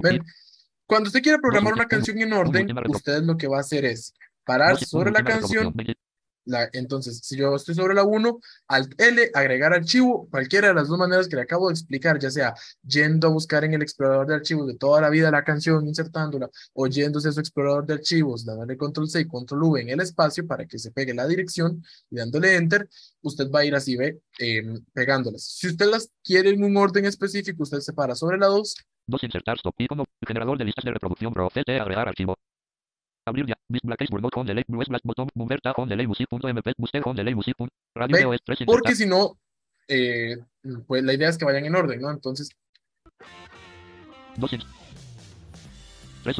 [0.00, 0.24] ven,
[0.86, 4.14] cuando usted quiere programar una canción en orden, usted lo que va a hacer es
[4.44, 5.74] parar sobre la canción
[6.72, 10.98] entonces, si yo estoy sobre la 1, Alt L, agregar archivo, cualquiera de las dos
[10.98, 14.34] maneras que le acabo de explicar, ya sea yendo a buscar en el explorador de
[14.34, 18.44] archivos de toda la vida la canción, insertándola, o yéndose a su explorador de archivos,
[18.44, 21.84] dándole control C y control V en el espacio para que se pegue la dirección
[22.10, 22.88] y dándole enter,
[23.22, 25.42] usted va a ir así, ve, em, pegándolas.
[25.44, 28.74] Si usted las quiere en un orden específico, usted se para sobre la 2.
[29.06, 32.36] 2 insertar stop icono, generador de listas de reproducción, bro, agregar archivo.
[33.28, 33.56] Abrir ya.
[33.68, 34.64] Black Word con delay.
[34.66, 35.28] Black botón.
[35.34, 36.06] Bumberta con delay.
[36.06, 36.72] Music.mp.
[36.76, 37.34] Booster con delay.
[37.34, 37.56] Music.
[37.94, 39.38] Radio es 3 Porque si no,
[39.88, 40.36] eh,
[40.86, 42.10] pues la idea es que vayan en orden, ¿no?
[42.10, 42.50] Entonces.
[44.36, 44.50] 2
[46.22, 46.36] 3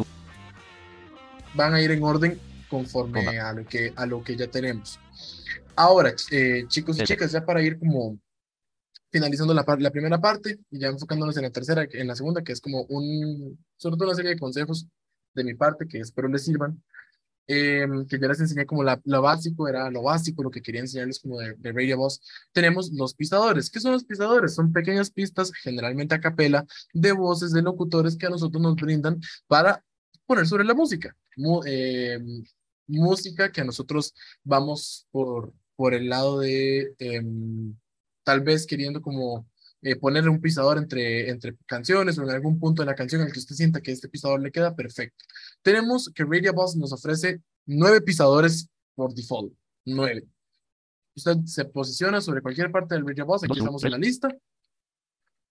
[1.54, 5.00] Van a ir en orden conforme a lo, que, a lo que ya tenemos.
[5.74, 8.18] Ahora, eh, chicos y chicas, ya para ir como
[9.10, 12.52] finalizando la, la, primera parte y ya enfocándonos en la tercera, en la segunda, que
[12.52, 14.86] es como un, sobre todo una serie de consejos
[15.38, 16.82] de mi parte que espero les sirvan.
[17.50, 20.82] Em, que ya les enseñé como la, lo básico, era lo básico, lo que quería
[20.82, 22.20] enseñarles como de, de Radio Boss.
[22.52, 23.70] Tenemos los pisadores.
[23.70, 24.54] ¿Qué son los pisadores?
[24.54, 29.18] Son pequeñas pistas, generalmente a capela, de voces de locutores que a nosotros nos brindan
[29.46, 29.82] para
[30.26, 31.16] poner sobre la música.
[31.64, 32.44] Em,
[32.86, 34.14] música que a nosotros
[34.44, 37.74] vamos por, por el lado de em,
[38.24, 39.48] tal vez queriendo como
[39.82, 43.28] eh, ponerle un pisador entre, entre canciones o en algún punto de la canción en
[43.28, 45.24] el que usted sienta que este pisador le queda perfecto.
[45.62, 49.52] Tenemos que Radio Boss nos ofrece nueve pisadores por default,
[49.84, 50.26] nueve.
[51.14, 54.28] Usted se posiciona sobre cualquier parte del Radio Boss, aquí estamos en la lista.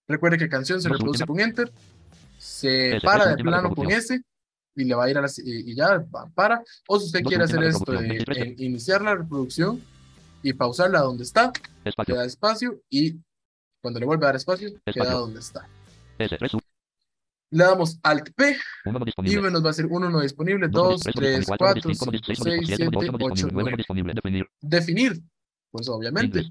[0.08, 1.72] Recuerde que canción se reproduce con Enter,
[2.38, 4.22] se para de plano con S
[4.76, 6.06] y le va a ir a la, y, ya
[6.36, 6.64] para.
[6.88, 9.82] O si usted quiere hacer esto de iniciar la reproducción
[10.44, 11.52] y pausarla donde está,
[11.84, 13.20] le da espacio y
[13.88, 15.66] cuando le vuelve a dar espacio, queda donde está.
[17.50, 18.58] Le damos Alt P
[19.24, 22.12] y nos va a ser 1 no disponible, 2, 3, 4, 5,
[22.44, 23.86] 6, 7, 8, 9.
[24.60, 25.24] Definir,
[25.72, 26.46] pues obviamente.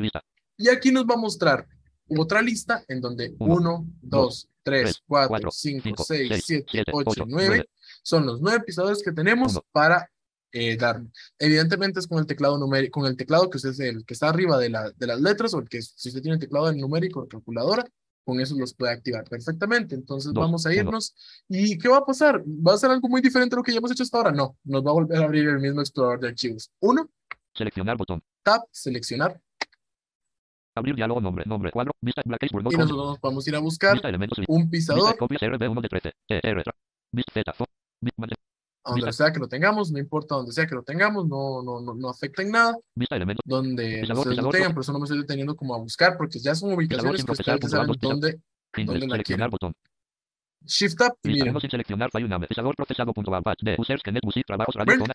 [0.56, 1.68] Y aquí nos va a mostrar
[2.08, 7.68] otra lista en donde 1, 2, 3, 4, 5, 6, 7, 8, 9
[8.02, 10.08] son los nueve pisadores que tenemos para
[10.56, 11.02] eh, dar.
[11.38, 14.30] Evidentemente es con el teclado numérico, con el teclado que usted es el que está
[14.30, 16.78] arriba de, la, de las letras, o el que si usted tiene el teclado en
[16.78, 17.84] numérico o calculadora,
[18.24, 19.94] con eso los puede activar perfectamente.
[19.94, 21.14] Entonces vamos a irnos.
[21.46, 22.42] ¿Y qué va a pasar?
[22.42, 24.32] ¿Va a ser algo muy diferente a lo que ya hemos hecho hasta ahora?
[24.32, 26.70] No, nos va a volver a abrir el mismo explorador de archivos.
[26.80, 27.08] Uno.
[27.54, 28.22] Seleccionar botón.
[28.42, 29.38] Tab, seleccionar.
[30.74, 34.00] Abrir diálogo, nombre, nombre, cuadro, vista, black y nosotros vamos a ir a buscar
[34.48, 35.04] un pisador.
[35.04, 36.64] Vista, copias RB1 de 13, ER,
[37.12, 37.66] vista, Z,
[38.86, 41.94] donde sea que lo tengamos, no importa donde sea que lo tengamos, no, no, no,
[41.94, 42.76] no afecta en nada.
[43.44, 46.54] Donde ustedes lo tengan, por eso no me estoy deteniendo como a buscar, porque ya
[46.54, 48.40] son ubicaciones que ustedes saben dónde,
[48.84, 49.50] dónde la quieren.
[49.50, 49.74] Botón.
[50.64, 51.54] Shift Up y miren.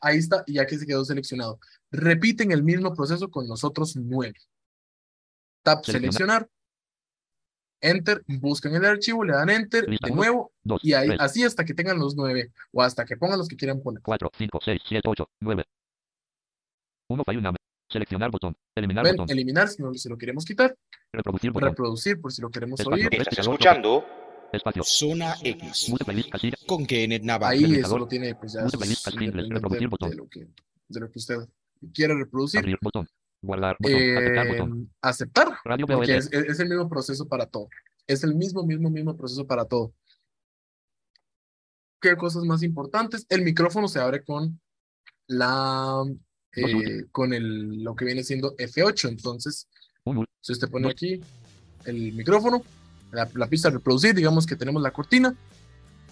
[0.01, 1.59] Ahí está, y ya que se quedó seleccionado.
[1.91, 4.35] Repiten el mismo proceso con nosotros nueve.
[5.63, 6.47] Tap seleccionar
[7.81, 10.51] Enter, buscan el archivo, le dan Enter, de nuevo,
[10.81, 13.81] y ahí, así hasta que tengan los nueve, o hasta que pongan los que quieran
[13.81, 14.01] poner.
[14.01, 15.63] 4, 5, 6, 7, 8, 9.
[17.09, 17.53] Uno falla
[17.91, 18.55] Seleccionar botón.
[18.73, 19.29] Eliminar Ven, botón.
[19.29, 20.73] Eliminar si, no, si lo queremos quitar.
[21.11, 21.69] Reproducir botón.
[21.69, 23.09] Reproducir por si lo queremos oír.
[23.11, 24.05] Estás escuchando
[24.53, 24.83] Espacio.
[24.83, 25.93] Zona X.
[26.65, 27.51] Con Kenneth Navarro.
[27.51, 28.63] Ahí eso lo tiene pues ya.
[28.63, 30.09] Mute playlist Reproducir botón.
[30.09, 30.47] De lo, que,
[30.87, 31.35] de lo que usted
[31.93, 32.59] quiera reproducir.
[32.59, 33.09] Abrir botón.
[33.41, 33.97] Guardar botón.
[33.99, 34.93] Eh, aceptar botón.
[35.01, 35.47] Aceptar.
[35.63, 37.67] Radio porque es, es, el mismo proceso para todo.
[38.07, 39.93] Es el mismo, mismo, mismo proceso para todo.
[41.99, 43.25] ¿Qué cosas más importantes?
[43.29, 44.59] El micrófono se abre con
[45.27, 46.03] la
[46.55, 49.09] eh, con el, lo que viene siendo F8.
[49.09, 49.67] Entonces,
[50.41, 51.21] si usted pone aquí
[51.85, 52.63] el micrófono,
[53.11, 55.35] la, pista de reproducir, digamos que tenemos la cortina.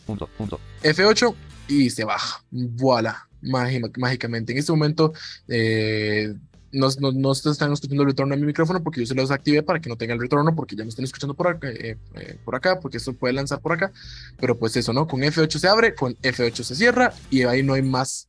[0.08, 1.36] F8
[1.68, 2.44] y se baja.
[2.52, 4.54] Voilà, mágicamente.
[4.54, 5.14] En este momento
[5.48, 6.34] eh,
[6.72, 9.64] no, no, no están escuchando el retorno a mi micrófono porque yo se lo desactivé
[9.64, 12.38] para que no tenga el retorno porque ya me están escuchando por acá, eh, eh,
[12.44, 13.92] por acá porque esto puede lanzar por acá.
[14.40, 15.08] Pero pues eso, ¿no?
[15.08, 18.28] Con F8 se abre, con F8 se cierra y ahí no hay más.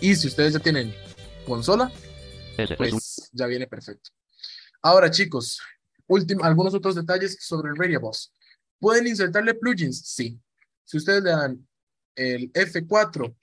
[0.00, 0.94] Y si ustedes ya tienen
[1.46, 1.90] consola,
[2.76, 4.10] pues ya viene perfecto.
[4.82, 5.60] Ahora chicos,
[6.06, 8.32] último, algunos otros detalles sobre el Radio Boss.
[8.78, 10.02] ¿Pueden insertarle plugins?
[10.06, 10.38] Sí.
[10.84, 11.68] Si ustedes le dan
[12.14, 13.34] el F4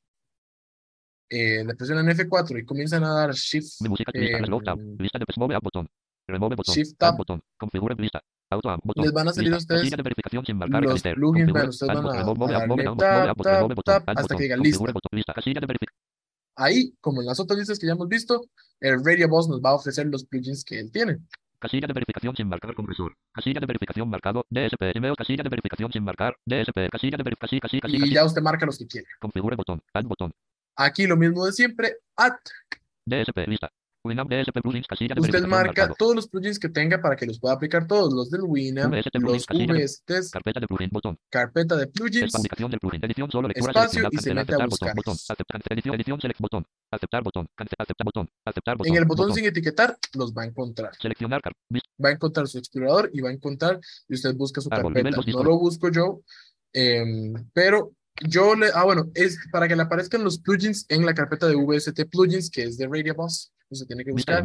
[1.36, 3.82] eh, le presionan F4 y comienzan a dar Shift.
[3.82, 5.88] Música, eh, lista, lista de remove botón.
[6.28, 6.74] Remove botón.
[6.76, 7.18] Shift Tab.
[7.18, 7.42] botón.
[7.58, 8.22] Configure lista.
[8.50, 9.04] Auto Am, botón.
[9.04, 10.84] les van a salir a ustedes de verificación sin marcar.
[10.84, 11.54] los plugins, Configura.
[11.62, 12.20] vean, ustedes van a-.
[12.20, 14.84] Remove, a move, darle move, move, move, botón, tap, add hasta que diga lista.
[16.58, 18.46] Ahí, como en las otras listas que ya hemos visto,
[18.80, 21.18] el Radio Boss nos va a ofrecer los plugins que él tiene.
[21.60, 23.16] Casilla de verificación sin marcar compresor.
[23.34, 24.46] Casilla de verificación marcado.
[24.50, 24.96] DSP.
[24.96, 25.16] Email.
[25.16, 26.36] Casilla de verificación sin marcar.
[26.46, 26.90] DSP.
[26.92, 27.60] Casilla de verificación.
[27.60, 28.22] Casilla, casilla, Y casilla.
[28.22, 29.08] ya usted marca los que quiere.
[29.20, 29.82] Configure botón.
[29.94, 30.32] Add botón.
[30.76, 32.34] Aquí lo mismo de siempre, add.
[33.06, 33.48] DSP.
[33.48, 33.70] Lista.
[34.06, 34.86] Winamp DSP plugins.
[34.88, 35.96] Casilla de Usted marca marcado.
[35.98, 39.16] todos los plugins que tenga para que los pueda aplicar todos, los del Winamp, VST
[39.16, 40.90] los VSTs, Carpeta de plugin.
[40.92, 41.18] Botón.
[41.30, 43.04] carpeta de plugins, Ubicación del plugin.
[43.04, 46.22] Edición solo lectura Espacio seleccionar, y se mete a aceptar botón, botón, aceptar, edición, edición,
[46.22, 50.44] select botón, aceptar botón, aceptar botón, aceptar botón, en el botón sin etiquetar, los va
[50.44, 50.92] a encontrar.
[51.00, 51.42] seleccionar,
[52.04, 55.18] Va a encontrar su explorador y va a encontrar, y usted busca su Árbol, carpeta.
[55.32, 56.22] No lo busco yo,
[56.74, 57.94] em, pero
[58.28, 61.56] yo le, ah, bueno, es para que le aparezcan los plugins en la carpeta de
[61.56, 63.52] VST Plugins, que es de Radio Boss.
[63.70, 64.44] Usted tiene que buscar.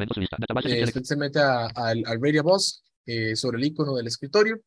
[0.71, 4.61] Eh, usted se mete a- al, al Radio Boss eh, sobre el icono del escritorio,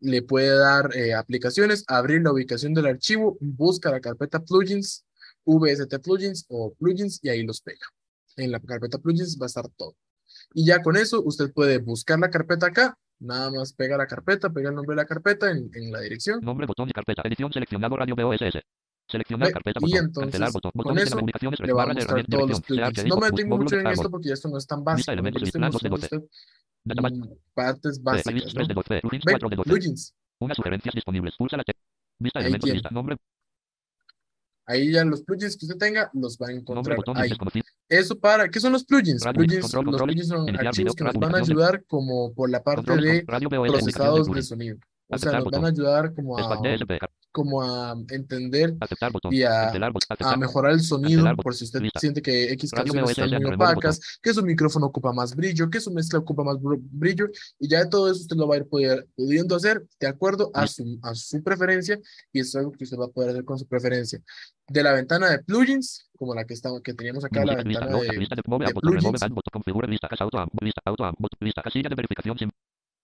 [0.00, 5.04] le puede dar eh, aplicaciones, abrir la ubicación del archivo, busca la carpeta plugins,
[5.46, 7.86] VST plugins o plugins y ahí los pega.
[8.36, 9.96] En la carpeta plugins va a estar todo.
[10.52, 14.50] Y ya con eso usted puede buscar la carpeta acá, nada más pega la carpeta,
[14.50, 16.40] pega el nombre de la carpeta en, en la dirección.
[16.40, 18.60] nombre, botón y carpeta, edición seleccionado, radio BOSS,
[19.08, 21.84] seleccionar carpeta, y botón, entonces, cancelar botón, con botones de eso, la ubicaciones, Le va
[21.84, 23.04] a de mostrar todos los plugins.
[23.06, 25.12] No me detengo mucho de en esto porque esto no es tan básico.
[25.12, 26.16] elementos, estoy de mostrando a 12.
[26.16, 26.22] usted
[26.84, 28.54] mm, partes básicas, ¿no?
[28.54, 30.14] 3 de 12, plugins Ve, 4 de 12, plugins.
[30.40, 31.64] unas sugerencias disponibles, pulsa la
[32.18, 33.16] vista elementos, lista, nombre,
[34.66, 37.30] Ahí ya los plugins que usted tenga los va a encontrar ahí.
[37.88, 39.22] Eso para, ¿qué son los plugins?
[39.22, 42.48] Plugins, control, los plugins son archivos video, que nos van a de- ayudar como por
[42.48, 44.76] la parte de radio de procesados de plugin, sonido.
[45.08, 46.58] O sea, nos van a ayudar como a,
[47.34, 49.70] como a entender aceptar botón, y a,
[50.36, 51.98] mejorar el sonido por si usted lista.
[51.98, 55.90] siente que X canciones están muy opacas, que su micrófono ocupa más brillo, que su
[55.90, 57.26] mezcla ocupa más br- brillo
[57.58, 60.52] y ya de todo eso usted lo va a ir poder- pudiendo hacer de acuerdo
[60.54, 61.98] a su, a su preferencia
[62.32, 64.20] y eso es algo que usted va a poder hacer con su preferencia.
[64.68, 68.06] De la ventana de plugins, como la que, estamos, que teníamos acá, la ventana de,
[69.10, 69.20] plugins.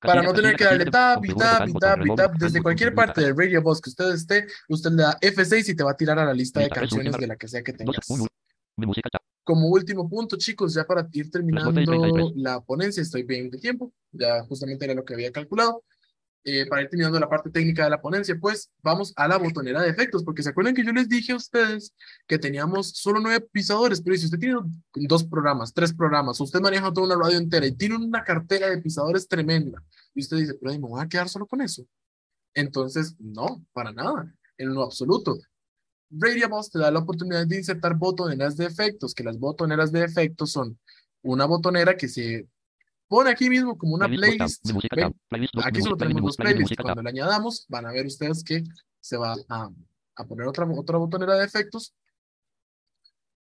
[0.01, 3.21] Para no tener que darle tap y tap y tap y tap desde cualquier parte
[3.21, 6.19] del Radio Boss que usted esté, usted le da F6 y te va a tirar
[6.19, 7.97] a la lista de canciones de la que sea que tengas.
[9.43, 12.33] Como último punto, chicos, ya para ir terminando 33.
[12.37, 15.83] la ponencia, estoy bien de tiempo, ya justamente era lo que había calculado.
[16.43, 19.83] Eh, para ir terminando la parte técnica de la ponencia, pues vamos a la botonera
[19.83, 21.95] de efectos, porque se acuerdan que yo les dije a ustedes
[22.27, 24.59] que teníamos solo nueve pisadores, pero si usted tiene
[24.95, 28.79] dos programas, tres programas, usted maneja toda una radio entera y tiene una cartera de
[28.79, 29.85] pisadores tremenda,
[30.15, 31.85] y usted dice, pero me voy a quedar solo con eso.
[32.55, 35.39] Entonces, no, para nada, en lo absoluto.
[36.11, 40.53] Radiables te da la oportunidad de insertar botoneras de efectos, que las botoneras de efectos
[40.53, 40.79] son
[41.23, 42.49] una botonera que se
[43.11, 44.65] pone aquí mismo como una playlist,
[45.65, 46.77] Aquí solo tenemos dos playlists.
[46.81, 48.63] Cuando le añadamos, van a ver ustedes que
[49.01, 49.69] se va a,
[50.15, 51.93] a poner otra, otra botonera de efectos.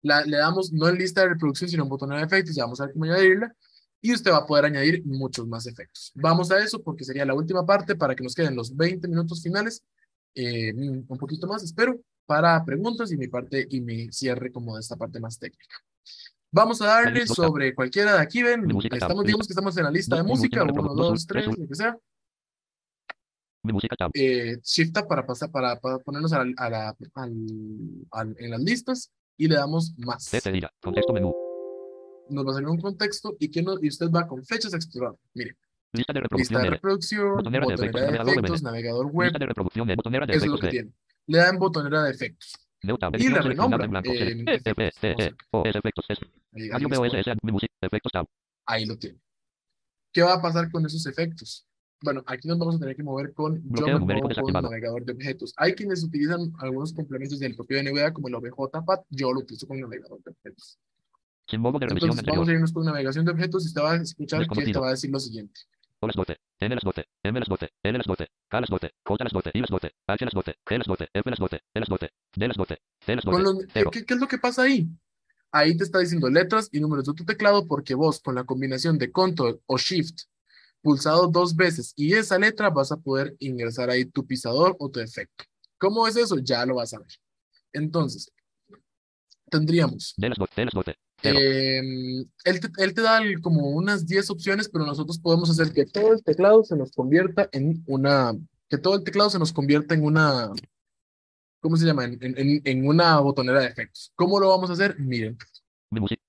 [0.01, 2.55] La, le damos no en lista de reproducción, sino en botonera de efectos.
[2.55, 3.53] Ya vamos a ver cómo añadirla.
[3.99, 6.13] Y usted va a poder añadir muchos más efectos.
[6.15, 9.43] Vamos a eso porque sería la última parte para que nos queden los 20 minutos
[9.43, 9.83] finales.
[10.33, 14.81] eh, un poquito más, espero, para preguntas y mi parte y mi cierre como de
[14.81, 15.75] esta parte más técnica.
[16.51, 20.15] Vamos a darle sobre cualquiera de aquí, ven, estamos, digamos que estamos en la lista
[20.15, 21.97] de música, uno, dos, tres, lo que sea.
[24.13, 27.33] Eh, Shift para pasar para, para ponernos a la, a la- al,
[28.11, 30.31] al- en las listas y le damos más.
[30.81, 31.33] Contexto menú,
[32.29, 34.77] Nos va a salir un contexto y, que no, y usted va con fechas a
[34.77, 35.15] explorar.
[35.33, 35.57] Mire,
[35.91, 38.63] lista de lista reproducción de L, reproducción, Botonera de botonera efectos, de navegador efectos, web.
[38.63, 40.93] navegador web, lista de reproducción de botonera de eso es lo efectos que de, tiene.
[41.27, 42.53] Le dan botonera de efectos
[42.83, 44.01] New tab, y seleccionada renombra.
[48.65, 49.19] ahí, lo tiene.
[50.11, 51.65] ¿Qué va a pasar con esos efectos?
[52.01, 55.13] Bueno, aquí nos vamos a tener que mover con, yo me muevo con navegador de
[55.13, 55.53] objetos.
[55.57, 59.79] Hay quienes utilizan algunos complementos del propio NVDA como el OBJPAT, yo lo utilizo con
[59.79, 60.79] navegador de objetos.
[61.49, 64.79] Entonces vamos a irnos con navegación de objetos y usted va a escuchar que te
[64.79, 65.61] va a decir lo siguiente.
[65.99, 68.91] O las 12, N las 12, M las 12, L las 12, K las 12,
[69.05, 71.55] J las 12, I las 12, H las 12, G las 12, F las 12,
[71.73, 74.37] E las 12, D las 12, C las Con 12, los- ¿qué, es lo que
[74.37, 74.87] pasa ahí?
[75.51, 78.97] Ahí te está diciendo letras y números de tu teclado porque vos con la combinación
[78.97, 80.23] de control o shift
[80.81, 84.99] pulsado dos veces y esa letra vas a poder ingresar ahí tu pisador o tu
[84.99, 85.45] efecto.
[85.77, 86.37] ¿Cómo es eso?
[86.39, 87.07] Ya lo vas a ver.
[87.73, 88.31] Entonces,
[89.49, 91.79] tendríamos D las 12, D las 12, Eh,
[92.45, 95.85] él, te, él te da el- como unas 10 opciones, pero nosotros podemos hacer que
[95.85, 98.33] todo el teclado se nos convierta en una,
[98.69, 100.51] que todo el teclado se nos convierta en una,
[101.59, 102.05] ¿cómo se llama?
[102.05, 104.11] En, en- en- en una botonera de efectos.
[104.15, 104.99] ¿Cómo lo vamos a hacer?
[104.99, 105.37] Miren,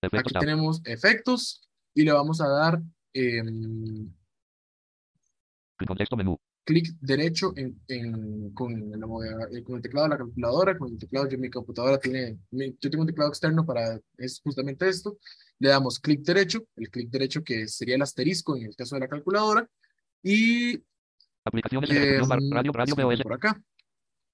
[0.01, 2.81] efectos, aquí tab, tenemos efectos y le vamos a dar,
[3.13, 4.11] em,
[5.87, 6.39] Contexto menú.
[6.69, 10.99] Clic derecho en, en- con, moda- eh, con el teclado de la calculadora, con el
[10.99, 15.17] teclado de mi computadora tiene, mi- yo tengo un teclado externo para, es justamente esto,
[15.61, 19.01] le damos clic derecho, el clic derecho que sería el asterisco en el caso de
[19.01, 19.67] la calculadora,
[20.23, 20.83] y
[21.45, 23.23] Aplicaciones de eh, bar- Radio, radio, VOS.
[23.23, 23.59] por acá,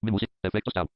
[0.02, 0.32] Mi música.
[0.42, 0.88] Efectos tab.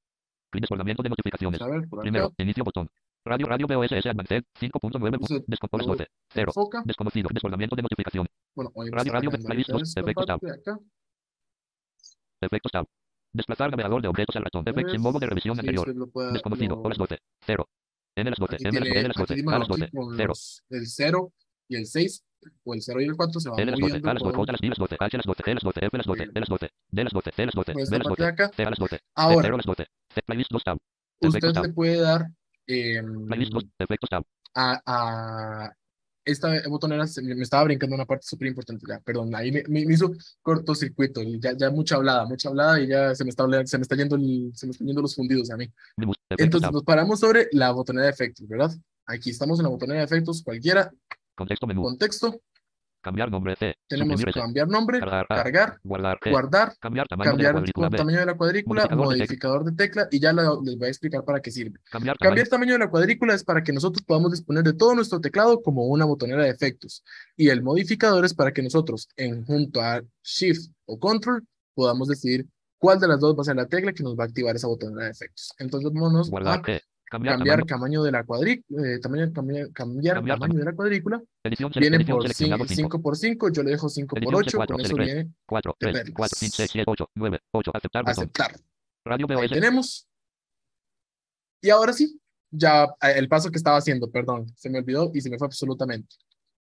[0.52, 1.60] Desbordamiento de notificaciones.
[1.60, 2.88] a ver, por acá, Primero, inicio botón.
[3.24, 5.06] Radio, radio, VOSS Advanced, 5.9.
[5.14, 6.08] Entonces, Descompone luego 12.
[6.34, 6.50] 0.
[6.50, 7.28] enfoca, Desconocido.
[7.32, 8.26] Desbordamiento de notificación.
[8.56, 10.40] bueno, Radio, radio, playlist, efectos tab.
[12.40, 12.86] Efectos tab.
[13.32, 14.64] Desplazar navegador de objetos al ratón.
[14.66, 15.88] Efectos en modo de revisión sí, anterior.
[15.94, 16.76] lo Desconocido.
[16.82, 17.18] lo- las 12.
[17.46, 17.68] 0.
[18.16, 18.54] N las 12.
[18.56, 18.90] Aquí M las 12.
[18.92, 19.34] tiene, N las aquí 12.
[19.34, 19.90] dimos A las aquí 12.
[19.96, 20.28] con 0.
[20.28, 21.32] los- el 0
[21.68, 22.24] y el 6,
[22.64, 23.90] o el 0 y el 4 se van L las 12.
[23.92, 24.34] moviendo A las 12.
[24.34, 24.96] con, J las I las 12.
[24.98, 25.42] H las 12.
[25.42, 25.80] G las 12.
[25.84, 26.26] F las 12.
[26.26, 26.68] D las 12.
[26.90, 27.30] D las 12.
[27.32, 27.72] C las 12.
[27.74, 28.42] con B las parte de 12.
[28.42, 28.50] acá.
[28.56, 28.96] C a las 12.
[28.96, 29.86] C Ahora, 0 las 12.
[30.14, 30.78] C playlist 2 tab.
[31.20, 32.26] usted le puede dar
[32.66, 33.64] em, Playlist 2.
[33.78, 34.24] Efectos tab.
[34.54, 35.72] a, a
[36.30, 40.12] esta botonera, se me estaba brincando una parte súper importante, ya, perdón, ahí me, hizo
[40.42, 43.96] cortocircuito, ya, ya mucha hablada, mucha hablada y ya se me está, se me está
[43.96, 45.70] yendo el- se me están yendo los fundidos a mí.
[46.36, 48.70] Entonces nos paramos sobre la botonera de efectos, ¿verdad?
[49.06, 50.92] Aquí estamos en la botonera de efectos, cualquiera,
[51.34, 51.82] Contexto menú.
[51.82, 52.40] contexto,
[53.00, 53.74] Cambiar nombre C.
[53.86, 56.30] tenemos cambiar nombre, Cargar Guardar G.
[56.30, 59.06] guardar, Cambiar tamaño de la cambiar cuadrícula tamaño de la cuadrícula, Modificador de tecla.
[59.06, 61.78] modificador de tecla, y ya les voy a explicar para qué sirve.
[61.90, 62.30] Cambiar tamaño.
[62.30, 65.62] Cambiar tamaño de la cuadrícula es para que nosotros podamos disponer de todo nuestro teclado
[65.62, 67.04] como una botonera de efectos.
[67.36, 71.44] Y el modificador es para que nosotros, en junto a Shift o Control,
[71.74, 72.46] podamos decidir
[72.78, 74.66] cuál de las dos va a ser la tecla que nos va a activar esa
[74.66, 75.52] botonera de efectos.
[75.58, 76.80] Entonces, vámonos Guardar a G.
[77.10, 77.66] Cambiar, cambiar tamaño.
[77.66, 81.22] tamaño de la cuadrícula, eh, tamaño, cambiar, tamaño de la cuadrícula.
[81.42, 82.74] Edición, Viene edición por seleccionado 5.
[82.74, 85.04] 5 por 5, yo le dejo 5 por Edición 8, C4, con eso L3.
[85.04, 86.14] viene 4, de 3, verlas.
[86.14, 87.70] 4, 5, 6, 7, 8, 9, 8.
[87.74, 88.60] Aceptar aceptar.
[89.04, 90.06] Radio Ahí tenemos.
[91.62, 92.20] Y ahora sí,
[92.50, 95.46] ya eh, el paso que estaba haciendo, perdón, se me olvidó y se me fue
[95.46, 96.16] absolutamente.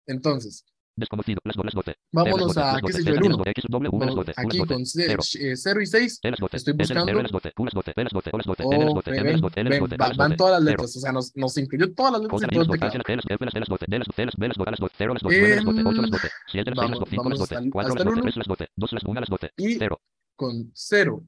[0.06, 0.64] Entonces,
[0.96, 1.40] Desconocido.
[1.44, 1.66] Las 12.
[1.66, 1.96] Las 12.
[2.12, 3.42] vámonos a, qué sé yo, el 1.
[3.44, 4.30] X, W, U, las 12.
[4.30, 4.74] U, las Aquí 12.
[4.74, 5.22] con Cero.
[5.22, 6.56] 0 y 6, E las 12.
[6.56, 7.52] estoy buscando- las 12.
[7.58, 7.92] U las 12.
[7.92, 8.30] P las 12.
[8.32, 8.62] O las 12.
[8.64, 9.10] N las oh, 12.
[9.10, 9.60] ven, M las 12.
[9.60, 9.94] L las ven, 12.
[9.94, 10.36] A va- las van 12.
[10.38, 12.72] todas las letras, o sea, nos, nos incluyó todas las letras de todo el 12.
[12.72, 12.88] teclado.
[12.90, 13.84] H, las G, las F, las C las 12.
[13.88, 14.68] D las C las B las 12.
[14.68, 14.94] A las 12.
[14.98, 15.38] 0 las 12.
[15.38, 15.80] 9 las 12.
[15.86, 16.28] 8 las 12.
[16.48, 17.56] 7 las 6 las Vamos- 5 las vamos 12.
[17.56, 18.12] al- 4 hasta las el 12.
[18.16, 18.22] uno.
[18.22, 18.66] 3 las 12.
[18.76, 19.50] 2 las 1 las 12.
[19.58, 20.00] Y 0.
[20.36, 21.24] con 0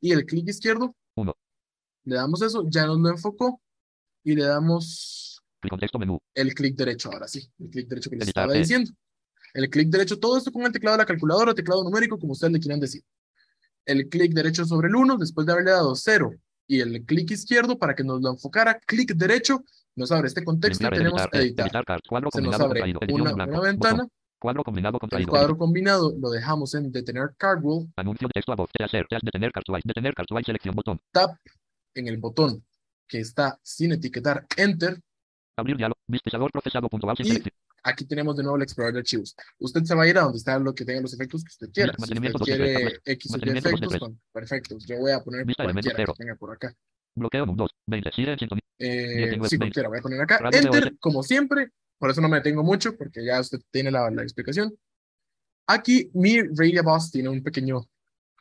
[0.00, 0.94] y el clic izquierdo,
[2.04, 3.60] le damos eso, ya nos lo enfocó
[4.22, 5.35] y le damos
[5.70, 6.18] Contexto menú.
[6.34, 8.60] el clic derecho, ahora sí, el clic derecho que les Editar, estaba eh.
[8.60, 8.90] diciendo.
[9.54, 12.52] El clic derecho, todo esto con el teclado de la calculadora, teclado numérico, como ustedes
[12.52, 13.02] le quieran decir.
[13.84, 16.34] El clic derecho sobre el 1, después de haberle dado 0,
[16.66, 19.64] y el clic izquierdo para que nos lo enfocara, clic derecho,
[19.94, 21.66] nos abre este contexto y tenemos editar, editar.
[21.66, 22.08] editar cards.
[22.08, 24.10] Cuadro Se nos abre una, una ventana, Botón.
[24.38, 25.30] Cuadro combinado el contraído.
[25.30, 28.70] cuadro combinado lo dejamos en detener card wheel, Anuncio de texto a voz.
[28.78, 29.06] Hacer.
[29.08, 29.82] Tras detener card swipe.
[29.86, 30.44] Detener card swipe.
[30.44, 31.00] Selección botón.
[31.10, 31.36] tap
[31.94, 32.62] en el botón
[33.08, 35.00] que está sin etiquetar, enter,
[35.56, 35.98] Abrir diálogo.
[36.06, 36.88] Vistizador procesado.
[36.88, 37.42] Punto Y-
[37.82, 39.34] aquí tenemos de nuevo el explorador de archivos.
[39.58, 41.70] Usted se va a ir a donde está lo que tenga los efectos que usted
[41.72, 41.94] quiera.
[41.96, 44.86] Si usted quiere tres, X o Y efectos, con perfectos.
[44.86, 46.74] Yo voy a poner Vista cualquiera que tenga por acá.
[47.14, 47.70] Bloqueo NUM 2.
[47.86, 48.12] 20.
[48.12, 48.36] Sigue.
[48.78, 49.58] Eh, 19, sí, 20.
[49.58, 50.38] cualquiera, voy a poner acá.
[50.38, 51.70] Radio Enter, como siempre.
[51.98, 54.76] Por eso no me detengo mucho, porque ya usted tiene la, la explicación.
[55.66, 57.88] Aquí mi Radio Boss tiene un pequeño,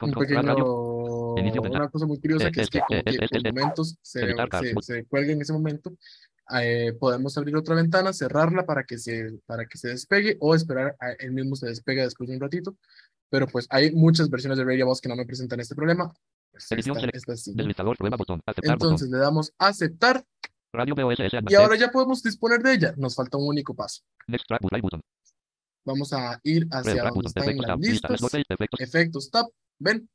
[0.01, 3.97] un pequeño, una cosa muy curiosa Eh, que es que eh, como que los momentos
[4.01, 5.95] se, se, se cuelga en ese momento,
[6.61, 10.95] eh, podemos abrir otra ventana, cerrarla para que se, para que se despegue o esperar
[10.99, 12.75] a él mismo se despegue después de un ratito.
[13.29, 16.13] Pero pues hay muchas versiones de Radio Boss que no me presentan este problema.
[16.51, 17.53] Pues esta- esta sí.
[17.97, 18.41] Prueba botón.
[18.45, 20.23] Aceptar Entonces le damos aceptar.
[20.71, 20.93] Radio
[21.47, 22.93] y ahora ya podemos disponer de ella.
[22.97, 24.01] Nos falta un único paso.
[24.27, 24.61] Next track.
[24.61, 25.01] Bullseye button.
[25.85, 27.25] Vamos a ir Red hacia track donde button.
[27.27, 28.43] están Efectos las listas, 12.
[28.49, 28.79] Efectos.
[28.81, 29.45] efectos tab,
[29.79, 30.09] ven,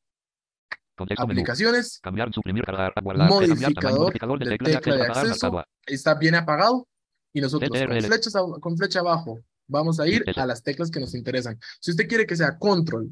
[1.01, 1.41] Contexto menú.
[1.41, 2.33] aplicaciones, Cambiar.
[2.33, 2.65] Suprimir.
[2.65, 2.93] Cargar.
[3.03, 3.29] Guardar.
[3.29, 3.99] Cambiar tamaño.
[3.99, 4.81] Modificador Modificador de de tecla.
[4.81, 5.27] tecla de Acceso.
[5.27, 5.53] acceso.
[5.53, 5.93] Marcado a.
[5.93, 6.89] está bien apagado
[7.33, 11.15] y nosotros con, flechas, con flecha abajo vamos a ir a las teclas que nos
[11.15, 11.59] interesan.
[11.81, 13.09] Si usted quiere que sea control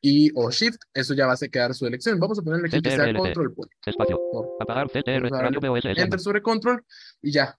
[0.00, 2.18] y o shift, eso ya va a quedar su elección.
[2.20, 4.18] Vamos a ponerle aquí que sea control por, Espacio.
[4.60, 4.88] Apagar.
[4.94, 6.84] Enter sobre control
[7.20, 7.58] y ya.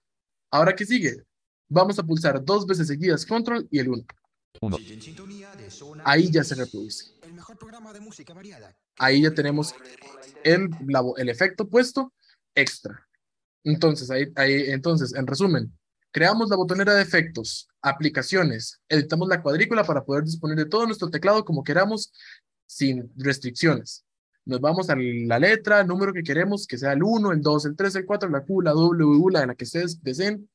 [0.50, 1.22] Ahora que sigue,
[1.68, 4.04] vamos a pulsar dos veces seguidas control y el 1.
[4.62, 4.76] Uno.
[6.04, 7.12] Ahí ya se reproduce.
[8.98, 9.74] Ahí ya tenemos
[10.44, 12.12] el, efecto puesto
[12.54, 13.06] extra.
[13.64, 15.72] Entonces, ahí, ahí, entonces, en resumen,
[16.10, 21.10] creamos la botonera de efectos, aplicaciones, editamos la cuadrícula para poder disponer de todo nuestro
[21.10, 22.12] teclado como queramos,
[22.66, 24.04] sin restricciones.
[24.44, 27.76] Nos vamos a la letra, número que queremos, que sea el 1, el 2, el
[27.76, 30.48] 3, el 4, la Q, la W, la de la que ustedes deseen.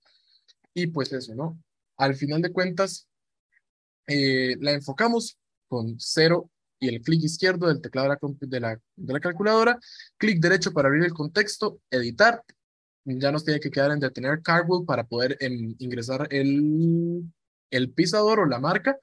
[0.74, 1.62] Y pues eso, ¿no?
[1.98, 3.08] Al final de cuentas,
[4.08, 5.38] eh, la enfocamos
[5.68, 6.50] con 0
[6.80, 9.80] y el clic izquierdo del teclado de la, de la, calculadora,
[10.18, 12.44] clic derecho para abrir el contexto, editar,
[13.06, 17.24] ya nos tiene que quedar en detener Carwheel para poder em, ingresar el,
[17.70, 18.98] el pisador o la marca,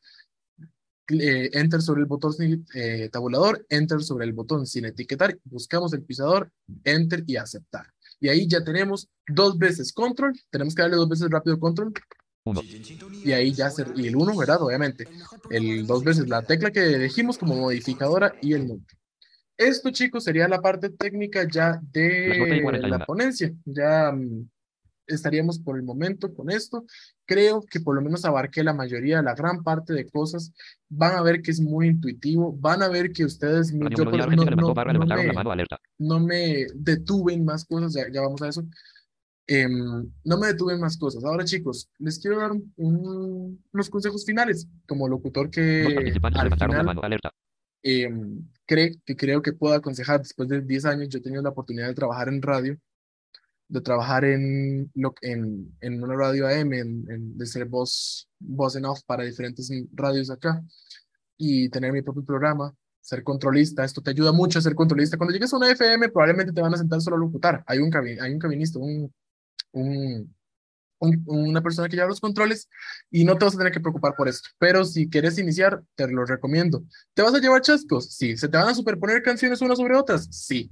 [1.09, 2.33] eh, enter sobre el botón
[2.75, 6.51] eh, tabulador, enter sobre el botón sin etiquetar, buscamos el pisador,
[6.85, 7.87] enter y aceptar.
[8.21, 11.93] Y ahí ya tenemos dos veces control, tenemos que darle dos veces rápido control,
[12.45, 12.61] Uno.
[13.25, 14.61] y ahí ya se, y el uno, ¿verdad?
[14.63, 15.07] Obviamente.
[15.51, 18.87] El dos veces la tecla que elegimos como modificadora y el número.
[19.57, 23.53] Esto, chicos, sería la parte técnica ya de la ponencia.
[23.65, 24.49] Ya mm,
[25.07, 26.85] estaríamos por el momento con esto.
[27.27, 30.53] Creo que por lo menos abarqué la mayoría, la gran parte de cosas.
[30.89, 32.57] Van a ver que es muy intuitivo.
[32.59, 34.45] Van a ver que ustedes, yo no, no,
[34.95, 35.35] no me,
[35.99, 38.65] no me detuve en más cosas, ya, ya vamos a eso.
[39.47, 41.25] Em, no me detuve en más cosas.
[41.25, 45.83] Ahora, chicos, les quiero dar un- un- unos consejos finales como locutor que
[46.41, 47.33] al final alerta.
[47.83, 50.21] em, cree, que creo que puedo aconsejar.
[50.21, 52.79] Después de 10 años, yo he tenido la oportunidad de trabajar en radio,
[53.69, 54.91] de trabajar en,
[55.23, 59.69] en, en una radio AM, en, en- de ser voz, voz en off para diferentes
[59.93, 60.63] radios acá
[61.37, 63.85] y tener mi propio programa, ser controlista.
[63.85, 65.17] Esto te ayuda mucho a ser controlista.
[65.17, 67.65] Cuando llegues a una FM, probablemente te van a sentar solo a locutar.
[67.67, 67.91] Hay un,
[68.21, 69.13] hay un cabinista, un,
[69.73, 70.35] un,
[71.01, 72.69] un- una persona que lleva los controles
[73.11, 74.49] y no te vas a tener que preocupar por esto.
[74.59, 76.85] Pero si quieres iniciar, te lo recomiendo.
[77.15, 78.11] ¿Te vas a llevar chascos?
[78.15, 78.37] Sí.
[78.37, 80.29] ¿Se te van a superponer canciones unas sobre otras?
[80.31, 80.71] Sí.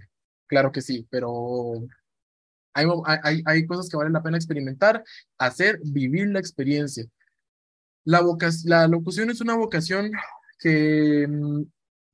[0.49, 1.75] Claro que sí, pero
[2.75, 2.87] hay,
[3.23, 5.03] hay, hay- cosas que valen la pena experimentar,
[5.39, 7.05] hacer, vivir la experiencia.
[8.05, 8.23] La,
[8.65, 10.11] la locución es una vocación
[10.59, 11.63] que mm,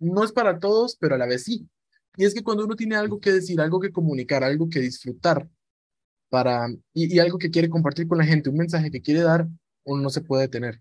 [0.01, 1.69] no es para todos, pero a la vez sí.
[2.17, 5.49] Y es que cuando uno tiene algo que decir, algo que comunicar, algo que disfrutar,
[6.28, 9.48] para, y, y algo que quiere compartir con la gente, un mensaje que quiere dar,
[9.85, 10.81] uno no se puede detener.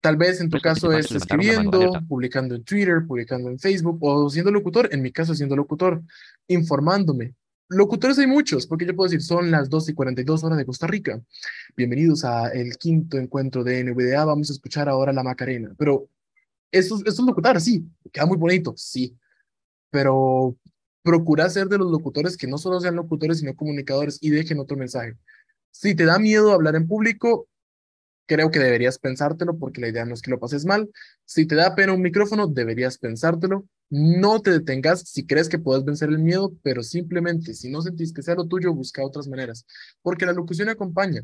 [0.00, 4.30] Tal vez en tu Tres caso es escribiendo, publicando en Twitter, publicando en Facebook o
[4.30, 6.02] siendo locutor, en mi caso siendo locutor,
[6.46, 7.34] informándome.
[7.68, 10.86] Locutores hay muchos, porque yo puedo decir, son las 2 y 42 horas de Costa
[10.86, 11.20] Rica.
[11.76, 15.74] Bienvenidos a el quinto encuentro de NVDA, vamos a escuchar ahora la Macarena.
[15.76, 16.08] Pero
[16.70, 19.16] eso, eso es locutar, sí, queda muy bonito, sí.
[19.90, 20.56] Pero
[21.06, 24.76] procura ser de los locutores que no solo sean locutores, sino comunicadores y dejen otro
[24.76, 25.16] mensaje.
[25.70, 27.48] Si te da miedo hablar en público,
[28.26, 30.90] creo que deberías pensártelo porque la idea no es que lo pases mal.
[31.24, 33.64] Si te da pena un micrófono, deberías pensártelo.
[33.88, 38.12] No te detengas si crees que puedes vencer el miedo, pero simplemente si no sentís
[38.12, 39.64] que sea lo tuyo, busca otras maneras,
[40.02, 41.22] porque la locución acompaña.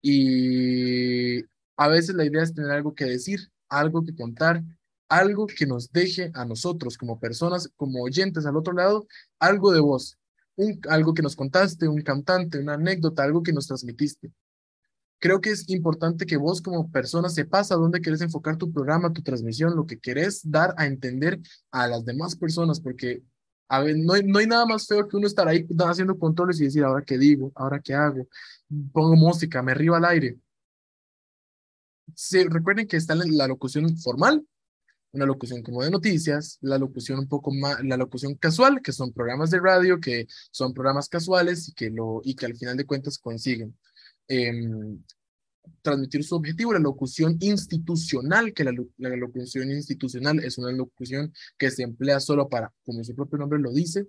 [0.00, 1.42] Y
[1.76, 4.62] a veces la idea es tener algo que decir, algo que contar,
[5.08, 9.06] algo que nos deje a nosotros como personas, como oyentes al otro lado,
[9.38, 10.18] algo de voz,
[10.56, 14.32] un, algo que nos contaste, un cantante, una anécdota, algo que nos transmitiste.
[15.18, 19.12] Creo que es importante que vos como persona sepas a dónde quieres enfocar tu programa,
[19.12, 23.22] tu transmisión, lo que querés dar a entender a las demás personas, porque
[23.68, 26.64] a ver, no, no hay nada más feo que uno estar ahí haciendo controles y
[26.64, 28.28] decir, ahora qué digo, ahora qué hago,
[28.92, 30.38] pongo música, me río al aire.
[32.14, 34.46] Sí, recuerden que está la locución formal,
[35.16, 39.12] una locución como de noticias, la locución un poco más, la locución casual, que son
[39.12, 42.84] programas de radio, que son programas casuales y que, lo, y que al final de
[42.86, 43.76] cuentas consiguen
[44.28, 45.02] em,
[45.82, 51.32] transmitir su objetivo, la locución institucional, que la, lo- la locución institucional es una locución
[51.58, 54.06] que se emplea solo para, como su propio nombre lo dice,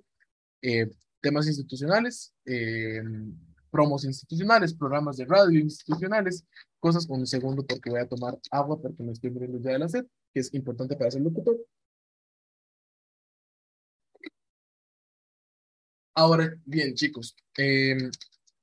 [0.62, 0.90] eh,
[1.22, 3.34] temas institucionales, em,
[3.72, 6.46] promos institucionales, programas de radio institucionales,
[6.80, 9.90] cosas, un segundo porque voy a tomar agua porque me estoy muriendo ya de la
[9.90, 11.58] sed, que es importante para ser locutor.
[16.16, 18.10] Ahora, bien, chicos, em,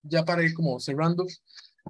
[0.02, 1.24] ya para ir como cerrando,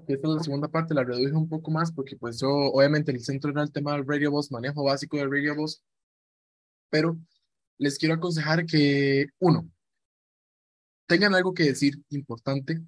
[0.07, 3.25] esta es la segunda parte, la reduje un poco más porque pues yo, obviamente el
[3.25, 5.83] centro era el tema del Radio Boss, manejo básico del Radio Boss,
[6.91, 7.19] pero
[7.79, 9.69] les quiero aconsejar que, uno,
[11.07, 12.81] tengan algo que decir importante,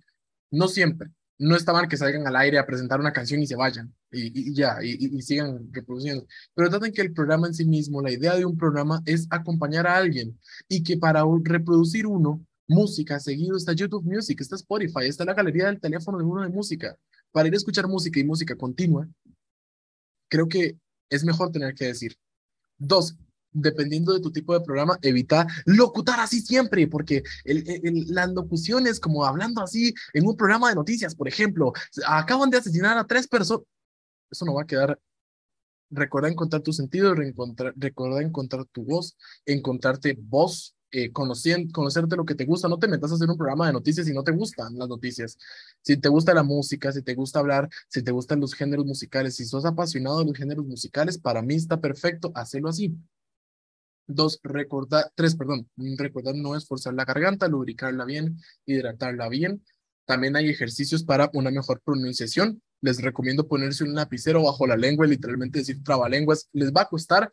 [0.51, 3.57] no siempre, no está mal que salgan al aire a presentar una canción y se
[3.57, 8.01] vayan, y, ya, y, y- sigan reproduciendo, pero traten que el programa en sí mismo,
[8.03, 10.39] la idea de un programa es acompañar a alguien,
[10.69, 15.67] y que para reproducir uno, música, seguido está YouTube Music, está Spotify, está la galería
[15.67, 16.97] del teléfono de uno de música,
[17.33, 19.09] para ir a escuchar música y música continua,
[20.29, 20.79] creo que
[21.11, 22.17] es mejor tener que decir.
[22.79, 23.17] Dos,
[23.61, 29.25] dependiendo de tu tipo de programa, evita locutar así siempre, porque el, las locuciones, como
[29.25, 31.73] hablando así en un programa de noticias, por ejemplo,
[32.07, 33.65] acaban de asesinar a tres personas,
[34.31, 34.99] eso no va a quedar.
[35.91, 39.17] Recuerda encontrar tu sentido, recuerda encontrar tu voz,
[39.47, 42.69] encontrarte voz, eh, conocien- conocerte lo que te gusta.
[42.69, 45.39] No te metas a hacer un programa de noticias si no te gustan las noticias.
[45.83, 49.37] Si te gusta la música, si te gusta hablar, si te gustan los géneros musicales,
[49.37, 52.93] si sos apasionado de los géneros musicales, para mí está perfecto hacerlo así.
[54.07, 59.65] Dos, recordar, tres, perdón, recordar no esforzar la garganta, lubricarla bien, hidratarla bien.
[60.05, 62.63] También hay ejercicios para una mejor pronunciación.
[62.83, 66.49] les recomiendo ponerse un lapicero bajo la lengua y literalmente decir trabalenguas.
[66.53, 67.31] Les va a costar.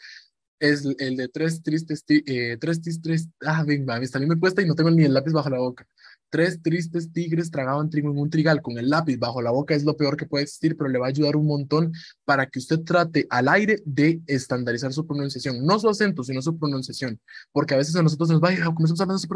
[0.59, 4.65] Es el de tres tristes, eh, tres tristes, ah, venga, a mí me cuesta y
[4.65, 5.85] no tengo ni el lápiz bajo la boca.
[6.33, 9.83] Tres tristes tigres tragaban trigo en un trigal con el lápiz bajo la boca es
[9.83, 11.93] lo peor que puede existir, pero le va a ayudar un montón
[12.25, 16.57] para que usted trate al aire de estandarizar su pronunciación, no su acento, sino su
[16.57, 19.27] pronunciación, porque a veces a nosotros nos va y comenzamos hablando así,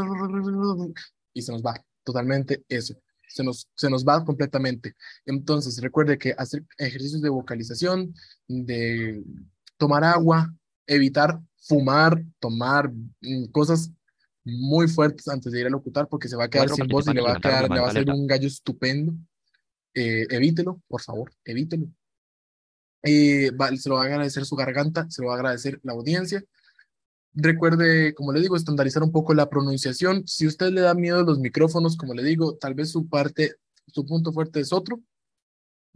[1.34, 2.96] y se nos va totalmente eso,
[3.30, 4.96] se nos, se nos va completamente.
[5.28, 8.12] Entonces, recuerde que hacer ejercicios de vocalización,
[8.48, 9.24] de
[9.78, 10.52] tomar agua,
[10.88, 12.92] evitar fumar, tomar
[13.22, 13.92] mm, cosas
[14.48, 17.14] muy fuertes antes de ir a locutar porque se va a quedar sin voz y
[17.16, 19.14] le va a quedar, le va a hacer un gallo estupendo.
[19.94, 21.88] Eh, evítelo, por favor, evítelo.
[23.04, 25.94] Eh, va- se lo va a agradecer su garganta, se lo va a agradecer la
[25.94, 26.44] audiencia.
[27.34, 30.28] Recuerde, como le digo, estandarizar un poco la pronunciación.
[30.28, 33.56] Si usted le da miedo a los micrófonos, como le digo, tal vez su parte,
[33.88, 35.02] su punto fuerte es otro.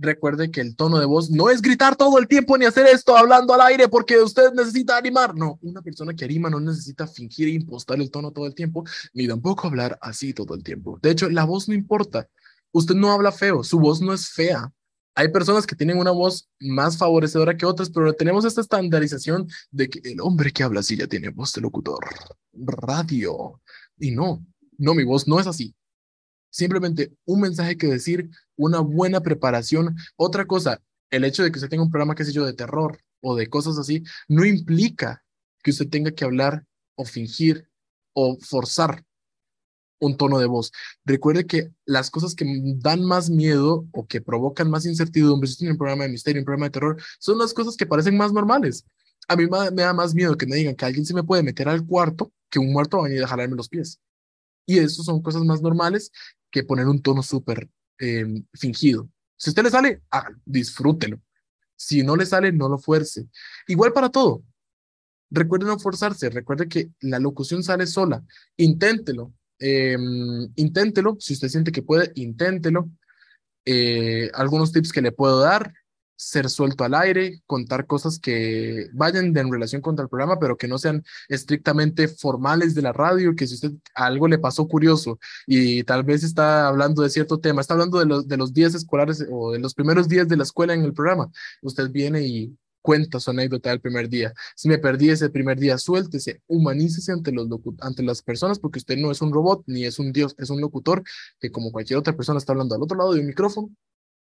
[0.04, 3.16] Recuerde que el tono de voz no es gritar todo el tiempo ni hacer esto
[3.16, 5.36] hablando al aire porque usted necesita animar.
[5.36, 8.84] No, una persona que anima no necesita fingir e impostar el tono todo el tiempo,
[9.14, 10.98] ni tampoco hablar así todo el tiempo.
[11.04, 12.28] De hecho, la voz no importa.
[12.72, 14.74] Usted no habla feo, su voz no es fea.
[15.14, 19.88] Hay personas que tienen una voz más favorecedora que otras, pero tenemos esta estandarización de
[19.88, 22.04] que el hombre que habla así ya tiene voz de locutor,
[22.54, 23.62] radio.
[24.00, 24.44] Y no,
[24.80, 25.76] no, mi voz no es así.
[26.52, 29.96] Simplemente un mensaje que decir, una buena preparación.
[30.18, 33.00] Otra cosa, el hecho de que usted tenga un programa, qué sé yo, de terror
[33.22, 35.24] o de cosas así, no implica
[35.64, 36.66] que usted tenga que hablar
[36.96, 37.68] o fingir
[38.14, 39.04] o forzar
[40.00, 40.72] un tono de voz.
[41.06, 42.46] Recuerde que las cosas que
[42.78, 46.46] dan más miedo o que provocan más incertidumbre, si tiene un programa de misterio, un
[46.46, 48.84] programa de terror, son las cosas que parecen más normales.
[49.28, 51.70] A mí me da más miedo que me digan que alguien se me puede meter
[51.70, 54.00] al cuarto que un muerto va a venir a jalarme los pies.
[54.66, 56.12] Y eso son cosas más normales
[56.52, 57.70] que poner un tono súper
[58.00, 59.10] eh, fingido.
[59.38, 60.02] Si a usted le sale,
[60.46, 61.20] disfrútelo.
[61.76, 63.28] Si no le sale, no lo fuerce.
[63.68, 64.44] Igual para todo.
[65.32, 68.24] Recuerde no forzarse, recuerde que la locución sale sola.
[68.58, 69.98] Inténtelo, eh,
[70.56, 71.16] inténtelo.
[71.20, 72.92] Si usted siente que puede, inténtelo.
[73.66, 75.74] Eh, algunos tips que le puedo dar,
[76.22, 80.68] ser suelto al aire, contar cosas que vayan en relación contra el programa, pero que
[80.68, 85.84] no sean estrictamente formales de la radio, que si usted algo le pasó curioso y
[85.84, 89.26] tal vez está hablando de cierto tema, está hablando de los, de los días escolares
[89.32, 91.32] o de los primeros días de la escuela en el programa,
[91.64, 94.32] usted viene y cuenta su anécdota del primer día.
[94.56, 97.48] Si me perdí ese primer día, suéltese, humanícese ante, los
[97.80, 100.62] ante las personas, porque usted no es un robot ni es un dios, es un
[100.62, 101.04] locutor
[101.40, 103.72] que como cualquier otra persona está hablando al otro lado de un micrófono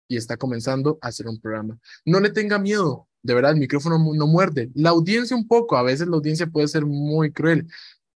[0.09, 1.79] y está comenzando a hacer un programa.
[2.05, 4.71] No le tenga miedo, de verdad, el micrófono no muerde.
[4.75, 7.67] La audiencia un poco, a veces la audiencia puede ser muy cruel,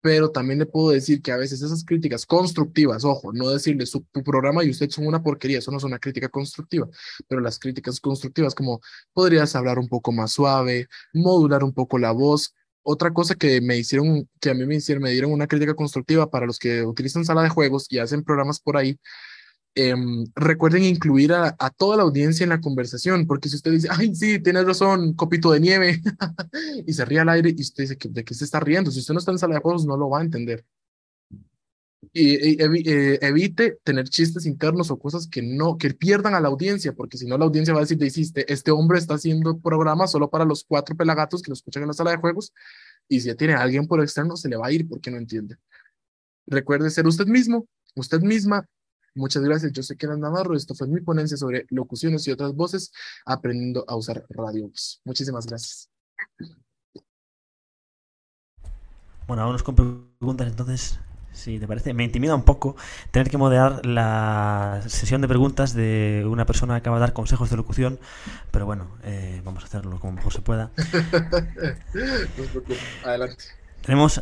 [0.01, 4.03] pero también le puedo decir que a veces esas críticas constructivas, ojo, no decirle su
[4.23, 6.87] programa y usted son una porquería, eso no es una crítica constructiva,
[7.27, 8.81] pero las críticas constructivas como
[9.13, 12.53] podrías hablar un poco más suave, modular un poco la voz.
[12.83, 16.29] Otra cosa que me hicieron, que a mí me hicieron, me dieron una crítica constructiva
[16.29, 18.97] para los que utilizan sala de juegos y hacen programas por ahí,
[19.87, 24.13] em, recuerden incluir a, toda la audiencia en la conversación, porque si usted dice, ay,
[24.15, 26.01] sí, tienes razón, copito de nieve,
[26.87, 28.91] y se ríe al aire y usted dice, "¿Que- ¿de qué se está riendo?
[28.91, 30.65] Si usted no está en sala de juegos, no lo va a entender.
[32.13, 36.93] Y, eh, evite tener chistes internos o cosas que no, que pierdan a la audiencia,
[36.93, 40.29] porque si no la audiencia va a decir, hiciste, este hombre está haciendo programa solo
[40.29, 42.53] para los cuatro pelagatos que lo escuchan en la sala de juegos,
[43.09, 45.17] y si ya tiene a alguien por externo, se le va a ir porque no
[45.17, 45.57] entiende.
[46.47, 48.65] Recuerde ser usted mismo, usted misma.
[49.15, 49.71] Muchas gracias.
[49.71, 50.55] Yo soy Kenan Navarro.
[50.55, 52.91] Esto fue mi ponencia sobre locuciones y otras voces,
[53.25, 55.01] aprendiendo a usar radios.
[55.05, 55.89] Muchísimas gracias.
[59.27, 60.99] Bueno, vámonos con preguntas entonces.
[61.31, 62.75] Si te parece, me intimida un poco
[63.11, 67.49] tener que moderar la sesión de preguntas de una persona que acaba de dar consejos
[67.49, 67.99] de locución,
[68.51, 70.71] pero bueno, eh, vamos a hacerlo como mejor se pueda.
[71.93, 72.75] no.
[73.05, 73.43] Adelante.
[73.85, 74.21] Tenemos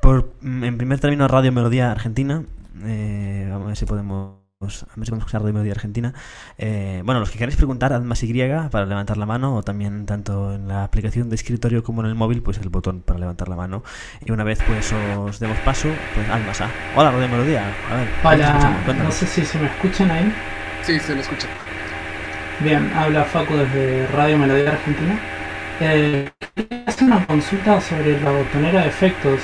[0.00, 2.44] por, en primer término Radio Melodía Argentina.
[2.84, 4.38] Eh, vamos a ver si podemos.
[4.60, 6.12] A ver si podemos escuchar Radio Melodía Argentina.
[6.56, 8.32] Eh, bueno, los que queráis preguntar, haz más Y
[8.70, 12.16] para levantar la mano, o también tanto en la aplicación de escritorio como en el
[12.16, 13.84] móvil, pues el botón para levantar la mano.
[14.24, 16.70] Y una vez pues os demos paso, pues haz más A.
[16.96, 17.76] Hola Radio Melodía.
[17.90, 19.04] A ver, ¿qué te Hola, escuchamos?
[19.04, 20.32] no sé si se me escuchan ahí.
[20.82, 21.48] Sí, se lo escucha.
[22.60, 25.18] Bien, habla Facu desde Radio Melodía Argentina.
[25.80, 29.40] Eh, quería hacer una consulta sobre la botonera de efectos.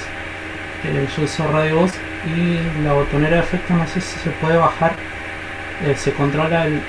[0.85, 1.93] Eh, yo uso Radio Voz
[2.27, 4.95] y la botonera de efectos no sé si se puede bajar.
[5.85, 6.81] Eh, se controla el, el,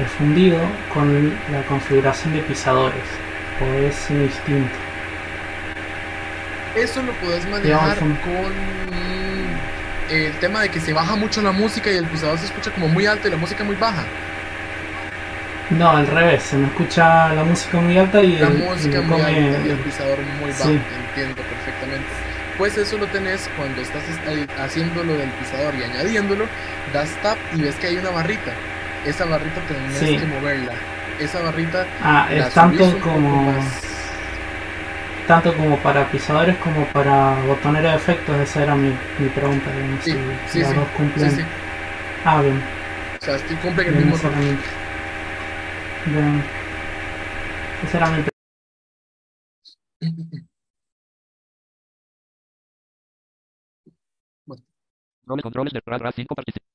[0.00, 0.58] el fundido
[0.92, 3.02] con la configuración de pisadores.
[3.60, 4.74] O es indistinto.
[6.76, 8.14] Eso lo puedes manejar con
[10.10, 12.88] el tema de que se baja mucho la música y el pisador se escucha como
[12.88, 14.02] muy alto y la música muy baja.
[15.70, 19.02] No, al revés, se me escucha la música muy alta y La el, música y
[19.02, 20.80] muy come- alta y el pisador muy bajo, Sí.
[21.08, 22.08] entiendo perfectamente.
[22.56, 26.44] Pues eso lo tenés cuando estás est- haciendo lo del pisador y añadiéndolo,
[26.84, 28.52] das tap y ves que hay una barrita.
[29.02, 30.16] Esa barrita tenés Sí.
[30.16, 30.72] que moverla.
[31.18, 33.52] Esa barrita Ah, la es tanto como
[35.26, 40.04] tanto como para pisadores como para botonera de efectos, esa era mi, mi pregunta, digamos,
[40.04, 40.12] Sí,
[40.52, 41.30] si sí, las sí, dos cumplen.
[41.30, 41.42] sí, sí.
[42.24, 42.60] Ah, bien,
[43.20, 44.46] O sea, estoy cumplen el bien, mismo esa era mi,
[46.12, 46.42] bien.
[47.86, 48.30] Esa era mi pre-
[55.26, 56.74] controles de RAD RAD 5 participantes.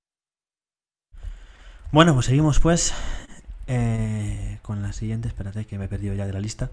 [1.91, 2.93] Bueno, pues seguimos pues
[3.67, 5.27] eh, con la siguiente.
[5.27, 6.69] Espérate que me he perdido ya de la lista.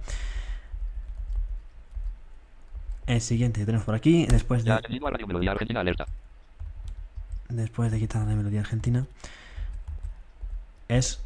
[3.06, 6.06] El siguiente que tenemos por aquí, después de, Radio Melodía Argentina Alerta.
[7.48, 9.06] después de quitar la melodía argentina,
[10.88, 11.20] es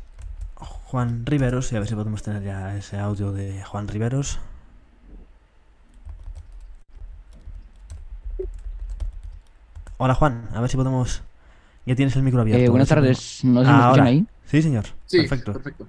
[0.56, 1.72] Juan Riveros.
[1.72, 4.38] Y a ver si podemos tener ya ese audio de Juan Riveros.
[10.02, 11.22] Hola Juan, a ver si podemos...
[11.84, 12.64] Ya tienes el micro abierto.
[12.64, 14.26] Eh, buenas tardes, no sé si me escuchan ahí.
[14.46, 14.84] Sí, señor.
[15.04, 15.52] Sí, Perfecto.
[15.52, 15.88] perfecto.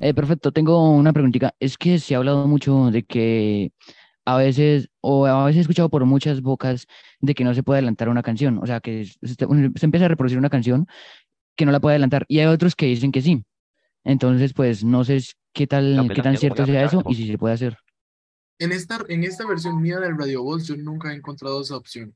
[0.00, 1.54] Eh, perfecto, tengo una preguntita.
[1.60, 3.70] Es que se ha hablado mucho de que
[4.24, 6.88] a veces, o a veces he escuchado por muchas bocas
[7.20, 8.58] de que no se puede adelantar una canción.
[8.60, 10.88] O sea, que se, se empieza a reproducir una canción
[11.54, 12.24] que no la puede adelantar.
[12.26, 13.44] Y hay otros que dicen que sí.
[14.02, 15.20] Entonces, pues no sé
[15.52, 17.78] qué tal, qué tan cierto sea eso y si se puede hacer.
[18.58, 22.12] En esta, en esta versión mía del Radio Voz yo nunca he encontrado esa opción.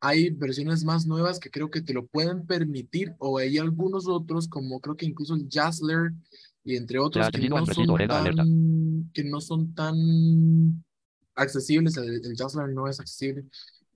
[0.00, 4.48] Hay versiones más nuevas que creo que te lo pueden permitir o hay algunos otros
[4.48, 6.12] como creo que incluso el Jazzler
[6.64, 10.84] y entre otros que no son tan, que no son tan
[11.34, 11.96] accesibles.
[11.96, 13.44] El, el Jazzler no es accesible.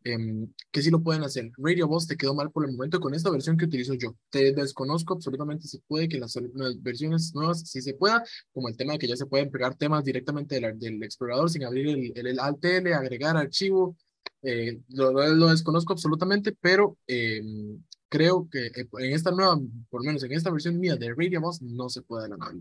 [0.06, 1.50] em, que sí lo pueden hacer.
[1.56, 4.14] Radio Voz te quedó mal por el momento con esta versión que utilizo yo.
[4.30, 8.22] Te desconozco absolutamente si puede que las, las versiones nuevas sí se pueda,
[8.52, 11.64] como el tema de que ya se pueden pegar temas directamente del, del explorador sin
[11.64, 13.96] abrir el, el, el Alt L, agregar archivo.
[14.44, 19.58] Eh, lo, lo- desconozco absolutamente, pero em, creo que eh, en esta nueva,
[19.90, 22.54] por lo menos en esta versión mía de Radio Voz, no se puede adelantar.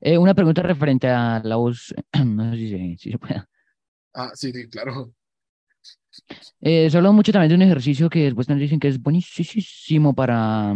[0.00, 3.42] Eh, una pregunta referente a la voz, no sé si se, si se puede.
[4.14, 5.12] Ah, sí, sí, claro.
[6.60, 10.14] Eh, se habla mucho también de un ejercicio que después nos dicen que es buenísimo
[10.14, 10.74] para,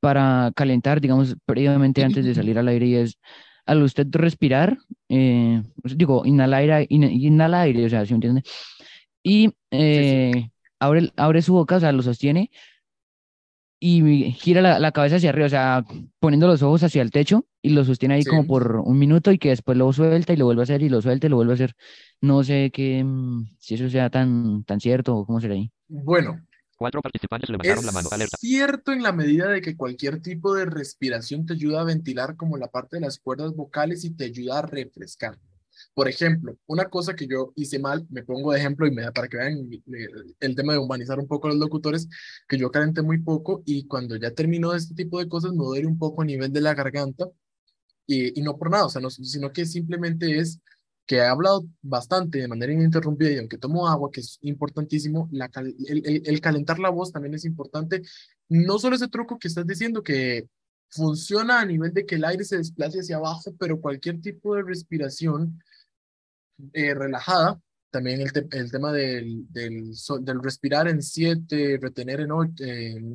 [0.00, 3.18] para calentar, digamos, previamente antes de salir al aire y es
[3.66, 4.78] al usted respirar,
[5.08, 8.42] eh, pues, digo, inhala aire, in- inhala aire, o sea, ¿sí me entiende?
[9.22, 12.50] Y eh, abre, abre su boca, o sea, lo sostiene
[13.78, 15.84] y gira la, la cabeza hacia arriba, o sea,
[16.18, 18.48] poniendo los ojos hacia el techo y lo sostiene ahí como Sí.
[18.48, 21.02] por un minuto y que después lo suelta y lo vuelve a hacer y lo
[21.02, 21.74] suelta y lo vuelve a hacer.
[22.20, 25.70] No sé qué, mm, si eso sea tan, tan cierto o cómo será ahí.
[25.88, 26.45] Bueno,
[26.76, 28.08] Cuatro participantes levantaron Es la mano.
[28.12, 28.36] Alerta.
[28.38, 32.58] cierto en la medida de que cualquier tipo de respiración te ayuda a ventilar como
[32.58, 35.38] la parte de las cuerdas vocales y te ayuda a refrescar.
[35.94, 39.12] Por ejemplo, una cosa que yo hice mal, me pongo de ejemplo y me da
[39.12, 39.68] para que vean
[40.40, 42.08] el tema de humanizar un poco a los locutores,
[42.48, 45.86] que yo calenté muy poco y cuando ya termino este tipo de cosas me duele
[45.86, 47.26] un poco a nivel de la garganta
[48.06, 50.60] y, y no por nada, o sea, no, sino que simplemente es
[51.06, 55.48] que he hablado bastante de manera ininterrumpida y aunque tomo agua, que es importantísimo, la
[55.54, 58.02] el, el- calentar la voz también es importante.
[58.48, 60.48] No solo ese truco que estás diciendo que
[60.88, 64.62] funciona a nivel de que el aire se desplace hacia abajo, pero cualquier tipo de
[64.62, 65.60] respiración
[66.72, 67.60] eh, relajada,
[67.90, 72.64] también el, el tema del, del, del respirar en 7, retener en 8,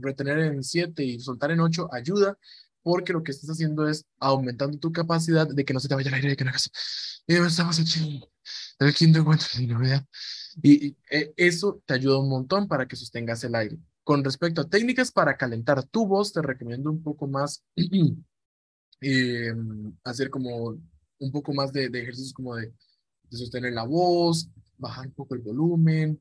[0.01, 2.37] retener en 7 y soltar en 8 ayuda
[2.83, 6.09] porque lo que estás haciendo es aumentando tu capacidad de que no se te vaya
[6.09, 6.69] el aire de que no hagas.
[7.27, 8.23] Y estamos aquí,
[8.79, 9.47] el quinto encuentro.
[10.63, 13.77] Y, y, eh, eso te ayuda un montón para que sostengas el aire.
[14.03, 17.63] Con respecto a técnicas para calentar tu voz, te recomiendo un poco más
[19.01, 19.53] eh,
[20.03, 20.79] hacer como
[21.19, 22.73] un poco más de, de ejercicios como de,
[23.29, 26.19] de sostener la voz, bajar un poco el volumen.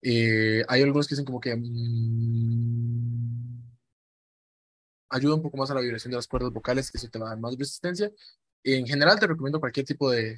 [0.00, 3.62] Eh, hay algunos que dicen como que mm,
[5.10, 7.26] ayuda un poco más a la vibración de las cuerdas vocales, que eso te va
[7.26, 8.10] a dar más resistencia.
[8.64, 10.36] En general, te recomiendo cualquier tipo de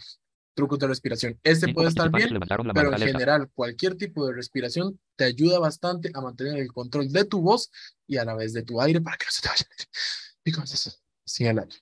[0.55, 1.39] trucos de respiración.
[1.43, 2.39] Este puede estar bien,
[2.75, 7.25] pero en general, cualquier tipo de respiración te ayuda bastante a mantener el control de
[7.25, 7.71] tu voz
[8.07, 9.67] y a la vez de tu aire para que no se te vaya
[10.73, 10.91] eso,
[11.25, 11.77] sin el aire.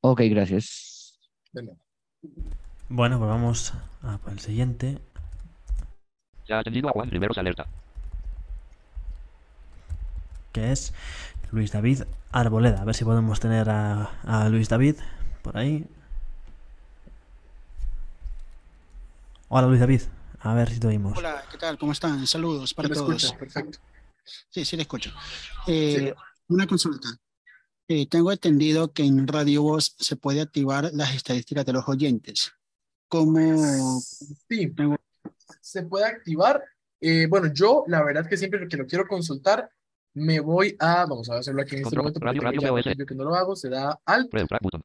[0.00, 1.18] Ok, gracias.
[1.52, 1.78] De nada.
[2.88, 3.72] Bueno, pues vamos
[4.02, 4.98] a el siguiente.
[6.46, 7.36] Ya atendido a Juan Riveros.
[7.36, 7.66] Alerta.
[10.52, 10.92] Que es
[11.50, 12.02] Luis David
[12.32, 12.80] Arboleda.
[12.82, 14.96] A ver si podemos tener a, a Luis David
[15.42, 15.86] por ahí.
[19.48, 20.02] Hola Luis David,
[20.40, 21.16] A ver si te oímos.
[21.16, 21.78] Hola, ¿qué tal?
[21.78, 22.26] ¿Cómo están?
[22.26, 23.24] Saludos para ¿Me todos.
[23.24, 23.38] escucha?
[23.38, 23.78] Perfecto.
[24.50, 25.10] Sí, sí, le escucho.
[25.66, 26.14] Eh,
[26.48, 27.08] Una consulta.
[27.88, 32.52] Eh, tengo entendido que en Radio Voz se puede activar las estadísticas de los oyentes.
[33.08, 33.98] ¿Cómo?
[34.48, 34.74] Sí,
[35.62, 36.62] se puede activar.
[37.00, 39.70] Eh, bueno, yo la verdad que siempre que lo quiero consultar,
[40.18, 43.24] me voy a, vamos a hacerlo aquí en este momento, radio, radio, ya que no
[43.24, 44.30] lo hago, se da alt
[44.60, 44.82] button.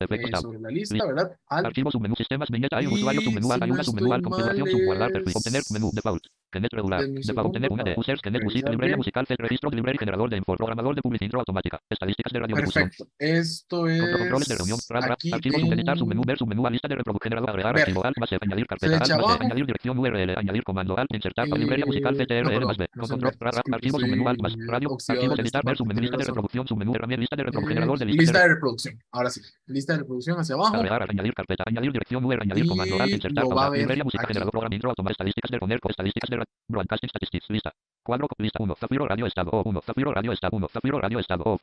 [0.00, 1.36] Efecto eh, sobre la lista, ¿verdad?
[1.48, 5.62] Alt Archivo, submenú, sistemas, viñeta, hay un usuario, submenú, hay una submenú, configuración, subguardar, obtener,
[5.72, 9.38] menú, default, Kenet regular, un default, obtener una de users, para music, librería musical, set,
[9.38, 13.12] registro, librería, generador de info, programador de publicidad automática, estadísticas de radiodifusión, Perfecto.
[13.18, 16.88] Esto Control- controles de reunión, es aquí archivo, subeditar, en submenú, ver, submenú, a lista
[16.88, 19.44] de reproducción, agregar, archivo, alt, más F, añadir carpeta, alt, Flecha más B, abajo.
[19.44, 23.32] añadir dirección URL, añadir comando, alt, insertar, Eh, librería musical, CTRL, más B, control,
[23.72, 27.20] archivo, submenú, alt, más, radio, archivos, editar, ver, submenú, tiene lista de reproducción, submenú, herramienta,
[27.20, 28.98] lista de reproducción, Eh, generador de lista lista de de reproducción.
[29.12, 30.76] Ahora sí, lista de reproducción hacia abajo.
[30.76, 33.44] agregar, añadir carpeta, añadir dirección URL, añadir comando, alt, insertar,
[33.76, 36.37] librería musical, generador, programa, intro, automática, estadísticas de poner, estadísticas de
[36.68, 40.68] broadcasting statistics, lista, cuadro, lista 1, Zafiro Radio Estado O 1, Zafiro Radio Estado 1,
[40.68, 41.58] Zafiro Radio Estado O.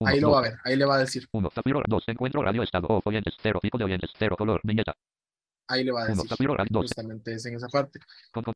[0.00, 1.26] Uno, Ahí lo va a ver, ahí le va a decir.
[1.32, 4.94] 1, Zafiro 2, Encuentro Radio Estado O, oyentes 0, tipo de oyentes 0, color, viñeta,
[5.68, 6.28] Ahí le va a 1, decir.
[6.28, 8.00] Zafiro Radio 2, Justamente es en esa parte.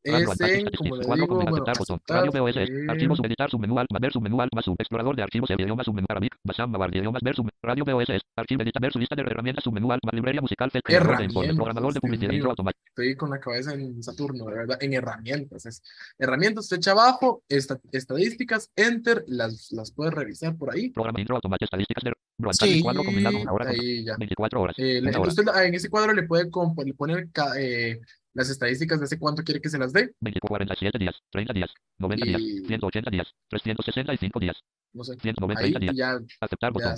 [0.03, 4.65] Es en, como le digo, bueno, aceptar BOS, eh, archivo, subeditar, submenú, ver, submenú, más
[4.65, 8.63] sub, explorador de archivos, idioma, submenú, arabic, basam, mavar, idiomas, ver, sub, radio BOS, archivo,
[8.63, 12.81] editar, ver, su lista de herramientas, submenú, librería musical, Herramientas, programador de publicidad, intro, automática,
[12.87, 15.65] Estoy con la cabeza en Saturno, de verdad, en herramientas.
[15.65, 15.81] Es
[16.17, 20.89] herramientas, flecha abajo, esta- estadísticas, enter, las, las puedes revisar por ahí.
[20.89, 22.83] programa, intro, automática, estadísticas de broadcasting, Sí.
[22.83, 24.15] cuadro combinado, Y ahora, ahí ya.
[24.17, 26.49] 24 horas, Eh, hora, ah, en ese cuadro le puede
[26.85, 27.99] le poner eh,
[28.33, 30.13] las estadísticas de hace cuánto quiere que se las dé.
[30.21, 34.57] 24, 47 días, 30 días, 90 días, Y- 180 días, 365 días,
[34.93, 35.15] No sé.
[35.19, 36.95] 190 Ahí días, y ya, aceptar ya botón,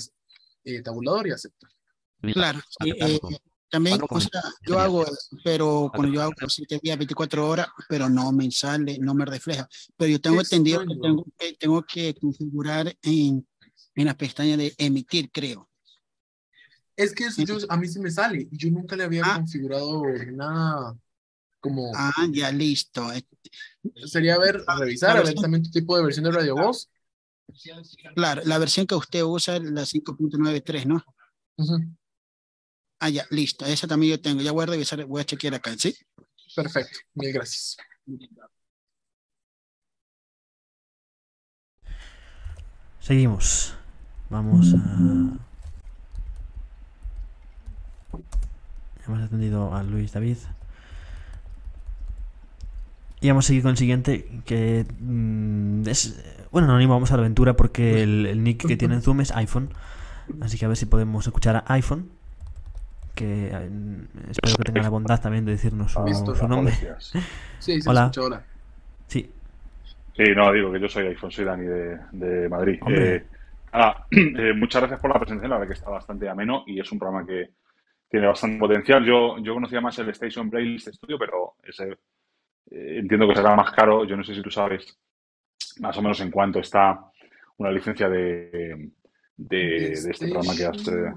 [0.65, 1.67] eh, tabulador y acepta.
[2.22, 2.59] lista, Claro.
[2.80, 3.38] aceptar eh, botón,
[3.69, 5.05] también, o sea, yo hago,
[5.43, 9.26] pero cuando yo hago por 7 días, 24 horas, pero no me sale, no me
[9.26, 9.67] refleja.
[9.97, 13.45] Pero yo tengo entendido que tengo que, tengo que configurar en,
[13.95, 15.69] en la pestaña de emitir, creo.
[16.97, 19.35] Es que eso yo- a mí sí me sale y yo nunca le había Ah.
[19.38, 20.97] configurado nada
[21.59, 23.07] como Ah, ya listo.
[24.05, 26.89] Sería ver, revisar, a ver también tu tipo de versión de Radio Voz.
[28.15, 31.03] Claro, la versión que usted usa es la 5.93, ¿no?
[31.57, 31.80] Ujú,
[32.99, 33.65] Ah, ya, listo.
[33.65, 34.41] Esa también yo tengo.
[34.41, 35.95] Ya voy a revisar, voy a chequear acá, ¿sí?
[36.55, 37.76] Perfecto, mil gracias.
[42.99, 43.76] Seguimos.
[44.30, 45.38] Vamos a.
[49.07, 50.38] Hemos atendido a Luis David.
[53.22, 56.22] Y vamos a seguir con el siguiente, que mm, es...
[56.52, 59.31] Bueno, no animamos a la aventura porque el, el nick que tiene en Zoom es
[59.31, 59.69] iPhone.
[60.41, 62.10] Así que a ver si podemos escuchar a iPhone.
[63.14, 63.69] Que eh,
[64.30, 66.73] espero que tenga la bondad también de decirnos su, nombre.
[67.60, 68.02] Sí, se Hola.
[68.02, 68.43] escucha, hola.
[69.07, 69.31] Sí,
[70.15, 72.77] Sí, no, digo que yo soy iPhone, soy Dani de, de Madrid.
[72.81, 73.15] Hombre.
[73.15, 73.26] Eh,
[74.11, 76.99] eh, muchas gracias por la presentación, la verdad que está bastante ameno y es un
[76.99, 77.49] programa que
[78.10, 79.03] tiene bastante potencial.
[79.06, 81.91] Yo, yo conocía más el Station Playlist Studio, pero ese,
[82.72, 84.06] eh, entiendo que será más caro.
[84.06, 84.97] Yo no sé si tú sabes
[85.80, 86.99] más o menos en cuánto está
[87.57, 88.91] una licencia de,
[89.38, 90.88] de, de este programa que has...
[90.88, 91.14] eh,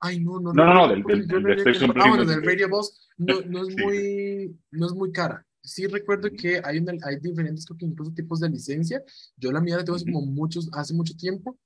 [0.00, 2.24] Ay, no, no, No, no, no, del- del- del no había Station comprado- Ah, bueno,
[2.24, 2.40] Playlist.
[2.46, 3.82] del Radio Boss no, no es Sí.
[3.82, 5.46] muy, no es muy cara.
[5.62, 9.02] Sí recuerdo que hay, una, hay diferentes, creo que incluso tipos de licencia.
[9.36, 11.58] Yo la mía la tengo hace como muchos, hace mucho tiempo,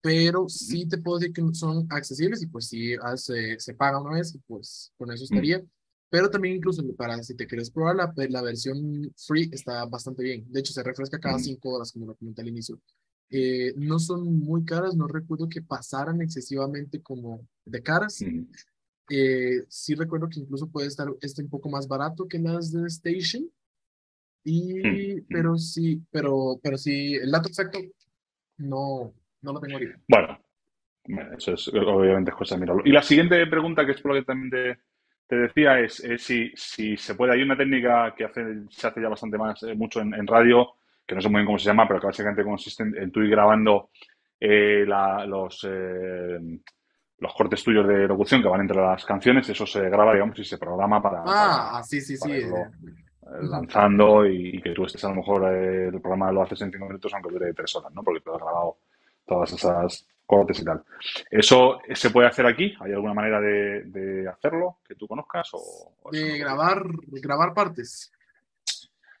[0.00, 4.16] pero sí te puedo decir que son accesibles y pues sí hace- se paga una
[4.16, 5.62] vez y pues con eso estaría.
[6.08, 10.44] Pero también incluso para si te quieres probar la, la versión free está bastante bien.
[10.50, 12.80] De hecho, se refresca cada cinco horas, como lo comenté al inicio.
[13.30, 18.16] Eh, no son muy caras, no recuerdo que pasaran excesivamente como de caras.
[19.10, 22.72] Mm, Eh, sí recuerdo que incluso puede estar este un poco más barato que las
[22.72, 23.50] de Station.
[24.44, 25.26] Y, Mm.
[25.30, 27.78] pero sí, pero, pero sí, el dato exacto
[28.58, 30.00] no, no lo tengo ahorita.
[30.08, 30.38] Bueno,
[31.08, 32.82] bueno, eso es obviamente es cosa de mirarlo.
[32.86, 34.80] Y la siguiente pregunta, que es por lo que también te,
[35.26, 37.34] te decía, es, es si, si se puede.
[37.34, 40.74] Hay una técnica que hace, se hace ya bastante más, eh, mucho en, en radio,
[41.06, 43.20] que no sé muy bien cómo se llama, pero que básicamente consiste en, en tú
[43.22, 43.90] ir grabando
[44.40, 46.38] eh, la- los, eh,
[47.20, 49.48] los cortes tuyos de locución que van entre las canciones.
[49.48, 52.20] Eso se graba, digamos, y se programa para, Ah, sí, sí, sí.
[52.28, 52.70] para irlo, eh,
[53.22, 56.60] eh, lanzando y, y que tú estés a lo mejor eh, el programa lo haces
[56.62, 58.02] en cinco minutos aunque dure tres horas, ¿no?
[58.02, 58.78] Porque te has grabado
[59.26, 60.82] todas esas cortes y tal.
[61.30, 62.74] ¿Eso se puede hacer aquí?
[62.80, 65.50] ¿Hay alguna manera de, de hacerlo que tú conozcas?
[65.52, 66.38] O, de no?
[66.44, 66.82] grabar,
[67.20, 68.10] grabar partes.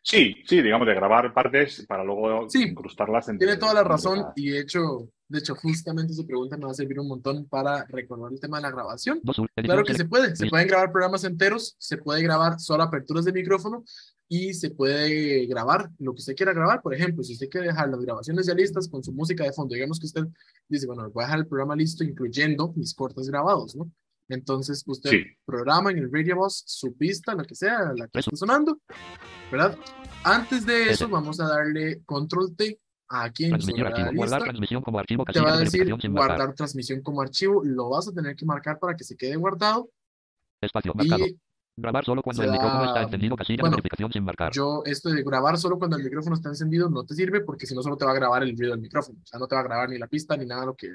[0.02, 4.18] Sí, sí, digamos, de grabar partes para luego Sí, incrustarlas entre, Tiene toda la razón
[4.20, 7.46] la- y de hecho De hecho, justamente su pregunta me va a servir un montón
[7.46, 9.20] para recordar el tema de la grabación.
[9.54, 13.32] Claro que se puede, se pueden grabar programas enteros, se puede grabar solo aperturas de
[13.32, 13.84] micrófono
[14.28, 16.82] y se puede grabar lo que usted quiera grabar.
[16.82, 19.74] Por ejemplo, si usted quiere dejar las grabaciones ya listas con su música de fondo,
[19.74, 20.24] digamos que usted
[20.68, 23.88] dice, bueno, voy a dejar el programa listo incluyendo mis cortes grabados, ¿no?
[24.28, 25.24] Entonces usted Sí.
[25.44, 28.80] programa en el Radio Bus su pista, la que sea, la que esté sonando,
[29.52, 29.78] ¿verdad?
[30.24, 32.80] Antes de eso, vamos a darle control T
[33.10, 34.10] aquí en la archivo.
[34.14, 35.24] Guardar transmisión como archivo.
[35.24, 36.10] te va a de decir marcar.
[36.10, 39.90] guardar transmisión como archivo, lo vas a tener que marcar para que se quede guardado
[40.60, 40.92] Espacio.
[40.94, 41.24] Marcado.
[41.76, 43.36] Grabar solo cuando se el micrófono está encendido.
[43.36, 44.52] Casilla bueno, de verificación sin marcar.
[44.52, 47.74] yo esto de grabar solo cuando el micrófono está encendido no te sirve porque si
[47.74, 49.62] no solo te va a grabar el ruido del micrófono, o sea, no te va
[49.62, 50.88] a grabar ni la pista ni nada lo que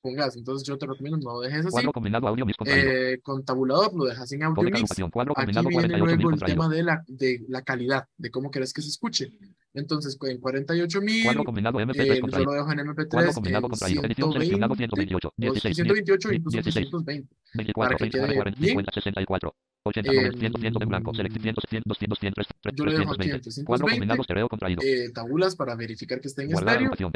[0.00, 1.70] pongas, entonces yo te recomiendo no lo dejes así.
[1.70, 2.56] Cuadro combinado audio mis.
[2.64, 4.88] Eh, con tabulador lo dejas en audio mix.
[5.10, 8.30] Cuadro Aquí combinado viene 48 mil luego el tema de la, de la calidad, de
[8.30, 9.32] cómo querés que se escuche.
[9.74, 13.70] Entonces, en 48.000, Cuadro combinado MP3 eh, yo lo dejo en Cuadro MP3 combinado en
[13.70, 14.04] contraído.
[14.04, 15.28] Edición seleccionado 120, 128.
[15.28, 15.76] o 16.
[15.76, 16.90] 128 10, incluso 16.
[16.90, 17.36] 220.
[17.54, 18.70] 24, para que 30, quede 40, bien.
[18.70, 19.54] 50, 64.
[19.88, 21.14] 80, Eh, 90, 100, 100 en blanco.
[21.14, 23.64] Select 100, 100, 200, 100, 300, Yo lo dejo aquí en 320.
[23.66, 23.96] Cuadro 320.
[23.96, 24.80] combinado estereo contraído.
[24.82, 26.92] eh, tabulas para verificar que esté en Guardar estéreo.
[26.92, 27.10] Edición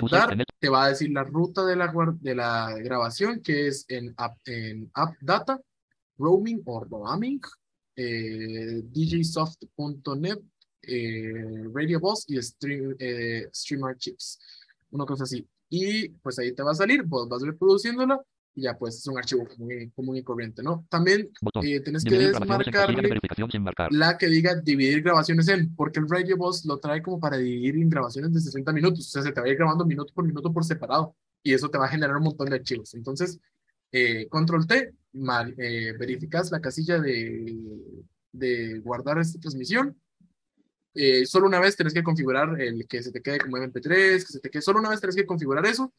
[0.00, 3.84] Guardar, te va a decir la ruta de la, guar- de la grabación, que es
[3.88, 5.60] en App, en app Data,
[6.18, 7.40] Roaming o Roaming,
[7.96, 10.38] eh, djsoft.net,
[10.82, 13.48] eh, Radio Boss y Stream, eh,
[13.84, 14.38] Archives.
[14.90, 15.46] Una cosa así.
[15.68, 18.20] Y pues ahí te va a salir, vos vas reproduciéndola
[18.58, 20.86] y ya pues es un archivo común y, común y corriente, ¿no?
[20.88, 21.28] También
[21.62, 22.10] eh, tienes que
[22.48, 22.64] desmarcarle
[23.92, 27.76] la que diga dividir grabaciones en, porque el Radio Boss lo trae como para dividir
[27.76, 30.24] en grabaciones de 60 minutos, o sea, se te va a ir grabando minuto por
[30.24, 32.94] minuto por separado, y eso te va a generar un montón de archivos.
[32.94, 33.38] Entonces,
[33.92, 37.54] eh, control T, mar- eh, verificas la casilla de,
[38.32, 39.94] de guardar esta transmisión.
[40.94, 44.32] Eh, solo una vez tenés que configurar el que se te quede como MP3, que
[44.32, 45.92] se te quede, solo una vez tenés que configurar eso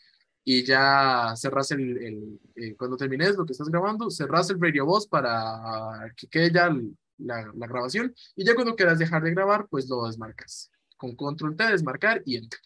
[0.50, 4.86] y ya cerras el, el eh, cuando termines lo que estás grabando, cerras el Radio
[4.86, 6.74] Boss para que quede ya
[7.18, 10.72] la, la grabación y ya cuando quieras dejar de grabar, pues lo desmarcas.
[10.96, 12.62] Con control T, desmarcar y enter.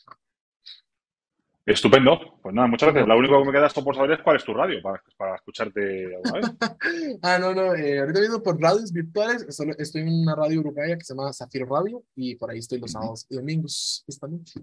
[1.66, 2.40] Estupendo.
[2.44, 3.08] Pues nada, muchas gracias.
[3.08, 5.36] Lo único que me queda esto por saber es cuál es tu radio para, para
[5.36, 6.52] escucharte alguna vez.
[7.24, 9.44] Ah, no, no, eh, ahorita viendo por radios virtuales,
[9.78, 12.91] estoy en una radio uruguaya que se llama Zafiro Radio y por ahí estoy los
[12.91, 14.60] sábados y domingos esta noche.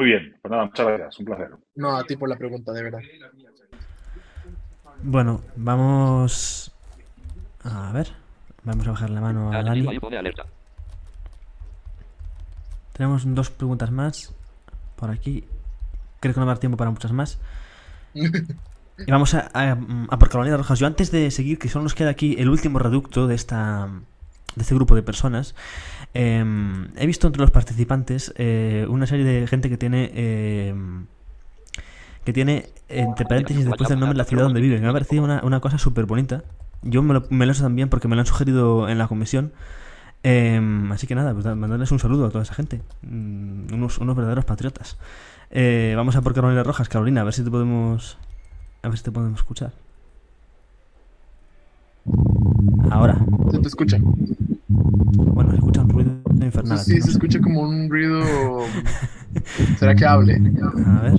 [0.00, 0.34] Muy bien.
[0.40, 1.18] Pues nada, muchas gracias.
[1.18, 1.50] Un placer.
[1.74, 3.00] No, a ti por la pregunta, de verdad.
[5.02, 6.72] Bueno, vamos.
[7.64, 8.08] A ver.
[8.64, 10.46] Vamos a bajar la mano a alerta.
[12.94, 14.34] Tenemos dos preguntas más
[14.96, 15.44] por aquí.
[16.20, 17.38] Creo que no va a dar tiempo para muchas más.
[19.06, 19.78] Y vamos a, a,
[20.10, 20.78] a por Carolina Rojas.
[20.78, 23.88] Yo antes de seguir, que solo nos queda aquí el último reducto de esta
[24.56, 25.54] de este grupo de personas,
[26.14, 26.44] eh,
[26.96, 30.74] he visto entre los participantes eh, una serie de gente que tiene eh,
[32.24, 34.78] que tiene entre paréntesis después del nombre la ciudad donde vive.
[34.80, 36.42] Me ha parecido una, una cosa súper bonita.
[36.82, 39.52] Yo me lo, me también porque me lo han sugerido en la comisión.
[40.22, 40.60] Eh,
[40.90, 42.82] así que nada, pues da- mandarles un saludo a toda esa gente.
[43.02, 44.98] Mm, unos, unos verdaderos patriotas.
[45.50, 46.88] Eh, vamos a por Carolina Rojas.
[46.88, 48.18] Carolina, a ver si te podemos.
[48.82, 49.72] A ver si te podemos escuchar.
[52.90, 53.18] Ahora.
[53.50, 53.98] Se te escucha.
[54.68, 56.10] Bueno, se escucha un ruido
[56.40, 56.78] infernal.
[56.78, 57.10] Sí, no se sé.
[57.12, 58.22] escucha como un ruido.
[59.78, 60.34] ¿Será que hable?
[60.86, 61.14] A ver.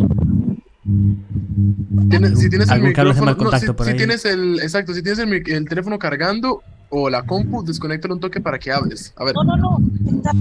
[2.09, 3.97] Tienes- si tienes el micrófono, no, si, por si ahí.
[3.97, 8.59] tienes el, exacto, si tienes el, teléfono cargando o la compu, desconéctalo un toque para
[8.59, 9.13] que hables.
[9.15, 9.79] A ver, No, no, no.
[10.17, 10.31] Está,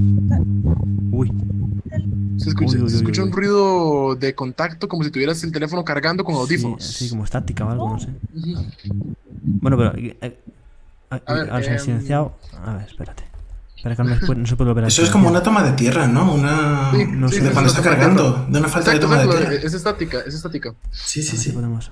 [1.13, 1.33] Uy,
[2.39, 3.29] se escucha, Uy, uy, se escucha uy.
[3.29, 6.89] un ruido de contacto como si tuvieras el teléfono cargando con sí, audífonos.
[6.89, 8.09] así como estática o algo, no sé.
[9.43, 9.93] Bueno, pero.
[9.97, 10.39] eh,
[11.11, 12.37] A ver, ahora se ha em, silenciado.
[12.65, 13.25] A ver, espérate.
[13.77, 15.63] Espera que no, se puede- no se puede volver a Eso es como una toma
[15.63, 16.35] de tierra, ¿no?
[16.35, 16.91] Una...
[16.93, 17.41] Sí, no sí, sé.
[17.41, 19.55] sí, de cuando es está cargando, de una falta Exacto, de toma de tierra.
[19.67, 20.75] es estática, es estática.
[20.91, 21.51] Sí, sí, sí.
[21.53, 21.91] podemos.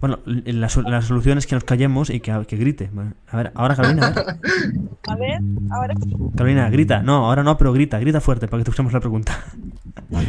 [0.00, 2.88] Bueno, la, la solución es que nos callemos y que, que grite.
[2.92, 4.26] Bueno, a ver, ahora Carolina, a ver.
[5.08, 5.40] a ver,
[5.70, 5.94] ahora.
[6.36, 7.02] Carolina, grita.
[7.02, 9.44] No, ahora no, pero grita, grita fuerte para que te escuchemos la pregunta.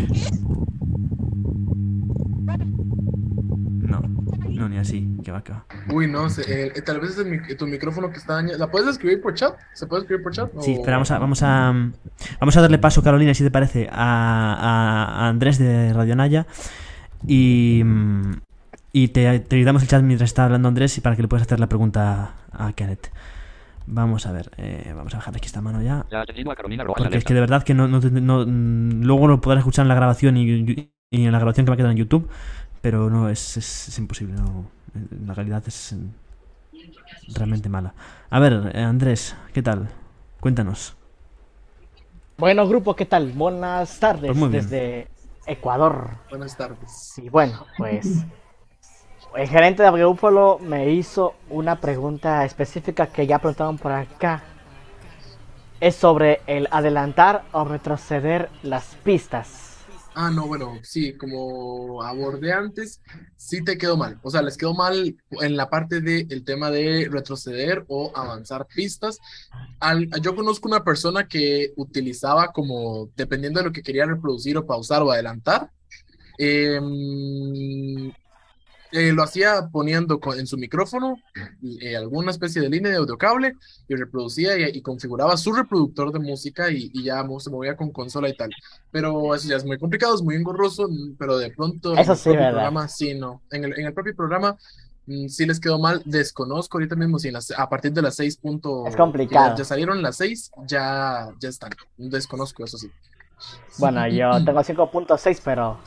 [3.81, 4.02] No,
[4.49, 5.07] no, ni así.
[5.89, 8.57] Uy, no sé, eh, eh, tal vez es el mic- tu micrófono que está dañado.
[8.57, 9.53] ¿La puedes escribir por chat?
[9.73, 10.49] ¿Se puede escribir por chat?
[10.61, 11.73] Sí, espera, vamos a, vamos a,
[12.39, 16.45] vamos a darle paso, Carolina, si te parece, a, Andrés de Radio Naya.
[17.27, 18.31] Y, mm,
[18.93, 21.45] y te, te ayudamos el chat mientras está hablando Andrés y para que le puedas
[21.45, 23.11] hacer la pregunta a Kenneth.
[23.88, 26.06] Vamos a ver, eh, vamos a bajar aquí esta mano ya.
[27.03, 29.89] Porque es que de verdad que no, no, te- no- luego lo podrás escuchar en
[29.89, 32.30] la grabación y, y- y en la grabación que va a quedar en YouTube,
[32.81, 34.33] pero no, es, es, es imposible.
[34.35, 34.65] No,
[35.25, 35.95] la realidad es
[37.33, 37.93] realmente mala.
[38.29, 39.89] A ver, eh, Andrés, ¿qué tal?
[40.39, 40.95] Cuéntanos.
[42.37, 43.31] Bueno, grupo, ¿qué tal?
[43.33, 45.07] Buenas tardes Pues desde
[45.45, 46.09] Ecuador.
[46.29, 46.91] Buenas tardes.
[46.91, 48.25] Sí, bueno, pues
[49.35, 54.41] el gerente de Búfalo me hizo una pregunta específica que ya preguntaron por acá.
[55.79, 59.70] Es sobre el adelantar o retroceder las pistas.
[60.13, 63.01] Ah, no, bueno, sí, como abordé antes,
[63.38, 64.19] sí te quedó mal.
[64.23, 69.19] O sea, les quedó mal en la parte del tema de retroceder o avanzar pistas.
[69.79, 74.65] Al, yo conozco una persona que utilizaba como, dependiendo de lo que quería reproducir o
[74.65, 75.71] pausar o adelantar,
[76.38, 78.11] em,
[78.91, 81.15] eh, lo hacía poniendo en su micrófono
[81.81, 83.53] eh, alguna especie de línea de audiocable
[83.88, 88.35] y reproducía y, configuraba su reproductor de música y, ya se movía con consola y
[88.35, 88.49] tal.
[88.91, 92.51] Pero eso ya es muy complicado, es muy engorroso, pero de pronto eso sí, ¿verdad?
[92.51, 93.41] programa sí, no.
[93.51, 94.57] En el, en el propio programa
[95.05, 98.89] mm, sí les quedó mal, desconozco ahorita mismo si a partir de las 6 puntos
[98.89, 99.55] es complicado.
[99.57, 101.72] Ya, salieron las 6, ya, ya están.
[101.97, 102.91] Desconozco eso sí.
[103.77, 105.80] Bueno, yo tengo 5.6, pero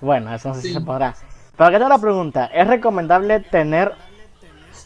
[0.00, 1.14] bueno, eso no si se podrá.
[1.56, 3.92] Pero que tengo una pregunta, ¿es recomendable tener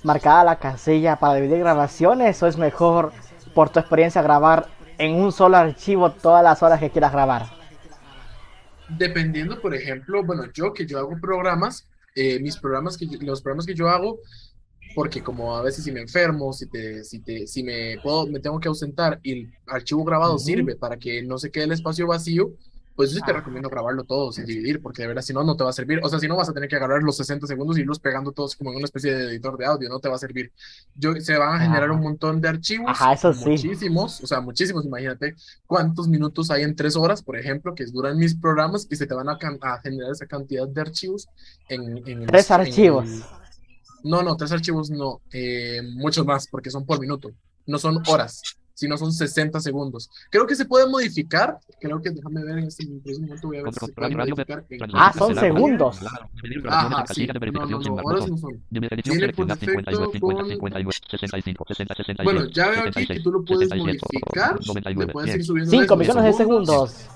[0.03, 3.13] marcada la casilla para dividir grabaciones o es mejor,
[3.55, 4.69] por tu experiencia, grabar
[4.99, 7.47] en un solo archivo todas las horas que quieras grabar?
[8.89, 13.67] Dependiendo, por ejemplo, bueno, yo que yo hago programas, eh, mis programas que los programas
[13.67, 14.19] que yo hago,
[14.95, 18.41] porque como a veces si me enfermo, si te, si te, si me puedo, me
[18.41, 22.07] tengo que ausentar y el archivo grabado sirve para que no se quede el espacio
[22.07, 22.53] vacío,
[22.99, 25.55] pues yo sí te recomiendo grabarlo todo sin dividir, porque de verdad si no, no
[25.55, 26.01] te va a servir.
[26.03, 28.33] O sea, si no, vas a tener que agarrar los 60 segundos y irlos pegando
[28.33, 30.53] todos como en una especie de editor de audio, no te va a servir.
[30.97, 33.51] Yo, se van a generar un montón de archivos, Ajá, eso sí.
[33.51, 38.19] muchísimos, o sea, muchísimos, imagínate cuántos minutos hay en tres horas, por ejemplo, que duran
[38.19, 39.39] mis programas y se te van a,
[39.81, 41.29] generar esa cantidad de archivos
[41.69, 42.03] en...
[42.05, 43.09] en tres archivos.
[44.03, 47.31] no, no, tres archivos no, eh, muchos más, porque son por minuto,
[47.65, 50.09] no son horas si no son 60 segundos.
[50.31, 53.75] Creo que se puede modificar, creo que déjame ver en este momento, voy a ver
[53.75, 54.65] si se puede modificar.
[54.95, 55.99] Ah, son segundos.
[56.69, 57.27] Ajá, sí.
[57.27, 58.63] No, no, no, ahora sí no son.
[58.71, 60.37] Viene por defecto con...
[62.23, 64.61] Bueno, ya veo aquí que tú lo puedes modificar,
[64.95, 67.09] le puedes ir subiendo 5 millones de segundos.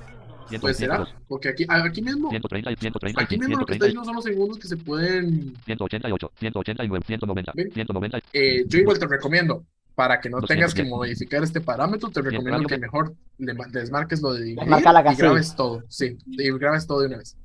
[0.61, 4.59] Pues será, porque aquí, aquí mismo, aquí mismo lo que está diciendo son los segundos
[4.59, 5.55] que se pueden...
[5.65, 8.19] 188, 189, 190, 190.
[8.33, 12.67] Eh, yo igual te recomiendo, para que no tengas que modificar este parámetro, te recomiendo
[12.67, 15.83] que mejor le desmarques lo de dividir y grabes todo.
[15.89, 17.37] Sí, y grabes todo de una vez.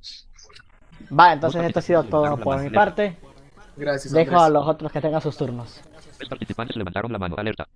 [1.12, 3.18] Va, entonces esto ha sido todo por mi parte.
[3.76, 4.14] Gracias.
[4.14, 5.82] Dejo a los otros que tengan sus turnos.
[6.20, 7.36] Los participantes levantaron la mano.
[7.38, 7.68] Alerta.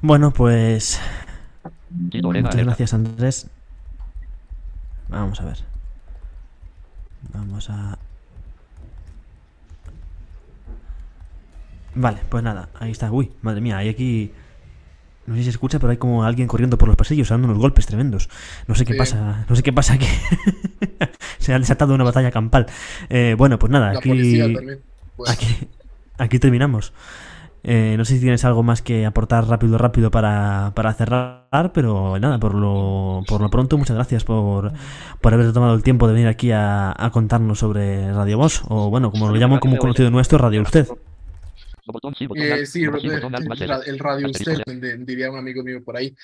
[0.00, 1.00] Bueno, pues.
[1.90, 3.48] Muchas gracias, Andrés.
[5.08, 5.58] Vamos a ver.
[7.32, 7.98] Vamos a
[11.94, 13.10] Vale, pues nada, ahí está.
[13.10, 14.32] Uy, madre mía, hay aquí.
[15.26, 17.58] No sé si se escucha, pero hay como alguien corriendo por los pasillos, dando unos
[17.58, 18.28] golpes tremendos.
[18.66, 20.06] No sé qué pasa, no sé qué pasa aquí.
[21.38, 22.66] se ha desatado una batalla campal.
[23.08, 24.40] Eh, bueno, pues nada, aquí,
[25.16, 25.30] pues.
[25.30, 25.68] aquí,
[26.18, 26.92] aquí terminamos.
[27.62, 32.18] Eh, no sé si tienes algo más que aportar rápido, rápido para, para cerrar, pero
[32.18, 34.72] nada, por lo, por lo pronto, muchas gracias por,
[35.20, 38.88] por haber tomado el tiempo de venir aquí a, a contarnos sobre Radio Voz, o
[38.88, 40.88] bueno, como lo llaman como conocido nuestro, Radio Usted.
[42.36, 44.62] Eh, sí, el, radio usted,
[45.00, 46.14] diría un amigo mío por ahí.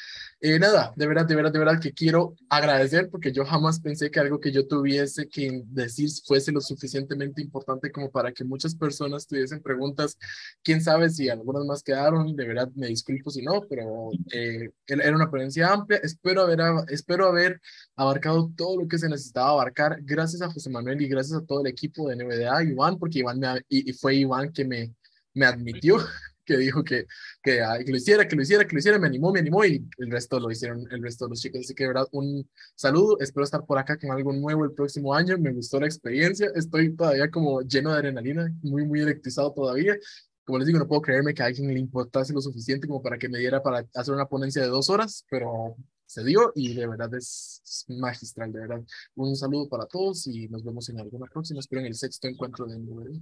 [0.41, 4.11] Eh, nada, de verdad, de verdad, de verdad que quiero agradecer porque yo jamás pensé
[4.11, 8.75] que algo que yo tuviese que decir fuese lo suficientemente importante como para que muchas
[8.75, 10.19] personas tuviesen preguntas.
[10.63, 15.17] Quién sabe si algunas más quedaron, de verdad me disculpo si no, pero eh, era
[15.17, 15.99] una ponencia amplia.
[16.03, 17.61] Espero haber, espero haber
[17.97, 19.99] abarcado todo lo que se necesitaba abarcar.
[20.03, 23.39] Gracias a José Manuel y gracias a todo el equipo de NVDA, Iván, porque Iván
[23.39, 24.95] me, y fue Iván que me
[25.37, 25.99] me admitió,
[26.45, 27.07] que dijo que,
[27.43, 29.87] que, que, lo hiciera, que lo hiciera, que lo hiciera, me animó, me animó y
[29.99, 31.61] el resto lo hicieron, el resto de los chicos.
[31.61, 35.13] Así que de verdad, un saludo, espero estar por acá con algo nuevo el próximo
[35.15, 39.97] año, me gustó la experiencia, estoy todavía como lleno de adrenalina, muy, muy electrizado todavía.
[40.45, 43.19] Como les digo, no puedo creerme que a alguien le importase lo suficiente como para
[43.19, 45.77] que me diera para hacer una ponencia de dos horas, pero
[46.07, 48.83] se dio y de verdad es magistral, de verdad.
[49.17, 52.67] Un saludo para todos y nos vemos en alguna próxima, espero en el sexto encuentro
[52.67, 53.21] de NVD.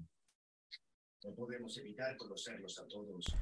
[1.24, 3.34] No podemos evitar conocerlos a todos.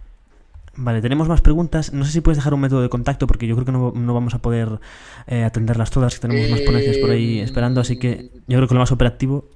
[0.76, 1.92] Vale, tenemos más preguntas.
[1.92, 4.14] No sé si puedes dejar un método de contacto porque yo creo que no, no
[4.14, 4.78] vamos a poder
[5.26, 8.74] eh, atenderlas todas, que tenemos más ponencias por ahí esperando, así que yo creo que
[8.74, 9.50] lo más operativo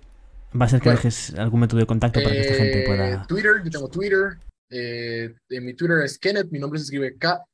[0.61, 3.15] va a ser que dejes algún método de contacto para que esta gente pueda...
[3.15, 4.39] Eh, Twitter, yo tengo Twitter.
[4.71, 7.45] Eh, mi Twitter es Kenneth, mi nombre se escribe K,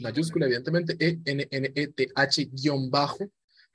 [0.00, 3.28] mayúscula evidentemente, E-N-N-E-T-H guion bajo,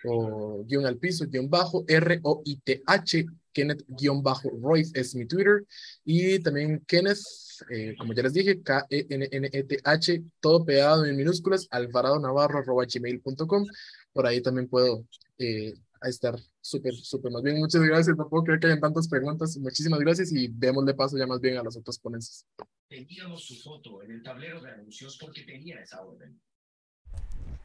[0.06, 5.66] o guion al piso, guion bajo, R-O-I-T-H Kenneth-Royce es mi Twitter.
[6.04, 7.20] Y también Kenneth,
[7.70, 13.66] eh, como ya les dije, K-E-N-N-E-T-H, todo pegado en minúsculas, alvaradonavarro.gmail.com.
[14.14, 15.06] Por ahí también puedo
[15.38, 15.74] eh,
[16.08, 17.32] estar súper, súper.
[17.32, 18.16] Más bien, muchas gracias.
[18.18, 19.58] No puedo creer que hayan tantas preguntas.
[19.58, 22.46] Muchísimas gracias y vemos de paso ya más bien a las otras ponencias.
[22.88, 26.40] Teníamos su foto en el tablero de anuncios porque tenía esa orden.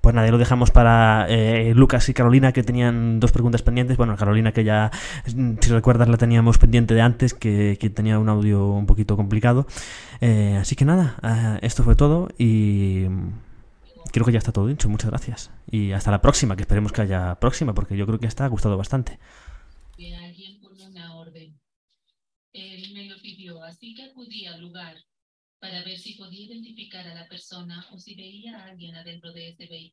[0.04, 3.96] Pues nada, lo dejamos para eh, Lucas y Carolina que tenían dos preguntas pendientes.
[3.96, 4.90] Bueno, Carolina que ya,
[5.24, 9.66] si recuerdas, la teníamos pendiente de antes, que, que tenía un audio un poquito complicado.
[10.20, 13.06] Eh, así que nada, eh, esto fue todo y
[14.12, 14.90] creo que ya está todo dicho.
[14.90, 15.50] Muchas gracias.
[15.70, 18.48] Y hasta la próxima, que esperemos que haya próxima, porque yo creo que está ha
[18.48, 19.18] gustado bastante.
[23.62, 24.96] Así que acudí al lugar
[25.64, 29.48] para ver si podía identificar a la persona o si veía a alguien adentro de
[29.48, 29.92] ese vehículo.